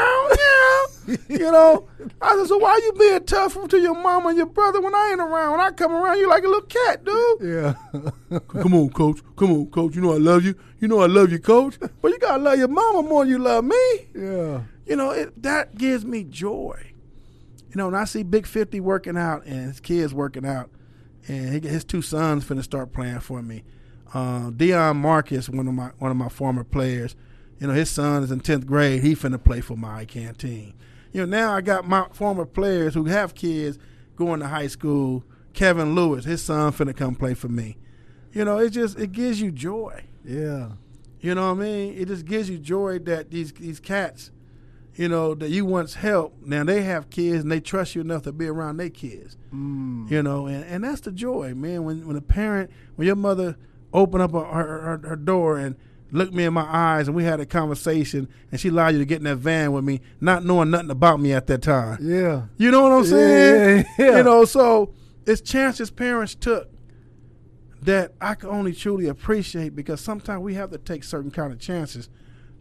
[1.29, 1.89] You know.
[2.21, 5.11] I said, so why you being tough to your mama and your brother when I
[5.13, 5.53] ain't around?
[5.53, 7.39] When I come around, you like a little cat, dude.
[7.41, 8.39] Yeah.
[8.49, 9.21] Come on, coach.
[9.37, 9.95] Come on, coach.
[9.95, 10.55] You know I love you.
[10.81, 11.79] You know I love you, coach.
[12.01, 13.77] But you gotta love your mama more than you love me.
[14.15, 14.63] yeah.
[14.87, 16.93] You know it, that gives me joy.
[17.71, 20.71] You know, when I see Big Fifty working out and his kids working out,
[21.29, 23.65] and he, his two sons finna start playing for me.
[24.13, 27.17] Uh, Dion Marcus, one of my one of my former players.
[27.59, 29.03] You know, his son is in tenth grade.
[29.03, 30.75] He finna play for my I Can team.
[31.13, 33.79] You know, now I got my former players who have kids
[34.17, 35.25] going to high school.
[35.53, 37.77] Kevin Lewis, his son finna come play for me.
[38.33, 40.05] You know, it just it gives you joy.
[40.25, 40.71] Yeah.
[41.21, 41.95] You know what I mean?
[41.97, 44.31] It just gives you joy that these these cats,
[44.95, 48.23] you know, that you once helped, now they have kids and they trust you enough
[48.23, 49.37] to be around their kids.
[49.55, 50.11] Mm.
[50.11, 51.85] You know, and, and that's the joy, man.
[51.85, 53.57] When when a parent, when your mother
[53.93, 55.77] opened up her, her, her door and
[56.13, 59.05] looked me in my eyes and we had a conversation and she allowed you to
[59.05, 61.99] get in that van with me, not knowing nothing about me at that time.
[62.01, 62.43] Yeah.
[62.59, 63.87] You know what I'm saying?
[63.99, 64.17] yeah, yeah.
[64.19, 64.95] You know, so
[65.27, 66.69] it's chances parents took
[67.83, 71.59] that I can only truly appreciate because sometimes we have to take certain kind of
[71.59, 72.09] chances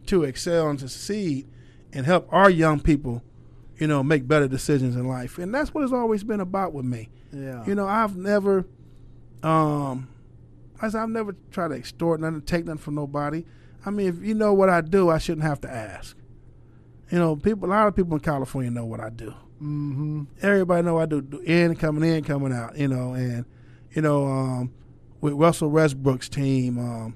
[0.06, 1.48] to excel and to succeed
[1.92, 3.22] and help our young people,
[3.76, 5.38] you know, make better decisions in life.
[5.38, 7.10] And that's what it's always been about with me.
[7.32, 7.64] Yeah.
[7.66, 8.66] You know, I've never,
[9.42, 10.08] um,
[10.82, 13.44] I said I've never tried to extort nothing, take nothing from nobody.
[13.86, 16.16] I mean, if you know what I do, I shouldn't have to ask.
[17.10, 17.68] You know, people.
[17.68, 19.30] A lot of people in California know what I do.
[19.62, 20.24] Mm-hmm.
[20.42, 22.76] Everybody know I do, do in coming in, coming out.
[22.76, 23.44] You know, and
[23.92, 24.72] you know, um,
[25.20, 27.14] with Russell Westbrook's team, um,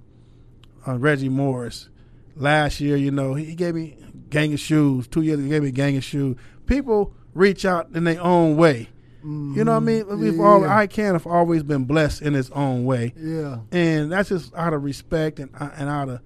[0.86, 1.88] uh, Reggie Morris.
[2.36, 5.08] Last year, you know, he gave me a gang of shoes.
[5.08, 6.36] Two years, ago, he gave me a gang of shoes.
[6.66, 8.90] People reach out in their own way.
[9.26, 10.20] You know what I mean?
[10.20, 10.64] We've Yeah, all.
[10.64, 13.58] I can have always been blessed in its own way, Yeah.
[13.72, 16.20] and that's just out of respect and uh, and out of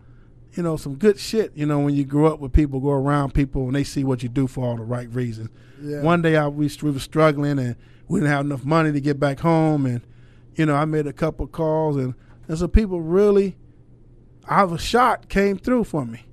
[0.53, 1.53] you know some good shit.
[1.55, 4.23] You know when you grow up with people, go around people, and they see what
[4.23, 5.49] you do for all the right reasons.
[5.81, 6.03] Yeah.
[6.03, 7.75] One day I we, we were struggling and
[8.09, 10.03] we didn't have enough money to get back home, and
[10.57, 12.15] you know I made a couple calls, and
[12.49, 13.57] and so people really,
[14.47, 16.27] I was shocked came through for me.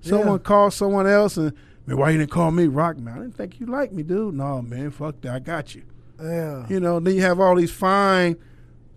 [0.00, 0.38] Someone Yeah.
[0.38, 1.52] called someone else and.
[1.86, 3.14] Man, why you didn't call me Rock Man?
[3.14, 4.34] I didn't think you liked me, dude.
[4.34, 5.34] No, man, fuck that.
[5.34, 5.82] I got you.
[6.20, 6.66] Yeah.
[6.68, 8.36] You know, then you have all these fine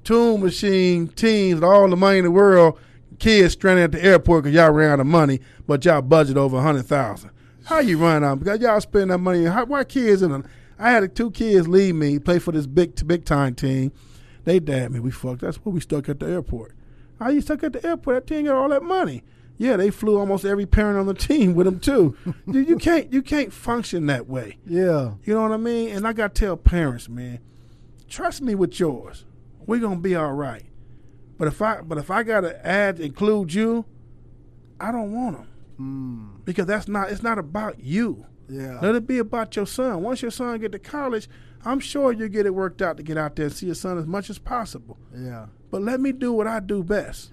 [0.03, 2.79] tune machine teams with all the money in the world,
[3.19, 6.57] kids stranded at the airport because y'all ran out of money, but y'all budget over
[6.57, 7.31] a hundred thousand.
[7.65, 8.39] How you run out?
[8.39, 9.43] Because y'all spend that money.
[9.43, 10.31] How, why kids in?
[10.31, 10.43] A,
[10.79, 13.91] I had two kids leave me, play for this big big time team.
[14.45, 15.01] They dad me.
[15.01, 15.41] We fucked.
[15.41, 16.73] That's why we stuck at the airport.
[17.19, 18.15] How you stuck at the airport?
[18.15, 19.23] That team got all that money.
[19.57, 22.15] Yeah, they flew almost every parent on the team with them too.
[22.47, 24.57] you, you can't you can't function that way.
[24.65, 25.13] Yeah.
[25.23, 25.95] You know what I mean?
[25.95, 27.39] And I got to tell parents, man,
[28.07, 29.25] trust me with yours.
[29.65, 30.65] We're gonna be all right.
[31.37, 33.85] But if I but if I gotta add include you,
[34.79, 35.47] I don't want them
[35.79, 36.43] Mm.
[36.43, 38.25] because that's not it's not about you.
[38.49, 38.79] Yeah.
[38.81, 40.01] Let it be about your son.
[40.01, 41.29] Once your son get to college,
[41.65, 43.97] I'm sure you get it worked out to get out there and see your son
[43.99, 44.97] as much as possible.
[45.15, 45.47] Yeah.
[45.69, 47.31] But let me do what I do best.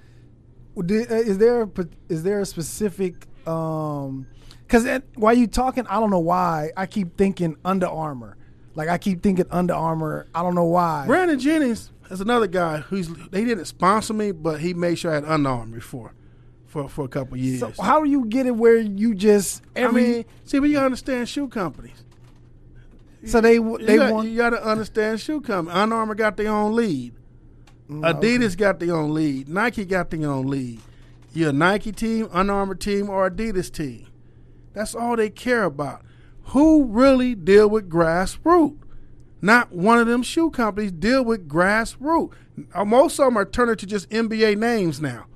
[0.76, 0.82] Uh,
[1.14, 1.66] Is there a
[2.08, 4.26] there a specific um
[4.66, 8.36] because while you talking, I don't know why I keep thinking Under Armour.
[8.74, 10.26] Like I keep thinking Under Armour.
[10.34, 11.04] I don't know why.
[11.06, 15.14] Brandon Jennings is another guy who's they didn't sponsor me, but he made sure I
[15.16, 16.12] had Under Armour before
[16.66, 17.60] for for a couple years.
[17.60, 20.78] So how do you get it where you just every I mean, see, but you
[20.78, 22.02] understand shoe companies.
[23.26, 25.76] so they w- You they got, want you got to understand shoe companies.
[25.78, 27.14] Under Armour got their own lead.
[27.90, 29.48] Mm, Adidas got their own lead.
[29.48, 30.80] Nike got their own lead.
[31.32, 34.06] You're a Nike team, Under Armour team, or Adidas team.
[34.72, 36.02] That's all they care about.
[36.48, 38.78] Who really deal with grassroots?
[39.42, 42.32] Not one of them shoe companies deal with grassroots.
[42.72, 45.26] Uh, Most of them are turning to just NBA names now.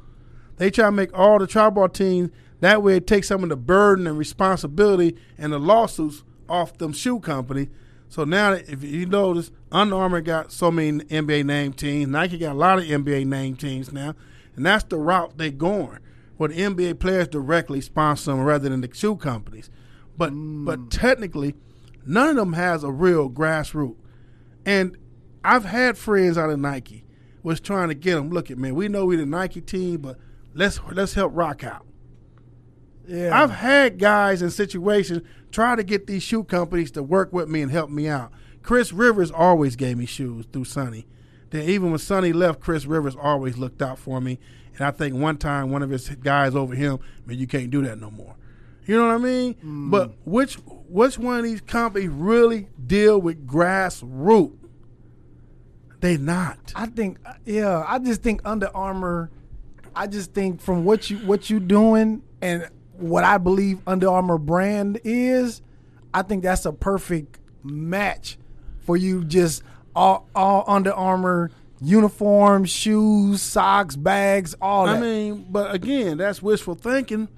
[0.56, 2.30] They try to make all the tribal teams
[2.60, 2.96] that way.
[2.96, 7.68] It takes some of the burden and responsibility and the lawsuits off them shoe company.
[8.08, 12.08] So now, if you notice, Under Armour got so many NBA name teams.
[12.08, 14.14] Nike got a lot of NBA name teams now,
[14.56, 15.98] and that's the route they're going.
[16.38, 19.70] Where the NBA players directly sponsor them rather than the shoe companies.
[20.16, 20.64] But mm.
[20.64, 21.54] but technically,
[22.06, 23.96] none of them has a real grassroots.
[24.64, 24.96] And
[25.44, 27.04] I've had friends out of Nike
[27.42, 28.30] was trying to get them.
[28.30, 30.18] Look at man, we know we're the Nike team, but
[30.54, 31.86] let's let's help Rock out.
[33.08, 33.42] Yeah.
[33.42, 37.62] I've had guys in situations try to get these shoe companies to work with me
[37.62, 38.30] and help me out.
[38.62, 41.06] Chris Rivers always gave me shoes through Sonny.
[41.50, 44.38] Then even when Sonny left, Chris Rivers always looked out for me.
[44.76, 47.82] And I think one time one of his guys over him, man, you can't do
[47.82, 48.36] that no more.
[48.84, 49.54] You know what I mean?
[49.54, 49.90] Mm.
[49.90, 50.54] But which
[50.88, 54.56] which one of these companies really deal with grassroots?
[56.00, 56.72] They not.
[56.76, 59.30] I think, yeah, I just think Under Armour.
[59.96, 62.68] I just think from what you what you doing and
[62.98, 65.62] what I believe Under Armour brand is,
[66.12, 68.38] I think that's a perfect match
[68.80, 69.24] for you.
[69.24, 69.62] Just
[69.94, 71.50] all all Under Armour
[71.80, 74.96] uniforms, shoes, socks, bags, all that.
[74.96, 77.28] I mean, but again, that's wishful thinking.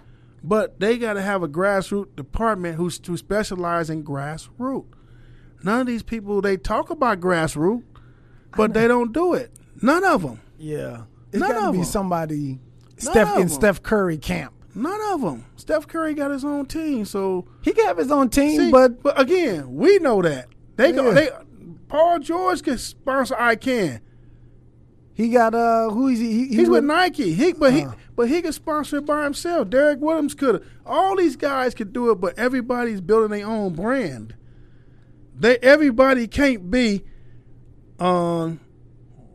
[0.42, 4.86] But they got to have a grassroots department who's to specialize in grassroots.
[5.62, 7.82] None of these people they talk about grassroots,
[8.56, 9.52] but they don't do it.
[9.82, 10.40] None of them.
[10.58, 12.58] yeah, it's None got to of be somebody
[13.02, 13.48] None Steph of in.
[13.50, 14.54] Steph Curry camp.
[14.74, 15.46] None of them.
[15.56, 19.02] Steph Curry got his own team, so He can have his own team, See, but
[19.02, 21.12] but again, we know that they go.
[21.12, 21.30] They
[21.88, 24.00] Paul George can sponsor I Can.
[25.12, 26.32] he got uh who is he?
[26.32, 27.32] he, he He's with with- Nike.
[27.34, 27.92] He but he Uh.
[28.14, 29.70] but he can sponsor it by himself.
[29.70, 30.64] Derrick Williams could.
[30.86, 34.34] All these guys could do it, but everybody's building their own brand.
[35.36, 37.04] They everybody can't be
[37.98, 38.60] um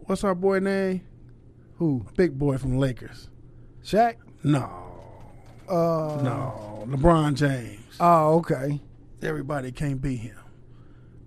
[0.05, 1.01] what's our boy name?
[1.77, 2.05] who?
[2.15, 3.29] Big boy from Lakers.
[3.83, 4.15] Shaq.
[4.45, 4.84] No.
[5.69, 6.85] Uh, No.
[6.87, 7.79] LeBron James.
[7.99, 8.79] Oh, okay.
[9.21, 10.37] Everybody can't be him.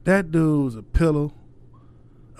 [0.04, 1.30] That dude's a pillar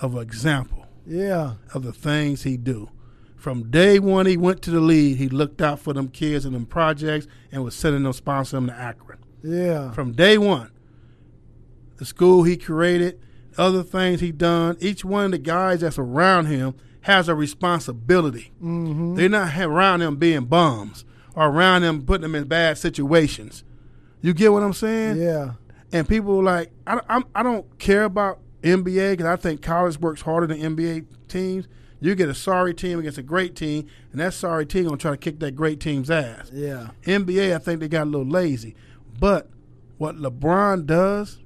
[0.01, 1.55] of example Yeah.
[1.75, 2.91] of the things he do.
[3.37, 6.55] From day one he went to the league, he looked out for them kids and
[6.55, 9.19] them projects and was sending them sponsor them to Akron.
[9.43, 9.93] Yeah.
[9.93, 10.71] From day one.
[11.97, 13.19] The school he created,
[13.57, 18.53] other things he done, each one of the guys that's around him has a responsibility.
[18.63, 19.15] Mm-hmm.
[19.17, 23.65] They're not around them being bums or around them putting them in bad situations.
[24.21, 25.19] You get what I'm saying?
[25.21, 25.53] Yeah.
[25.93, 30.23] and people like I, I'm, I don't care about NBA because I think college works
[30.23, 31.69] harder than NBA teams.
[32.01, 35.11] You get a sorry team against a great team, and that sorry team gonna try
[35.13, 36.51] to kick that great team's ass.
[36.53, 36.91] Yeah.
[37.05, 38.75] NBA, I think they got a little lazy,
[39.19, 39.49] but
[39.99, 41.39] what LeBron does,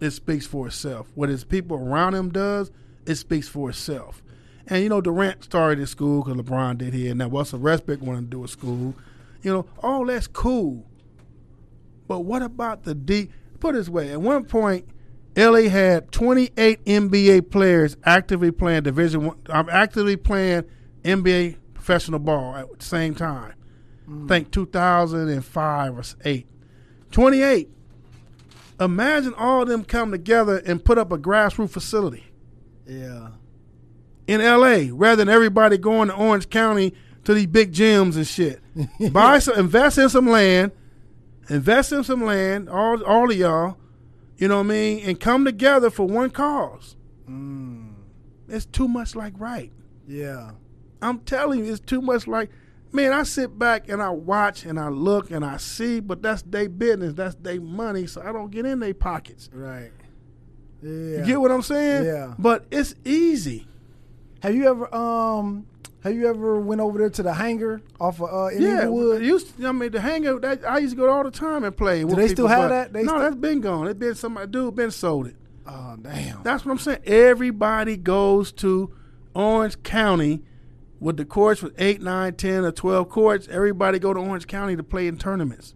[0.00, 1.10] it speaks for itself.
[1.14, 2.70] What his people around him does,
[3.06, 4.22] it speaks for itself.
[4.66, 7.14] And you know, Durant started at school because LeBron did here.
[7.14, 8.94] Now, Russell Westbrook wanted to do a school.
[9.42, 10.84] You know, all that's cool.
[12.06, 13.30] But what about the deep?
[13.60, 14.86] Put it this way: at one point,
[15.36, 19.38] LA had 28 NBA players actively playing Division One.
[19.48, 20.64] I'm actively playing
[21.04, 23.54] NBA professional ball at the same time.
[24.10, 26.46] I think 2005 or eight.
[27.10, 27.68] 28.
[28.80, 32.24] Imagine all of them come together and put up a grassroots facility
[32.86, 33.30] Yeah.
[34.26, 36.94] in LA rather than everybody going to Orange County
[37.28, 38.58] to these big gyms and shit.
[39.12, 40.72] Buy some, invest in some land,
[41.50, 43.76] invest in some land, all all of y'all,
[44.38, 46.96] you know what I mean, and come together for one cause.
[47.28, 47.92] Mm.
[48.48, 49.70] It's too much like right.
[50.06, 50.52] Yeah.
[51.02, 52.50] I'm telling you, it's too much like.
[52.92, 56.40] Man, I sit back and I watch and I look and I see, but that's
[56.40, 59.50] their business, that's their money, so I don't get in their pockets.
[59.52, 59.90] Right.
[60.80, 61.18] Yeah.
[61.18, 62.06] You get what I'm saying?
[62.06, 62.32] Yeah.
[62.38, 63.66] But it's easy.
[64.40, 65.66] have you ever um
[66.04, 69.22] have you ever went over there to the hangar off of uh in Yeah, Inglewood?
[69.22, 72.04] used I mean the hangar That, I used to go all the time and play.
[72.04, 72.92] with they still people, have that?
[72.92, 73.88] They no, that's been gone.
[73.88, 75.36] It's been somebody dude been sold it.
[75.66, 76.42] oh damn.
[76.42, 77.00] That's what I'm saying.
[77.04, 78.94] Everybody goes to
[79.34, 80.42] Orange County
[81.00, 83.46] with the courts with eight, nine, ten, or twelve courts.
[83.48, 85.74] Everybody go to Orange County to play in tournaments.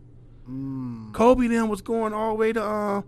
[0.51, 1.13] Mm.
[1.13, 3.03] Kobe then was going all the way to uh,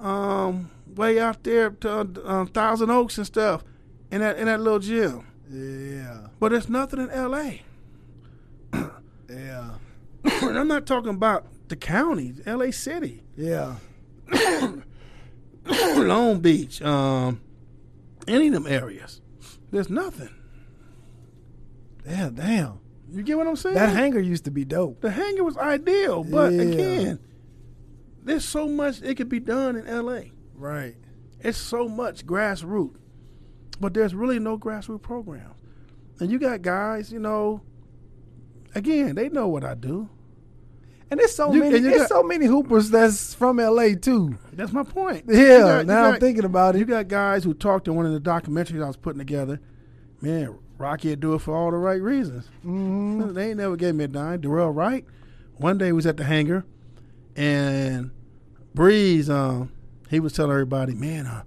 [0.00, 3.64] um way out there to uh, uh, Thousand Oaks and stuff
[4.10, 5.26] in that in that little gym.
[5.50, 6.28] Yeah.
[6.40, 7.62] But there's nothing in L.A.
[9.28, 9.70] Yeah.
[10.42, 12.70] and I'm not talking about the county, L.A.
[12.72, 13.24] City.
[13.36, 13.74] Yeah.
[15.66, 17.40] Long Beach, um,
[18.28, 19.20] any of them areas.
[19.72, 20.30] There's nothing.
[22.08, 22.78] Yeah, damn.
[23.10, 23.74] You get what I'm saying?
[23.74, 25.00] That hangar used to be dope.
[25.00, 26.62] the hangar was ideal, but Yeah.
[26.62, 27.18] again,
[28.22, 30.30] there's so much it could be done in LA.
[30.54, 30.94] Right.
[31.40, 32.96] It's so much grassroots,
[33.80, 35.54] but there's really no grassroots programs.
[36.20, 37.60] And you got guys, you know.
[38.74, 40.08] Again, they know what I do.
[41.10, 44.36] And there's so You- many there's got- so many hoopers that's from LA too.
[44.52, 45.24] That's my point.
[45.28, 46.80] Yeah, got- now I'm thinking about it.
[46.80, 49.60] You got guys who talked in one of the documentaries I was putting together.
[50.20, 52.48] Man, Rocky would do it for all the right reasons.
[52.62, 54.40] hmm They ain't never gave me a dime.
[54.40, 55.04] Darrell Wright,
[55.58, 56.64] one day he was at the hangar,
[57.36, 58.10] and
[58.74, 59.70] Breeze, um,
[60.10, 61.42] he was telling everybody, man, uh,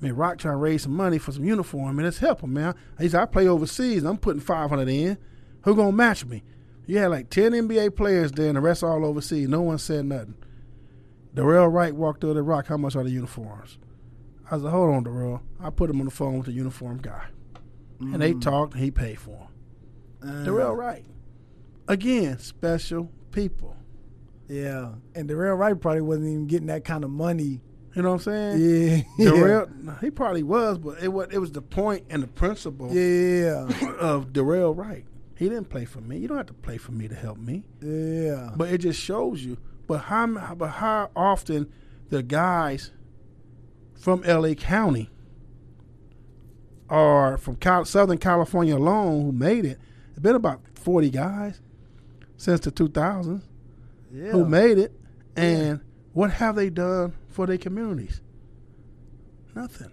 [0.00, 2.74] man, Rock trying to raise some money for some uniform, and let's help him, man.
[2.98, 4.04] He said, I play overseas.
[4.04, 5.18] I'm putting 500 in.
[5.62, 6.42] Who gonna match me?
[6.86, 9.48] You had like ten NBA players there, and the rest all overseas.
[9.48, 10.34] No one said nothing.
[11.34, 12.66] Darrell Wright walked over the rock.
[12.68, 13.78] How much are the uniforms?
[14.50, 15.42] I said, hold on, Darrell.
[15.60, 17.26] I put him on the phone with the uniform guy,
[18.00, 18.74] and they talked.
[18.74, 19.48] And he paid for him.
[20.30, 21.04] Uh, Darrell Wright.
[21.86, 23.76] Again, special people.
[24.48, 27.60] Yeah, and Darrell Wright probably wasn't even getting that kind of money.
[27.94, 29.04] You know what I'm saying?
[29.18, 29.68] Yeah, Darrell,
[30.00, 33.66] he probably was, but it was it was the point and the principle Yeah,
[33.98, 35.04] of Darrell Wright.
[35.36, 36.18] He didn't play for me.
[36.18, 37.64] You don't have to play for me to help me.
[37.80, 39.56] yeah, But it just shows you.
[39.86, 41.72] But how but how often
[42.10, 42.92] the guys
[43.98, 44.54] from L.A.
[44.54, 45.10] County
[46.88, 49.78] or from Cal- Southern California alone who made it?
[50.10, 51.60] It's been about forty guys
[52.36, 53.42] since the 2000s
[54.12, 54.30] yeah.
[54.30, 54.92] who made it,
[55.36, 55.80] and
[56.12, 58.20] what have they done for their communities?
[59.54, 59.92] Nothing.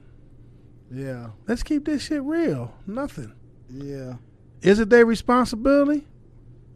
[0.92, 2.74] Yeah, Let's keep this shit real.
[2.88, 3.34] Nothing.
[3.70, 4.16] yeah.
[4.64, 6.08] Is it their responsibility?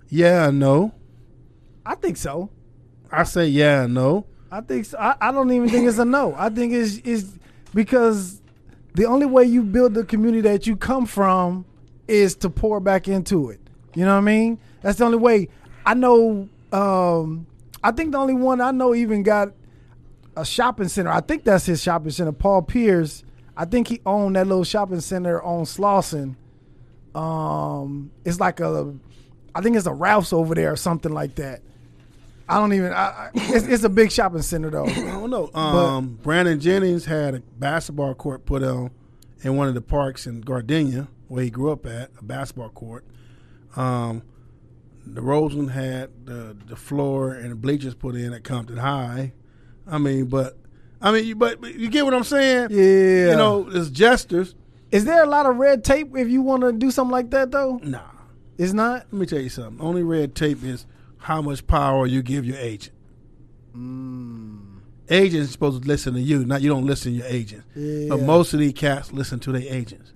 [0.10, 0.94] Yeah, no.
[1.84, 2.52] I think so.
[3.12, 4.28] I say yeah, no.
[4.52, 5.00] I think so.
[5.00, 6.36] I, I don't even think it's a no.
[6.38, 7.36] I think it's is
[7.74, 8.40] because
[8.94, 11.66] the only way you build the community that you come from
[12.08, 13.60] is to pour back into it.
[13.96, 14.60] You know what I mean?
[14.84, 15.50] That's the only way.
[15.84, 16.48] I know.
[16.72, 17.48] Um,
[17.84, 19.54] I think the only one I know even got
[20.36, 21.10] a shopping center.
[21.10, 22.32] I think that's his shopping center.
[22.32, 23.24] Paul Pierce.
[23.56, 26.36] I think he owned that little shopping center on Slauson.
[27.14, 28.94] Um, it's like a,
[29.54, 31.62] I think it's a Ralph's over there or something like that.
[32.48, 32.94] I don't even.
[32.94, 34.86] I, I, it's, it's a big shopping center though.
[34.88, 35.52] I don't know.
[35.54, 38.92] Um, Brandon Jennings had a basketball court put on
[39.44, 43.06] in one of the parks in Gardena, where he grew up at, a basketball court.
[43.76, 44.24] Um,
[45.06, 49.34] the Roseland had the the floor and the bleachers put in at Compton High.
[49.90, 50.58] I mean, but
[51.02, 52.68] I mean, you- but, but you get what I'm saying?
[52.72, 53.32] Yeah.
[53.32, 54.56] You know, it's jesters.
[54.92, 57.52] Is there a lot of red tape if you want to do something like that
[57.52, 57.80] though?
[57.84, 58.02] Nah.
[58.58, 59.06] It's not.
[59.12, 59.80] Let me tell you something.
[59.86, 60.86] Only red tape is
[61.18, 62.96] how much power you give your agent.
[63.76, 64.80] Mm.
[65.10, 67.64] Agents supposed to listen to you, not you don't listen to your agent.
[67.76, 68.10] Yeah.
[68.10, 70.14] But most of these cats listen to their agents.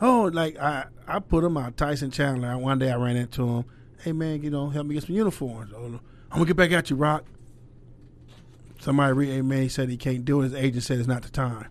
[0.00, 1.76] Oh, like I, I put him out.
[1.76, 2.56] Tyson Chandler.
[2.56, 3.64] One day I ran into him.
[4.02, 5.72] Hey man, you know, help me get some uniforms.
[5.76, 6.00] Oh, I'm
[6.38, 7.24] gonna get back at you, Rock.
[8.80, 9.44] Somebody read.
[9.44, 10.44] Man, he said he can't do it.
[10.44, 11.68] His agent said it's not the time.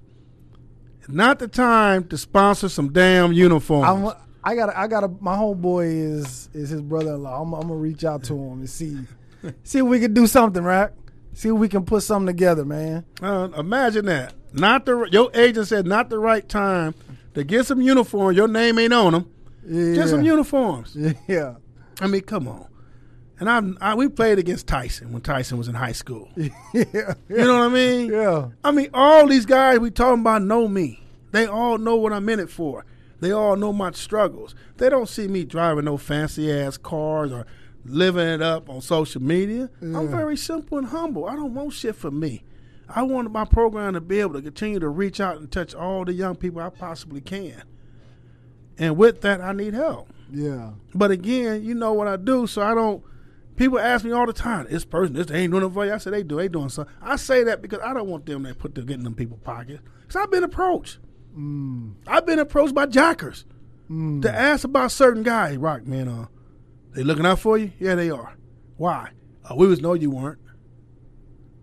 [0.99, 4.05] It's not the time to sponsor some damn uniforms.
[4.07, 4.75] I'm, I got.
[4.75, 5.21] I got.
[5.21, 7.41] My homeboy is is his brother-in-law.
[7.41, 8.97] I'm, I'm gonna reach out to him and see
[9.63, 10.91] see if we can do something, right?
[11.33, 13.05] See if we can put something together, man.
[13.21, 14.33] Uh, imagine that.
[14.53, 16.95] Not the your agent said not the right time
[17.33, 18.37] to get some uniforms.
[18.37, 19.31] Your name ain't on them.
[19.65, 19.95] Yeah.
[19.95, 20.97] Just some uniforms.
[21.27, 21.55] Yeah.
[22.01, 22.65] I mean, come on.
[23.39, 26.29] And I, I we played against Tyson when Tyson was in high school.
[26.35, 26.51] yeah.
[26.73, 28.11] You know what I mean?
[28.11, 28.49] Yeah.
[28.63, 31.01] I mean, all these guys we talking about know me.
[31.31, 32.85] They all know what I'm in it for.
[33.21, 34.55] They all know my struggles.
[34.77, 37.45] They don't see me driving no fancy ass cars or
[37.85, 39.69] living it up on social media.
[39.81, 41.25] I'm very simple and humble.
[41.25, 42.43] I don't want shit for me.
[42.87, 46.05] I want my program to be able to continue to reach out and touch all
[46.05, 47.63] the young people I possibly can.
[48.77, 50.09] And with that, I need help.
[50.31, 50.71] Yeah.
[50.95, 53.03] But again, you know what I do, so I don't.
[53.59, 55.91] People ask me all the time, "This person, this they ain't doing it for you."
[55.93, 56.37] I said they do.
[56.37, 56.93] They doing something.
[57.01, 59.81] I say that because I don't want them to put them getting them people pockets.
[60.07, 60.99] Cause I've been approached.
[61.37, 61.95] Mm.
[62.07, 63.43] I've been approached by jackers
[63.91, 64.21] Mm.
[64.21, 65.57] to ask about certain guys.
[65.57, 66.27] Rock man, uh,
[66.95, 67.71] they looking out for you?
[67.79, 68.33] Yeah, they are.
[68.77, 69.09] Why?
[69.43, 70.39] Uh, we was know you weren't.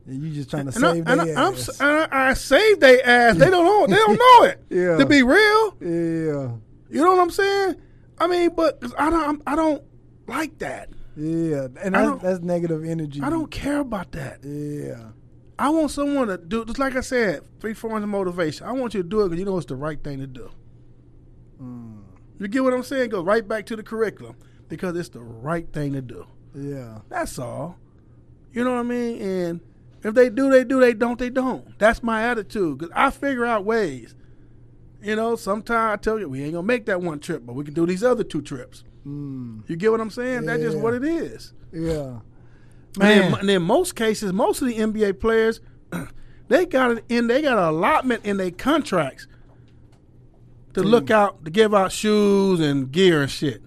[0.07, 1.81] And you just trying to And, save and their I, I'm, ass.
[1.81, 3.39] I, I saved they ass.
[3.39, 3.87] They don't know.
[3.87, 4.63] They don't know it.
[4.69, 4.99] Yeah.
[4.99, 6.51] To be real, yeah.
[6.91, 7.77] you know what I'm saying?
[8.19, 9.43] I mean, but 'cause I don't.
[9.47, 9.83] I don't
[10.27, 10.91] like that.
[11.17, 11.69] Yeah.
[11.83, 13.21] And I that's, that's negative energy.
[13.23, 14.41] I don't care about that.
[14.45, 15.11] Yeah.
[15.59, 18.67] I want someone to do just like I said, three forms of motivation.
[18.67, 20.51] I want you to do it because you know it's the right thing to do.
[21.61, 22.03] Mm.
[22.39, 23.11] You get what I'm saying?
[23.11, 24.37] Go right back to the curriculum
[24.69, 26.27] because it's the right thing to do.
[26.55, 26.99] Yeah.
[27.09, 27.79] That's all.
[28.53, 29.23] You know what I mean?
[29.23, 29.61] And
[30.03, 30.81] if they do, they do.
[30.81, 31.79] They don't, they don't.
[31.79, 34.15] That's my attitude because I figure out ways.
[35.03, 37.65] You know, sometimes I tell you we ain't gonna make that one trip, but we
[37.65, 38.85] can do these other two trips.
[39.07, 39.69] Mm.
[39.69, 40.47] You get what I'm saying?
[40.47, 41.53] That's just what it is.
[41.73, 42.19] Yeah.
[43.01, 43.41] And then, Man.
[43.41, 45.61] and then most cases, most of the NBA players,
[46.49, 47.27] they got it in.
[47.27, 49.27] They got an allotment in their contracts
[50.75, 53.63] to look out to give out shoes and gear and shit.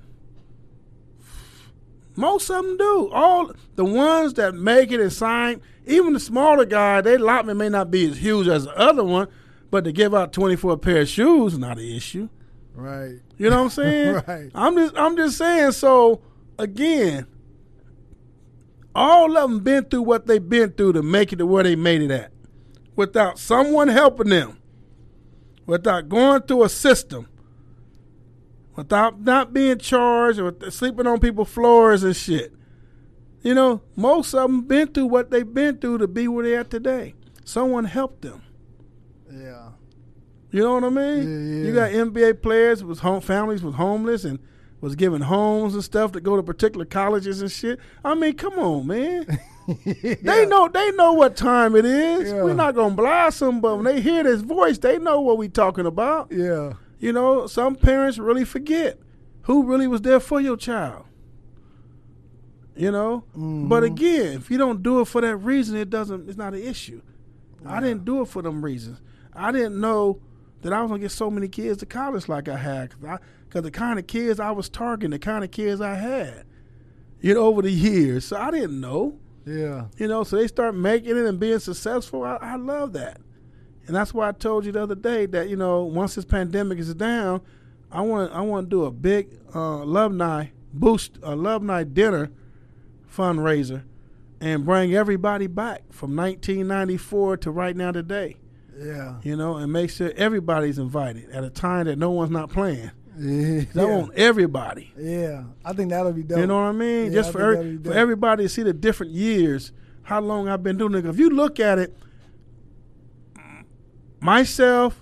[2.15, 3.09] Most of them do.
[3.13, 7.69] All the ones that make it and sign, even the smaller guy, their allotment may
[7.69, 9.27] not be as huge as the other one,
[9.71, 12.27] but to give out twenty four pair of shoes is not an issue.
[12.73, 13.19] Right.
[13.37, 14.13] You know what I'm saying?
[14.27, 14.51] Right.
[14.55, 15.71] I'm just I'm just saying.
[15.73, 16.21] So
[16.57, 17.27] again,
[18.95, 21.75] all of them been through what they've been through to make it to where they
[21.75, 22.31] made it at,
[22.95, 24.57] without someone helping them,
[25.65, 27.27] without going through a system.
[28.75, 32.53] without not being charged or sleeping on people's floors and shit.
[33.43, 36.55] You know, most of them been through what they've been through to be where they
[36.55, 37.13] are today.
[37.43, 38.41] Someone helped them.
[40.51, 40.57] Yeah.
[40.57, 41.17] You know what I mean?
[41.51, 41.65] Yeah, yeah.
[41.67, 44.39] You got NBA players with home families was homeless and
[44.81, 47.79] was given homes and stuff to go to particular colleges and shit.
[48.03, 49.39] I mean, come on, man.
[49.85, 52.31] They know they know what time it is.
[52.31, 52.41] Yeah.
[52.43, 55.47] We're not gonna blast them, but when they hear this voice, they know what we
[55.47, 56.31] talking about.
[56.31, 56.73] Yeah.
[56.97, 58.97] You know, some parents really forget
[59.43, 61.05] who really was there for your child.
[62.75, 63.85] You know, but Mhm.
[63.85, 66.27] again, if you don't do it for that reason, it doesn't.
[66.29, 67.01] It's not an issue.
[67.63, 68.99] I didn't do it for them reasons.
[69.33, 70.19] I didn't know
[70.61, 73.71] that I was gonna get so many kids to college like I had, because the
[73.71, 76.45] kind of kids I was targeting, the kind of kids I had,
[77.21, 78.25] you know, over the years.
[78.25, 79.17] So I didn't know.
[79.45, 79.85] Yeah.
[79.97, 82.23] You know, so they start making it and being successful.
[82.23, 83.19] I, I love that.
[83.87, 86.77] And that's why I told you the other day that, you know, once this pandemic
[86.77, 87.41] is down,
[87.91, 92.29] I want I want to do a big uh, alumni boost, alumni dinner
[93.11, 93.83] fundraiser
[94.41, 98.37] and bring everybody back from 1994 to right now today,
[98.79, 99.15] Yeah.
[99.23, 102.91] you know, and make sure everybody's invited at a time that no one's not playing.
[103.17, 103.63] Yeah.
[103.75, 104.93] I want everybody.
[104.97, 105.43] Yeah.
[105.65, 106.39] I think that'll be dope.
[106.39, 107.07] You know what I mean?
[107.07, 109.73] Yeah, Just I for every, for everybody to see the different years,
[110.03, 111.05] how long I've been doing it.
[111.05, 111.97] If you look at it,
[114.21, 114.99] myself,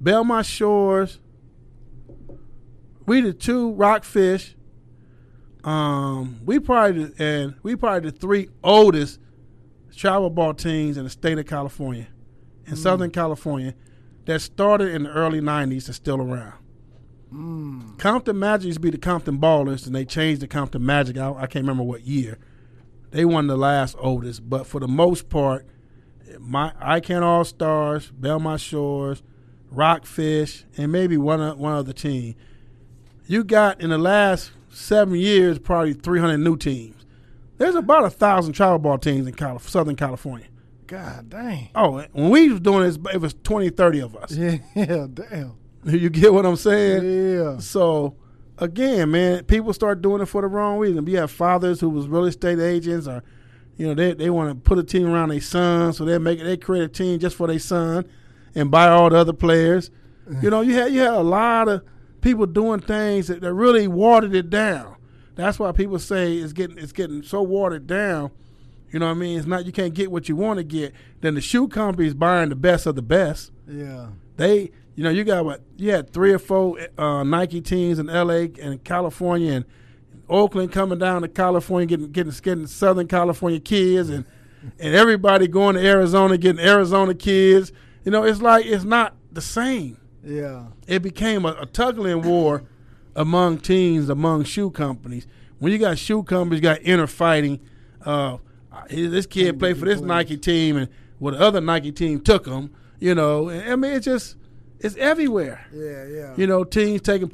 [0.00, 1.18] Belmont Shores,
[3.06, 4.56] we the two Rockfish.
[5.62, 9.18] Um, we probably the, and we probably the three oldest
[9.96, 12.06] travel ball teams in the state of California,
[12.66, 13.74] in Southern California,
[14.26, 16.54] that started in the early '90s and still around.
[17.32, 17.98] Mm.
[17.98, 21.16] Compton Magic used to be the Compton Ballers, and they changed the Compton Magic.
[21.18, 22.38] I, I can't remember what year.
[23.10, 25.66] They won the last oldest, but for the most part,
[26.38, 29.22] my I Can All Stars, Belmont Shores,
[29.70, 32.34] Rockfish, and maybe one one other team.
[33.26, 37.06] You got in the last seven years probably 300 new teams.
[37.56, 40.46] There's about a thousand travel ball teams in Southern California.
[40.86, 41.70] God dang.
[41.74, 44.32] Oh, when we was doing this, it was 20, 30 of us.
[44.32, 44.58] Yeah.
[45.12, 45.54] Damn.
[45.86, 47.04] You get what I'm saying?
[47.04, 47.58] Yeah.
[47.58, 48.16] So
[48.58, 51.04] again, man, people start doing it for the wrong reason.
[51.04, 53.22] We have fathers who was real estate agents, or
[53.76, 56.42] you know, they they want to put a team around their son, so they make
[56.42, 58.06] they create a team just for their son,
[58.54, 59.90] and buy all the other players.
[60.40, 61.82] You know, you had you had a lot of
[62.22, 64.96] people doing things that, that really watered it down.
[65.34, 68.30] That's why people say it's getting it's getting so watered down.
[68.94, 69.36] You know what I mean?
[69.36, 70.94] It's not you can't get what you want to get.
[71.20, 74.10] Then the shoe companies buying the best of the best Yeah.
[74.36, 78.08] they you know you got what you had three or four uh, Nike teams in
[78.08, 78.52] L.A.
[78.62, 79.64] and California and
[80.28, 84.24] Oakland coming down to California getting getting getting Southern California kids and
[84.78, 87.72] and everybody going to Arizona getting Arizona kids.
[88.04, 89.98] You know it's like it's not the same.
[90.22, 90.66] Yeah.
[90.86, 92.62] It became a, a tuggling war
[93.16, 95.26] among teams among shoe companies.
[95.58, 97.58] When you got shoe companies, you got inner fighting.
[98.00, 98.36] Uh,
[98.90, 100.88] this kid played for this Nike team, and
[101.18, 102.74] well, the other Nike team took him.
[102.98, 104.36] You know, and, I mean, it's just
[104.80, 105.66] it's everywhere.
[105.72, 106.06] Yeah.
[106.06, 106.34] Yeah.
[106.36, 107.28] You know, teams taking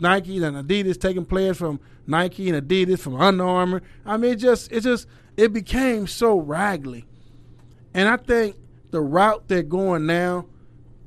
[0.00, 3.82] Nike and Adidas taking players from Nike and Adidas from Under Armour.
[4.04, 5.06] I mean, it just it just
[5.36, 7.06] it became so raggedy,
[7.92, 8.56] and I think
[8.90, 10.46] the route they're going now,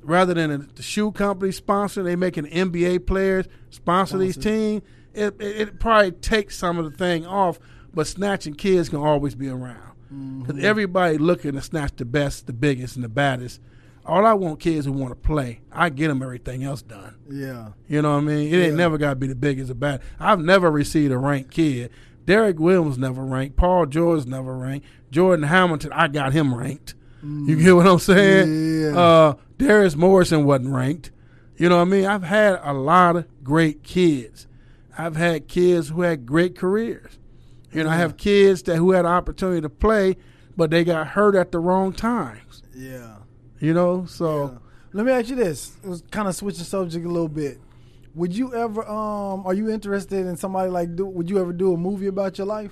[0.01, 4.83] rather than the shoe company sponsor, they making NBA players sponsor these teams.
[5.13, 7.59] It, it it probably takes some of the thing off,
[7.93, 9.93] but snatching kids can always be around
[10.39, 13.59] because everybody looking to snatch the best, the biggest, and the baddest.
[14.05, 15.59] All I want kids who want to play.
[15.69, 17.15] I get them everything else done.
[17.29, 17.69] Yeah.
[17.89, 18.53] You know what I mean?
[18.53, 20.01] It ain't never got to be the biggest or bad.
[20.17, 21.91] I've never received a ranked kid.
[22.25, 23.57] Derrick Williams never ranked.
[23.57, 24.85] Paul George never ranked.
[25.11, 26.95] Jordan Hamilton, I got him ranked.
[27.21, 28.93] You get what I'm saying?
[28.93, 28.97] Yeah.
[28.97, 31.11] Uh, Darius Morrison wasn't ranked.
[31.57, 32.05] You know what I mean?
[32.05, 34.47] I've had a lot of great kids.
[34.97, 37.17] I've had kids who had great careers.
[37.73, 40.15] You know, I have kids that who had an opportunity to play,
[40.55, 42.63] but they got hurt at the wrong times.
[42.75, 43.17] Yeah.
[43.59, 44.57] You know, so Yeah.
[44.93, 45.75] Let me ask you this.
[45.83, 47.59] It was kind of switch the subject a little bit.
[48.15, 51.73] Would you ever um are you interested in somebody like do would you ever do
[51.73, 52.71] a movie about your life?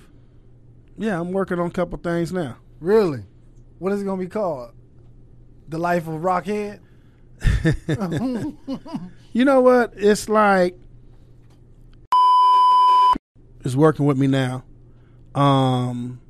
[0.98, 2.56] yeah, I'm working on a couple things now.
[2.80, 3.22] Really?
[3.78, 4.72] What is it gonna be called?
[5.68, 6.80] The Life of Rockhead?
[9.32, 9.92] You know what?
[9.96, 10.78] It's like
[13.64, 14.64] is working with me now.
[15.36, 16.20] Um,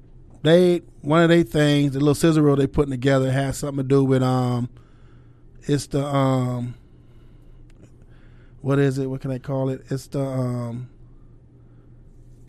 [0.42, 3.88] they one of their things, the little sizzle reel they putting together has something to
[3.88, 4.68] do with um,
[5.62, 6.74] it's the um,
[8.60, 9.06] what is it?
[9.06, 9.82] What can I call it?
[9.90, 10.88] It's the um,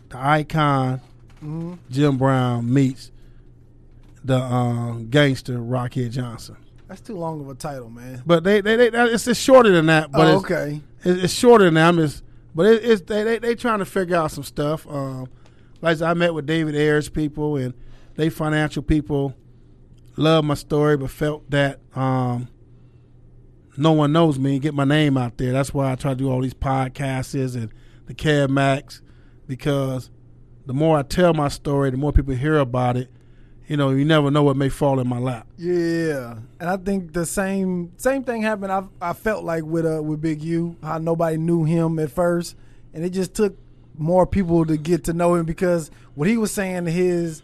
[0.08, 1.00] the icon
[1.40, 3.12] hmm Jim Brown meets
[4.24, 6.56] the um, gangster Rockhead Johnson.
[6.88, 8.22] That's too long of a title, man.
[8.26, 10.10] But they, they, they it's, it's shorter than that.
[10.10, 10.80] But oh, okay.
[11.04, 11.88] It- It's shorter than that.
[11.88, 12.24] I'm just,
[12.54, 14.86] but it, it's they, they they trying to figure out some stuff.
[14.88, 15.28] Um,
[15.80, 17.74] like I met with David Ayer's people and
[18.16, 19.34] they financial people
[20.18, 22.48] love my story, but felt that um,
[23.76, 24.54] no one knows me.
[24.54, 25.52] And get my name out there.
[25.52, 27.72] That's why I try to do all these podcasts and
[28.06, 29.00] the Cab Max
[29.46, 30.10] because
[30.66, 33.10] the more I tell my story, the more people hear about it.
[33.68, 35.46] You know, you never know what may fall in my lap.
[35.58, 38.72] Yeah, and I think the same same thing happened.
[38.72, 42.56] I I felt like with uh with Big U, how nobody knew him at first,
[42.94, 43.58] and it just took
[43.98, 47.42] more people to get to know him because what he was saying, his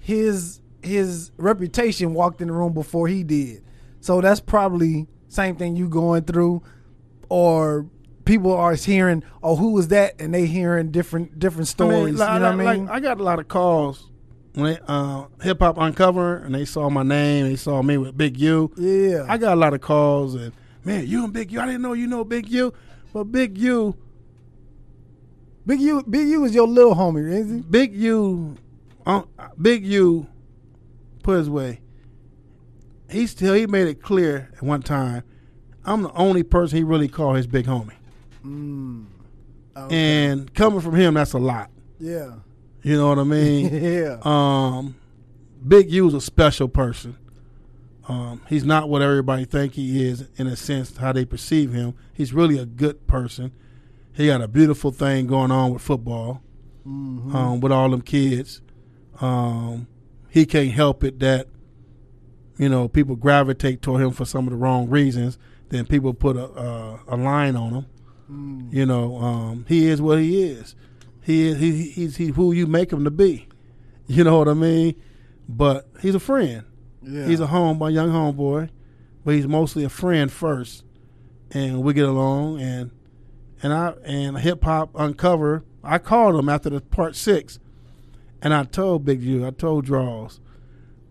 [0.00, 3.62] his his reputation walked in the room before he did.
[4.00, 6.62] So that's probably same thing you going through,
[7.28, 7.86] or
[8.24, 12.16] people are hearing, oh, who was that, and they hearing different different stories.
[12.16, 12.86] like, you know what I mean?
[12.86, 14.10] like, I got a lot of calls
[14.54, 18.16] when they, uh, Hip Hop Uncovered and they saw my name, they saw me with
[18.16, 18.72] Big U.
[18.76, 20.52] yeah, I got a lot of calls and
[20.84, 21.60] man, you and Big U.
[21.60, 22.72] I didn't know you know Big U,
[23.12, 23.96] but Big U,
[25.66, 27.62] Big U, Big U is your little homie, isn't he?
[27.62, 28.56] Big U,
[29.06, 29.22] uh,
[29.60, 30.26] Big U,
[31.22, 31.80] put his way.
[33.10, 35.22] He still he made it clear at one time.
[35.84, 37.92] I'm the only person he really called his big homie,
[39.76, 39.96] Okay.
[39.96, 41.70] and coming from him, that's a lot.
[41.98, 42.32] yeah,
[42.82, 43.72] You know what I mean?
[43.82, 44.96] yeah, Um,
[45.66, 47.16] Big U's a special person.
[48.08, 51.94] Um, he's not what everybody think he is in a sense how they perceive him.
[52.12, 53.52] He's really a good person.
[54.20, 56.42] He got a beautiful thing going on with football,
[57.34, 58.60] um, with all them kids.
[59.20, 59.86] Um,
[60.28, 61.48] he can't help it that
[62.58, 65.38] you know people gravitate toward him for some of the wrong reasons.
[65.70, 67.86] Then people put a a, a line on him.
[68.70, 70.74] You know, um, he is what he is.
[71.22, 73.46] He is he, he's he who you make him to be.
[74.06, 75.00] You know what I mean?
[75.48, 76.64] But he's a friend.
[77.00, 77.26] yeah.
[77.26, 78.68] He's a home, a young homeboy,
[79.24, 80.82] but he's mostly a friend first,
[81.52, 82.60] and we get along.
[82.60, 82.90] And
[83.62, 85.64] and I and Hip Hop Uncovered.
[85.82, 87.58] I called him after the part six,
[88.42, 90.40] and I told Big U, I told Draws,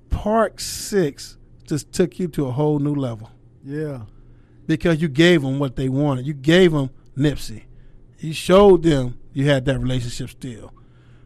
[0.09, 3.29] part six just took you to a whole new level
[3.63, 4.01] yeah,
[4.65, 6.25] because you gave them what they wanted.
[6.25, 7.63] You gave them Nipsey.
[8.19, 10.73] You showed them you had that relationship still.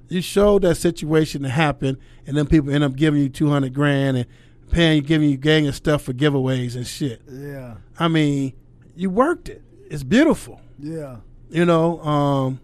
[0.10, 1.98] You showed that situation to happen,
[2.28, 4.26] and then people end up giving you two hundred grand and
[4.70, 7.22] paying you, giving you gang of stuff for giveaways and shit.
[7.30, 8.54] yeah, I mean,
[8.96, 9.62] you worked it.
[9.90, 11.18] It's beautiful, yeah,
[11.50, 12.00] you know.
[12.02, 12.60] Um,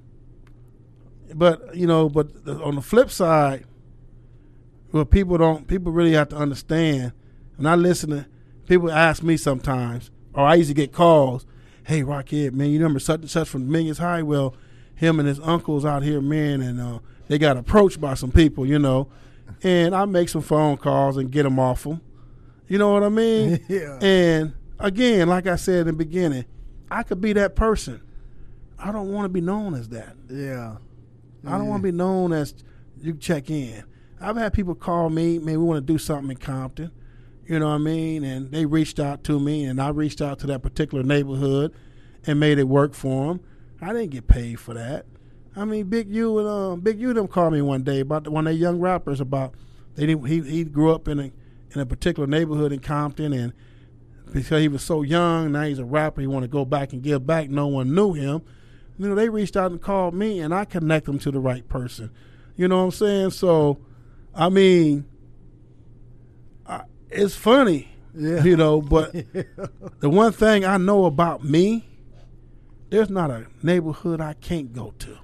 [1.34, 3.66] but you know, but on the flip side,
[4.92, 7.14] what people don't, people really have to understand.
[7.56, 8.26] When I listen to
[8.68, 11.46] people ask me sometimes, or I used to get calls,
[11.84, 14.22] "Hey, Rockhead, man, you remember such and such from Millikan High?
[14.22, 14.54] Well,
[14.96, 18.66] him and his uncles out here, man, and uh, they got approached by some people,
[18.66, 19.10] you know."
[19.64, 22.02] And I make some phone calls and get them off them.
[22.68, 23.60] You know what I mean?
[23.68, 26.46] yeah, And again, like I said in the beginning,
[26.90, 28.02] I could be that person.
[28.80, 30.16] I don't want to be known as that.
[30.30, 30.78] yeah.
[31.46, 32.54] I don't want to be known as
[33.02, 33.84] you check in.
[34.20, 36.92] I've had people call me, man, we want to do something in Compton.
[37.48, 38.24] You know what I mean?
[38.24, 41.74] And they reached out to me, and I reached out to that particular neighborhood
[42.28, 43.40] and made it work for them.
[43.82, 45.06] I didn't get paid for that.
[45.56, 48.32] I mean, Big U and uh, Big U them called me one day about the,
[48.32, 49.56] one of their young rappers about
[49.96, 51.32] they didn't, he he grew up in a
[51.72, 53.54] in a particular neighborhood in Compton and
[54.32, 56.22] because he was so young, now he's a rapper.
[56.22, 57.50] He want to go back and give back.
[57.50, 58.44] No one knew him.
[59.00, 61.68] You know, they reached out and called me, and I connect them to the right
[61.68, 62.12] person.
[62.58, 63.30] You know what I'm saying?
[63.32, 63.80] So,
[64.36, 65.06] I mean,
[66.68, 68.44] I, it's funny, Yeah.
[68.44, 68.82] you know.
[68.82, 69.14] But
[70.02, 71.88] the one thing I know about me,
[72.90, 75.18] there's not a neighborhood I can't go to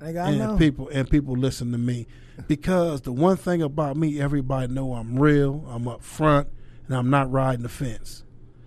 [0.00, 0.56] Like, and know.
[0.56, 2.06] people and people listen to me
[2.48, 6.48] because the one thing about me, everybody know I'm real, I'm up front,
[6.88, 8.24] and I'm not riding the fence.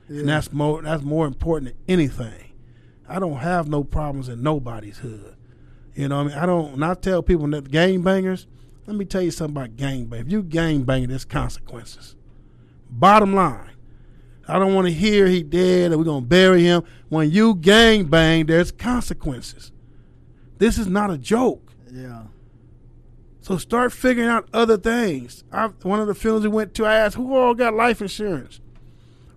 [0.08, 0.20] yeah.
[0.22, 2.53] And that's more that's more important than anything.
[3.08, 5.36] I don't have no problems in nobody's hood.
[5.96, 6.38] You know what I mean?
[6.40, 8.48] I don't when I tell people that gang bangers,
[8.88, 10.22] let me tell you something about gang bang.
[10.22, 12.16] If you gang banging, there's consequences.
[12.90, 13.70] Bottom line.
[14.48, 16.84] I don't want to hear he dead and we're gonna bury him.
[17.10, 19.72] When you gang bang, there's consequences.
[20.58, 21.74] This is not a joke.
[21.92, 22.24] yeah,
[23.42, 25.44] So start figuring out other things.
[25.52, 28.60] I, one of the films we went to, I asked, who all got life insurance?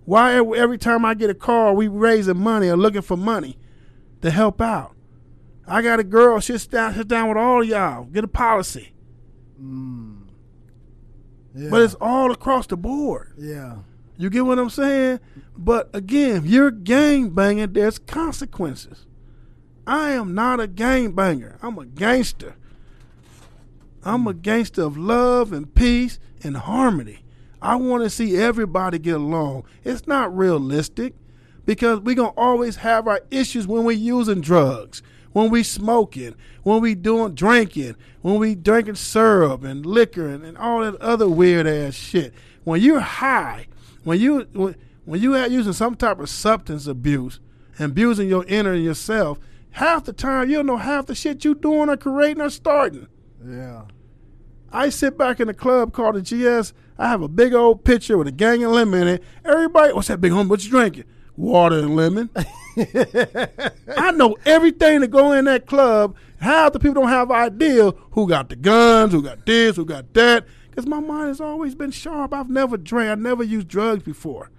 [0.07, 3.57] Why every, time I get a call, we raising money or looking for money
[4.21, 4.95] to help out?
[5.67, 8.93] I got a girl, she sit down, sit down with all y'all, get a policy.
[11.53, 11.69] yeah.
[11.69, 13.33] But it's all across the board.
[13.37, 13.79] yeah,
[14.15, 15.19] You get what I'm saying?
[15.57, 19.05] But again, you're gang banging, there's consequences.
[19.85, 21.57] I am not a gang banger.
[21.61, 22.55] I'm a gangster.
[24.05, 27.25] I'm a gangster of love and peace and harmony.
[27.61, 29.63] I want to see everybody get along.
[29.83, 31.13] It's not realistic
[31.65, 35.01] because we're going to always have our issues when we're using drugs.
[35.33, 40.57] when we smoking, when we doing drinking, when we drinking syrup and liquor and, and
[40.57, 42.33] all that other weird ass shit.
[42.63, 43.67] When you're high,
[44.03, 44.75] when you when,
[45.05, 47.39] when you are using some type of substance abuse
[47.79, 49.39] abusing your inner yourself,
[49.71, 53.07] half the time you don't know half the shit you doing or creating or starting.
[53.45, 53.83] Yeah.
[54.71, 56.73] I sit back in the club called the GS.
[56.99, 59.23] I have a big old pitcher with a gang of lemon in it.
[59.45, 60.47] Everybody, what's that big homie?
[60.49, 61.05] What you drinking?
[61.35, 62.29] Water and lemon.
[63.97, 66.15] I know everything to go in that club.
[66.39, 70.13] Half the people don't have idea who got the guns, who got this, who got
[70.13, 70.45] that.
[70.69, 72.33] Because my mind has always been sharp.
[72.33, 73.11] I've never drank.
[73.11, 74.49] I've never used drugs before.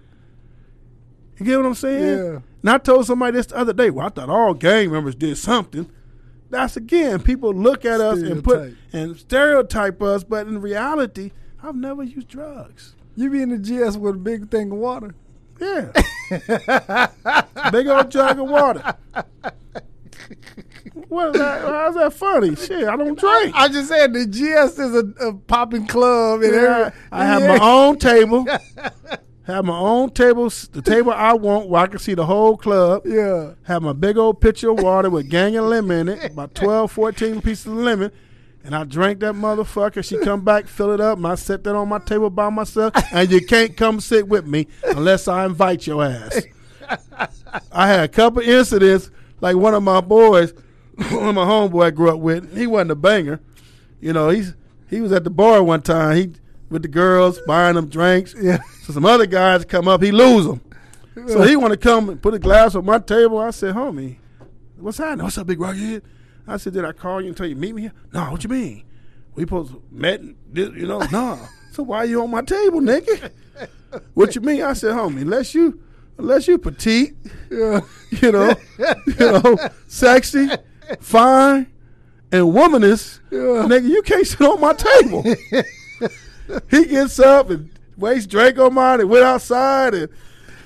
[1.39, 2.19] You get what I'm saying?
[2.19, 2.39] Yeah.
[2.63, 3.91] And I told somebody this the other day.
[3.91, 5.89] Well, I thought all gang members did something.
[6.51, 11.31] That's again, people look at us and put and stereotype us, but in reality,
[11.63, 12.95] I've never used drugs.
[13.17, 15.15] You be in the GS with a big thing of water.
[15.61, 15.91] Yeah.
[17.73, 18.95] Big old jug of water.
[21.09, 21.63] What is that?
[21.63, 22.55] How's that funny?
[22.55, 23.55] Shit, I don't drink.
[23.55, 26.43] I just said the GS is a, a popping club.
[26.43, 28.47] And Yeah, I have my own table.
[29.49, 33.07] Have my own table, the table I want where I can see the whole club.
[33.07, 33.55] Yeah.
[33.63, 36.93] Have my big old pitcher of water with gang of lemon in it, about 12,
[36.93, 38.13] 14 pieces of lemon.
[38.69, 40.05] And I drank that motherfucker.
[40.05, 42.93] She come back, fill it up, and I set that on my table by myself.
[43.15, 46.43] And you can't come sit with me unless I invite your ass.
[47.73, 50.53] I had a couple incidents, like one of my boys,
[50.97, 52.55] one of my homeboy I grew up with.
[52.55, 53.41] He wasn't a banger,
[54.03, 54.29] you know.
[54.29, 54.55] He's
[54.91, 56.17] he was at the bar one time.
[56.19, 56.33] He
[56.69, 58.35] with the girls buying them drinks.
[58.39, 58.59] Yeah.
[58.83, 60.61] So some other guys come up, he lose them.
[61.27, 63.39] So he want to come and put a glass on my table.
[63.39, 64.19] I said, homie,
[64.77, 65.25] what's happening?
[65.25, 66.03] What's up, big rockhead?
[66.49, 67.93] I said, did I call you and tell you meet me here?
[68.13, 68.85] No, what you mean?
[69.35, 70.21] We supposed to met,
[70.53, 71.01] you know?
[71.13, 71.39] no.
[71.73, 73.31] So why are you on my table, nigga?
[74.15, 74.63] What you mean?
[74.63, 75.79] I said, homie, unless you,
[76.17, 77.15] unless you petite,
[77.51, 77.83] Yeah.
[78.11, 78.53] you know,
[79.07, 79.57] you know,
[79.87, 80.49] sexy,
[80.99, 81.69] fine,
[82.33, 83.39] and womanist, Yeah.
[83.69, 85.23] nigga, you can't sit on my table.
[86.71, 90.09] he gets up and wastes drink on mine and went outside and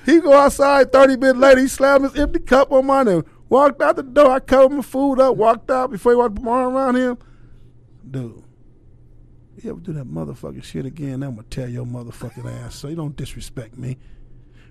[0.07, 3.23] he go outside 30 minutes later, he slammed his empty cup on mine and
[3.53, 4.31] walked out the door.
[4.31, 7.17] I covered my food up, walked out before he walked my arm around him.
[8.09, 8.43] Dude,
[9.61, 12.75] you ever do that motherfucking shit again, I'm gonna tell your motherfucking ass.
[12.75, 13.97] So you don't disrespect me.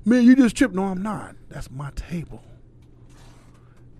[0.04, 0.74] Man, you just tripped.
[0.74, 1.36] No, I'm not.
[1.48, 2.42] That's my table.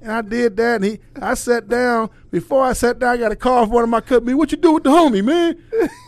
[0.01, 2.11] And I did that, and he, I sat down.
[2.33, 4.35] Before I sat down, I got a call from one of my company.
[4.35, 5.63] What you do with the homie, man?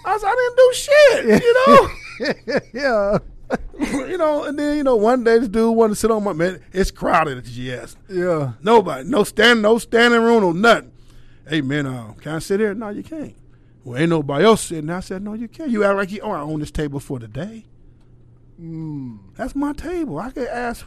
[0.04, 2.70] I said, I didn't do shit, you know.
[2.74, 3.18] yeah.
[3.80, 6.32] you know, and then you know, one day this dude wanted to sit on my
[6.32, 6.60] man.
[6.72, 7.96] It's crowded at the GS.
[8.08, 8.52] Yeah.
[8.62, 10.92] Nobody, no stand, no standing room, no nothing.
[11.48, 12.74] Hey man, uh, can I sit here?
[12.74, 13.34] No, you can't.
[13.84, 14.88] Well, ain't nobody else sitting.
[14.88, 15.70] I said, no, you can't.
[15.70, 16.20] You act like you.
[16.22, 17.66] Oh, I own this table for the day.
[18.60, 19.18] Mm.
[19.36, 20.18] That's my table.
[20.18, 20.86] I can ask.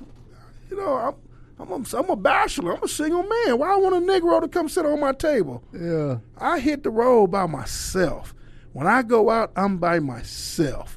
[0.70, 1.16] You know, I'm.
[1.60, 2.76] I'm a, I'm a bachelor.
[2.76, 3.58] I'm a single man.
[3.58, 5.64] Why I want a Negro to come sit on my table?
[5.74, 6.20] Yeah.
[6.38, 8.36] I hit the road by myself.
[8.74, 10.97] When I go out, I'm by myself.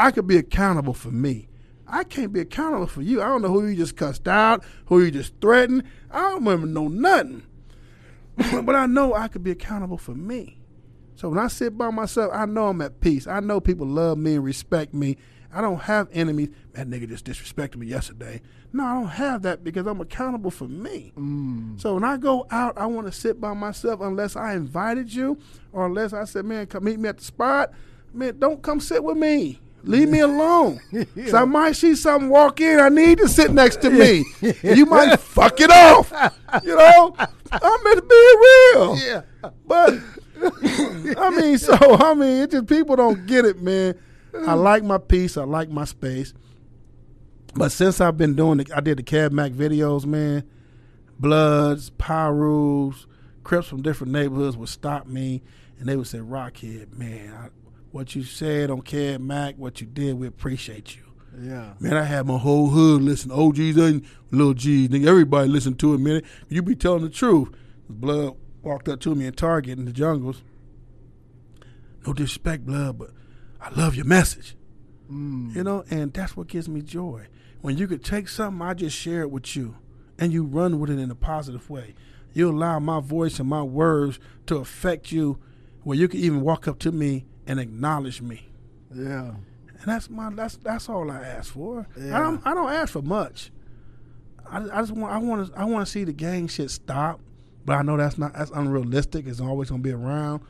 [0.00, 1.46] I could be accountable for me.
[1.86, 3.20] I can't be accountable for you.
[3.20, 5.82] I don't know who you just cussed out, who you just threatened.
[6.10, 7.42] I don't remember know nothing.
[8.64, 10.58] but I know I could be accountable for me.
[11.16, 13.26] So when I sit by myself, I know I'm at peace.
[13.26, 15.18] I know people love me and respect me.
[15.52, 16.48] I don't have enemies.
[16.72, 18.40] That nigga just disrespected me yesterday.
[18.72, 21.12] No, I don't have that because I'm accountable for me.
[21.14, 21.78] Mm.
[21.78, 25.38] So when I go out, I want to sit by myself unless I invited you
[25.74, 27.72] or unless I said, man, come meet me at the spot.
[28.14, 29.60] Man, don't come sit with me.
[29.82, 30.80] Leave me alone.
[31.28, 32.80] So I might see something walk in.
[32.80, 34.24] I need to sit next to me.
[34.62, 36.12] You might fuck it off.
[36.64, 37.14] You know?
[37.18, 38.34] I'm meant to be
[38.76, 38.96] real.
[38.98, 39.22] Yeah.
[39.66, 39.98] But
[41.18, 43.94] I mean, so I mean, it just people don't get it, man.
[44.46, 45.36] I like my peace.
[45.36, 46.32] I like my space.
[47.54, 50.44] But since I've been doing it, I did the Cab Mac videos, man.
[51.18, 53.06] Bloods, Pyrus,
[53.42, 55.42] Crips from different neighborhoods would stop me,
[55.78, 57.50] and they would say, "Rockhead, man,
[57.90, 61.02] what you said on Cab Mac, what you did, we appreciate you."
[61.40, 61.74] Yeah.
[61.78, 63.30] Man, I had my whole hood listen.
[63.30, 64.88] OGs and little G's.
[64.88, 66.22] Nigga, everybody listen to it, man.
[66.48, 67.48] You be telling the truth.
[67.88, 70.42] Blood walked up to me in Target in the jungles.
[72.06, 73.10] No disrespect, Blood, but
[73.60, 74.56] I love your message.
[75.10, 75.54] Mm.
[75.54, 77.26] You know, and that's what gives me joy.
[77.60, 79.76] When you could take something I just shared with you
[80.18, 81.94] and you run with it in a positive way.
[82.32, 85.38] You allow my voice and my words to affect you
[85.82, 88.48] where you can even walk up to me and acknowledge me.
[88.94, 89.32] Yeah.
[89.80, 91.84] And that's my that's that's all I ask for.
[91.98, 92.16] Yeah.
[92.16, 93.50] I don't I don't ask for much.
[94.48, 97.20] I, I just want I want to I want to see the gang shit stop,
[97.64, 99.26] but I know that's not that's unrealistic.
[99.26, 100.42] It's always gonna be around.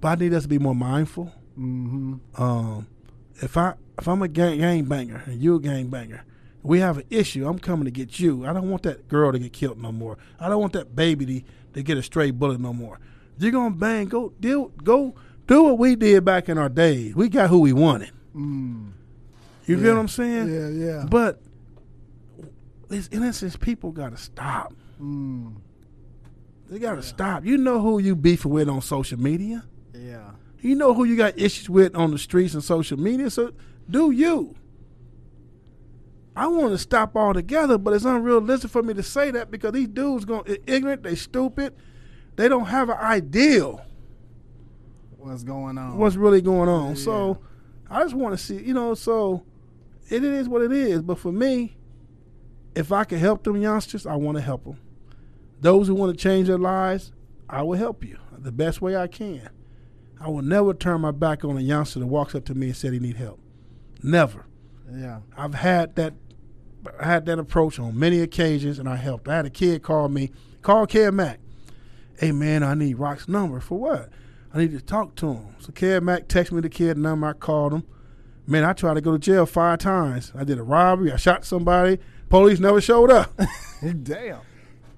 [0.00, 1.32] But I need us to be more mindful.
[1.56, 2.42] Mm-hmm.
[2.42, 2.88] Um,
[3.36, 6.24] if I if I'm a gang gang banger and you a gang banger,
[6.64, 7.46] We have an issue.
[7.46, 8.46] I'm coming to get you.
[8.46, 10.16] I don't want that girl to get killed no more.
[10.40, 11.42] I don't want that baby to,
[11.74, 12.98] to get a stray bullet no more.
[13.38, 14.06] You're gonna bang.
[14.06, 14.68] Go deal.
[14.68, 15.14] Go
[15.46, 17.14] do what we did back in our days.
[17.14, 18.10] We got who we wanted.
[18.34, 18.92] Mm.
[19.66, 19.82] You Yeah.
[19.82, 20.52] feel what I'm saying?
[20.52, 21.06] Yeah, yeah.
[21.08, 21.40] But
[22.88, 24.74] these innocent people gotta stop.
[25.00, 25.54] Mm.
[26.70, 27.44] They gotta stop.
[27.44, 29.64] You know who you beefing with on social media.
[29.94, 30.30] Yeah.
[30.60, 33.30] You know who you got issues with on the streets and social media.
[33.30, 33.52] So
[33.90, 34.54] do you.
[36.34, 39.88] I want to stop altogether, but it's unrealistic for me to say that because these
[39.88, 41.74] dudes going ignorant, they stupid,
[42.36, 43.82] they don't have an ideal
[45.22, 45.98] What's going on?
[45.98, 46.90] what's really going on.
[46.90, 47.02] Yeah.
[47.02, 47.38] So
[47.88, 49.44] I just want to see, you know, so
[50.08, 51.02] it is what it is.
[51.02, 51.76] But for me,
[52.74, 54.78] if I can help them youngsters, I want to help them.
[55.60, 57.12] Those who want to change their lives,
[57.48, 59.48] I will help you the best way I can.
[60.20, 62.76] I will never turn my back on a youngster that walks up to me and
[62.76, 63.40] said he need help.
[64.02, 64.46] Never.
[64.92, 65.20] yeah.
[65.36, 66.14] I've had that
[66.98, 69.28] I had that approach on many occasions and I helped.
[69.28, 70.30] I had a kid call me,
[70.62, 71.38] call Kev Mack.
[72.18, 73.60] Hey man, I need Rock's number.
[73.60, 74.10] For what?
[74.54, 75.56] I need to talk to him.
[75.60, 77.84] So Kev Mack texted me the kid number, I called him.
[78.46, 80.32] Man, I tried to go to jail five times.
[80.34, 81.98] I did a robbery, I shot somebody,
[82.28, 83.32] police never showed up.
[84.02, 84.40] Damn.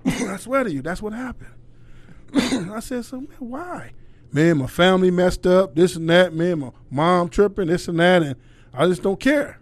[0.05, 1.53] I swear to you, that's what happened.
[2.35, 3.93] I said, so man, why?
[4.33, 8.23] Man, my family messed up, this and that, man, my mom tripping, this and that,
[8.23, 8.37] and
[8.73, 9.61] I just don't care.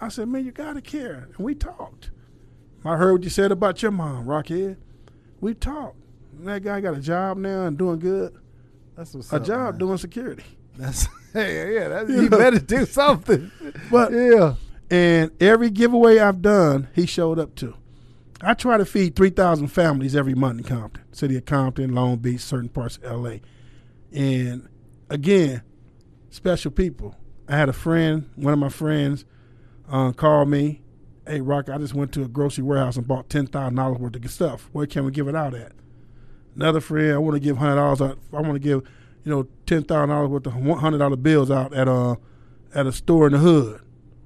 [0.00, 1.28] I said, man, you gotta care.
[1.36, 2.10] And we talked.
[2.84, 4.76] I heard what you said about your mom, Rockhead.
[5.40, 5.96] We talked.
[6.38, 8.36] And that guy got a job now and doing good.
[8.96, 9.78] That's what's A up, job man.
[9.78, 10.44] doing security.
[10.76, 11.88] That's hey, yeah.
[11.88, 12.38] That's, You you know.
[12.38, 13.50] better do something.
[13.90, 14.54] But yeah.
[14.90, 17.74] And every giveaway I've done, he showed up to.
[18.40, 22.40] I try to feed 3,000 families every month in Compton, city of Compton, Long Beach,
[22.40, 23.36] certain parts of LA.
[24.12, 24.68] And
[25.10, 25.62] again,
[26.30, 27.16] special people.
[27.48, 29.24] I had a friend, one of my friends,
[29.90, 30.82] uh, called me.
[31.26, 34.68] Hey, Rock, I just went to a grocery warehouse and bought $10,000 worth of stuff.
[34.72, 35.72] Where can we give it out at?
[36.56, 38.18] Another friend, I want to give $100 out.
[38.32, 38.82] I want to give,
[39.24, 42.16] you know, $10,000 worth of $100 bills out at a,
[42.74, 43.80] at a store in the hood.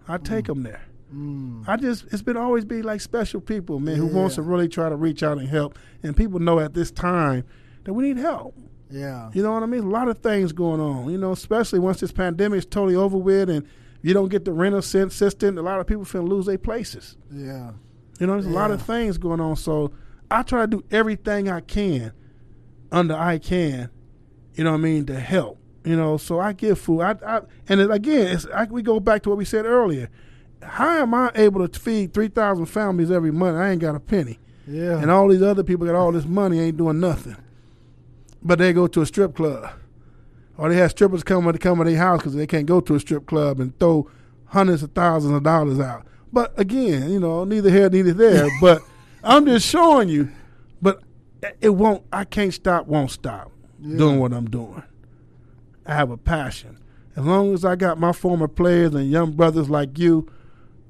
[0.06, 0.82] I take them there.
[1.14, 1.68] Mm.
[1.68, 4.88] I just it's been always be like special people, man, who wants to really try
[4.88, 5.78] to reach out and help.
[6.02, 7.44] And people know at this time
[7.84, 8.54] that we need help.
[8.90, 9.30] Yeah.
[9.32, 9.84] You know what I mean?
[9.84, 11.10] A lot of things going on.
[11.10, 13.66] You know, especially once this pandemic is totally over with, and
[14.02, 15.58] you don't get the rental assistance.
[15.58, 17.16] A lot of people finna lose their places.
[17.32, 17.72] Yeah.
[18.20, 19.56] You know, there's a lot of things going on.
[19.56, 19.92] So
[20.30, 22.12] I try to do everything I can
[22.92, 23.90] under I can.
[24.54, 25.58] You know what I mean to help.
[25.84, 27.00] You know, so I give food.
[27.00, 30.10] I, I and it, again, it's, I, we go back to what we said earlier.
[30.62, 33.56] How am I able to feed three thousand families every month?
[33.56, 34.98] I ain't got a penny, Yeah.
[35.00, 37.36] and all these other people got all this money, ain't doing nothing.
[38.42, 39.70] But they go to a strip club,
[40.58, 42.94] or they have strippers come to come to their house because they can't go to
[42.94, 44.10] a strip club and throw
[44.46, 46.04] hundreds of thousands of dollars out.
[46.30, 48.48] But again, you know, neither here, neither there.
[48.60, 48.82] but
[49.24, 50.30] I'm just showing you.
[51.60, 52.04] It won't.
[52.12, 52.86] I can't stop.
[52.86, 53.50] Won't stop
[53.80, 53.98] Yeah.
[53.98, 54.82] doing what I'm doing.
[55.86, 56.78] I have a passion.
[57.16, 60.28] As long as I got my former players and young brothers like you,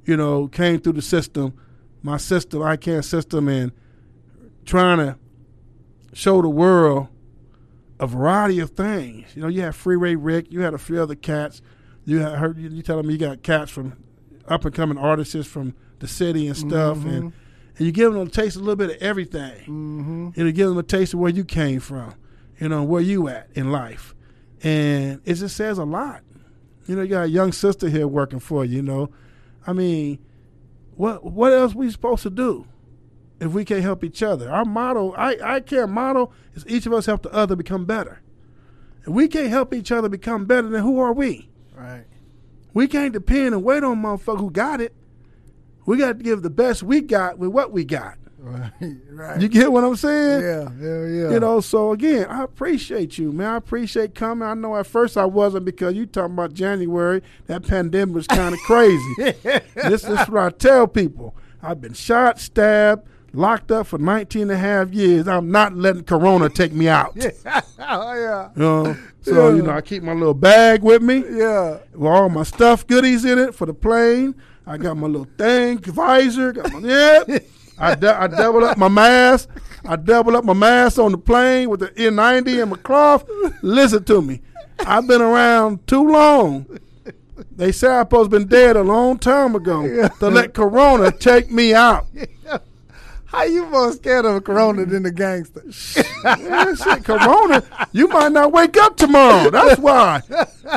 [0.04, 1.54] you know, came through the system,
[2.02, 3.72] my system, I can system, and
[4.64, 5.16] trying to
[6.12, 7.08] show the world
[7.98, 9.34] a variety of things.
[9.34, 11.62] You know, you had Freeway Rick, you had a few other cats.
[12.04, 13.96] You had heard you, you telling me you got cats from
[14.48, 17.08] up and coming artists from the city and stuff, mm-hmm.
[17.08, 17.32] and
[17.76, 19.60] and you give them a taste of a little bit of everything.
[19.60, 20.30] Mm-hmm.
[20.36, 22.14] Know, give them a taste of where you came from,
[22.58, 24.14] you know, where you at in life.
[24.62, 26.22] And it just says a lot.
[26.86, 29.10] You know, you got a young sister here working for you, you know.
[29.66, 30.18] I mean,
[30.96, 32.66] what what else we supposed to do
[33.40, 34.50] if we can't help each other?
[34.50, 38.20] Our motto, I, I care motto is each of us help the other become better.
[39.02, 41.48] If we can't help each other become better, then who are we?
[41.74, 42.04] Right.
[42.74, 44.94] We can't depend and wait on motherfucker who got it.
[45.86, 48.16] We got to give the best we got with what we got.
[48.42, 48.72] Right.
[49.10, 49.38] Right.
[49.42, 50.40] You get what I'm saying?
[50.42, 50.70] yeah.
[50.80, 51.06] Yeah.
[51.06, 51.30] Yeah.
[51.32, 53.48] You know, so again, I appreciate you, man.
[53.48, 54.48] I appreciate coming.
[54.48, 57.22] I know at first I wasn't because you talking about January.
[57.48, 59.14] That pandemic was kind of crazy.
[59.18, 59.34] this,
[59.74, 61.36] this is what I tell people.
[61.62, 65.28] I've been shot, stabbed, locked up for 19 and a half years.
[65.28, 67.14] I'm not letting Corona take me out.
[67.78, 68.48] oh yeah.
[68.56, 68.96] You know?
[69.20, 69.56] So, Yeah.
[69.56, 71.76] you know, I keep my little bag with me Yeah.
[71.92, 74.34] with all my stuff goodies in it for the plane.
[74.66, 77.40] I got my little thing, visor, got my.
[77.78, 79.48] I I double up my mask.
[79.84, 83.24] I double up my mask on the plane with the N90 and my cloth.
[83.62, 84.42] Listen to me.
[84.80, 86.66] I've been around too long.
[87.56, 91.74] They say I'm supposed been dead a long time ago to let Corona take me
[91.74, 92.06] out.
[93.30, 95.62] How you more scared of a corona than the gangster?
[95.72, 97.62] Shit, Corona,
[97.92, 99.50] you might not wake up tomorrow.
[99.50, 100.20] That's why.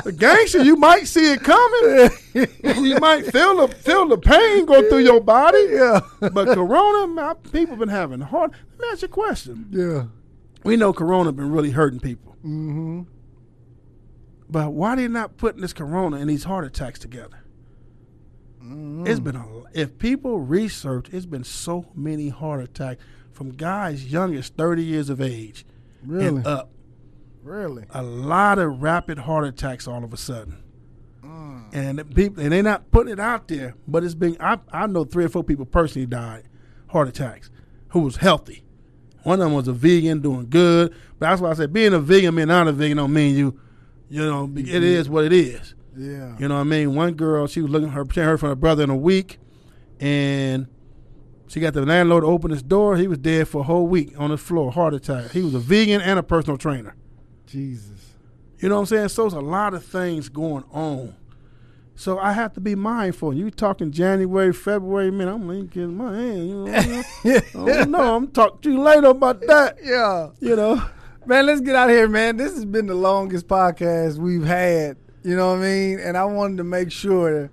[0.03, 2.11] The gangster, you might see it coming.
[2.85, 5.65] you might feel the feel the pain go through your body.
[5.71, 6.01] Yeah.
[6.19, 8.51] But Corona, man, people been having hard.
[8.51, 9.67] Let me ask you a question.
[9.71, 10.03] Yeah.
[10.63, 13.01] We know Corona been really hurting people, Mm-hmm.
[14.49, 17.42] but why they not putting this Corona and these heart attacks together?
[19.05, 24.35] It's been a if people research, it's been so many heart attacks from guys young
[24.35, 25.65] as thirty years of age
[26.05, 26.27] Really?
[26.27, 26.69] and up.
[27.43, 27.83] Really?
[27.89, 30.63] a lot of rapid heart attacks all of a sudden.
[31.23, 31.73] Mm.
[31.73, 35.03] And people and they're not putting it out there, but it's being I, I know
[35.03, 36.43] three or four people personally died
[36.87, 37.49] heart attacks
[37.89, 38.63] who was healthy.
[39.23, 40.93] One of them was a vegan doing good.
[41.19, 43.59] But that's why I said being a vegan, being not a vegan don't mean you
[44.09, 45.73] you know, it is what it is.
[45.95, 46.35] Yeah.
[46.39, 46.95] You know what I mean?
[46.95, 49.39] One girl, she was looking her heard from her brother in a week
[49.99, 50.67] and
[51.47, 52.97] she got the landlord to open his door.
[52.97, 55.31] He was dead for a whole week on the floor, heart attack.
[55.31, 56.95] He was a vegan and a personal trainer.
[57.45, 58.13] Jesus.
[58.59, 59.09] You know what I'm saying?
[59.09, 61.15] So there's a lot of things going on.
[61.95, 63.35] So I have to be mindful.
[63.35, 66.49] You talking January, February, man, I'm linking my hand.
[66.49, 69.77] You know, oh, no, I'm talking to you later about that.
[69.83, 70.29] Yeah.
[70.39, 70.83] You know,
[71.25, 72.35] Man, let's get out of here, man.
[72.35, 74.97] This has been the longest podcast we've had.
[75.23, 75.99] You know what I mean?
[75.99, 77.49] And I wanted to make sure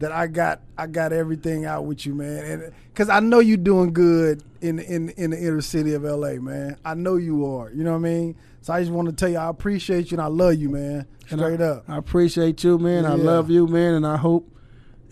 [0.00, 2.44] that I got I got everything out with you, man.
[2.44, 6.34] And because I know you're doing good in in in the inner city of LA,
[6.34, 6.76] man.
[6.84, 7.70] I know you are.
[7.70, 8.36] You know what I mean?
[8.60, 11.06] So I just want to tell you I appreciate you and I love you, man.
[11.26, 11.84] Straight I, up.
[11.88, 13.06] I appreciate you, man.
[13.06, 14.50] I love you, man, and I hope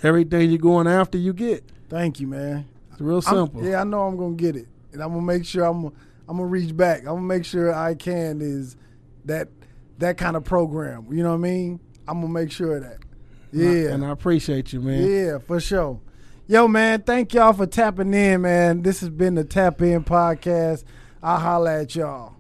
[0.02, 1.64] everything you're going after you get.
[1.89, 2.66] Thank you, man.
[2.90, 3.64] It's real I'm- simple.
[3.64, 5.86] yeah, I know I'm gonna get it, and I'm gonna make sure I'm
[6.28, 7.01] I'm gonna reach back.
[7.01, 8.76] I'm gonna make sure I can is
[9.24, 9.48] that
[9.98, 11.06] that kind of program.
[11.10, 11.80] You know what I mean?
[12.09, 12.99] I'm gonna make sure of that.
[13.53, 15.09] And I- Yeah, and I appreciate you, man.
[15.09, 16.01] yeah, for sure.
[16.49, 18.83] Yo, man, thank y'all for tapping in, man.
[18.83, 20.85] This has been the Tap In Podcast.
[21.23, 22.35] I'll holla at y'all.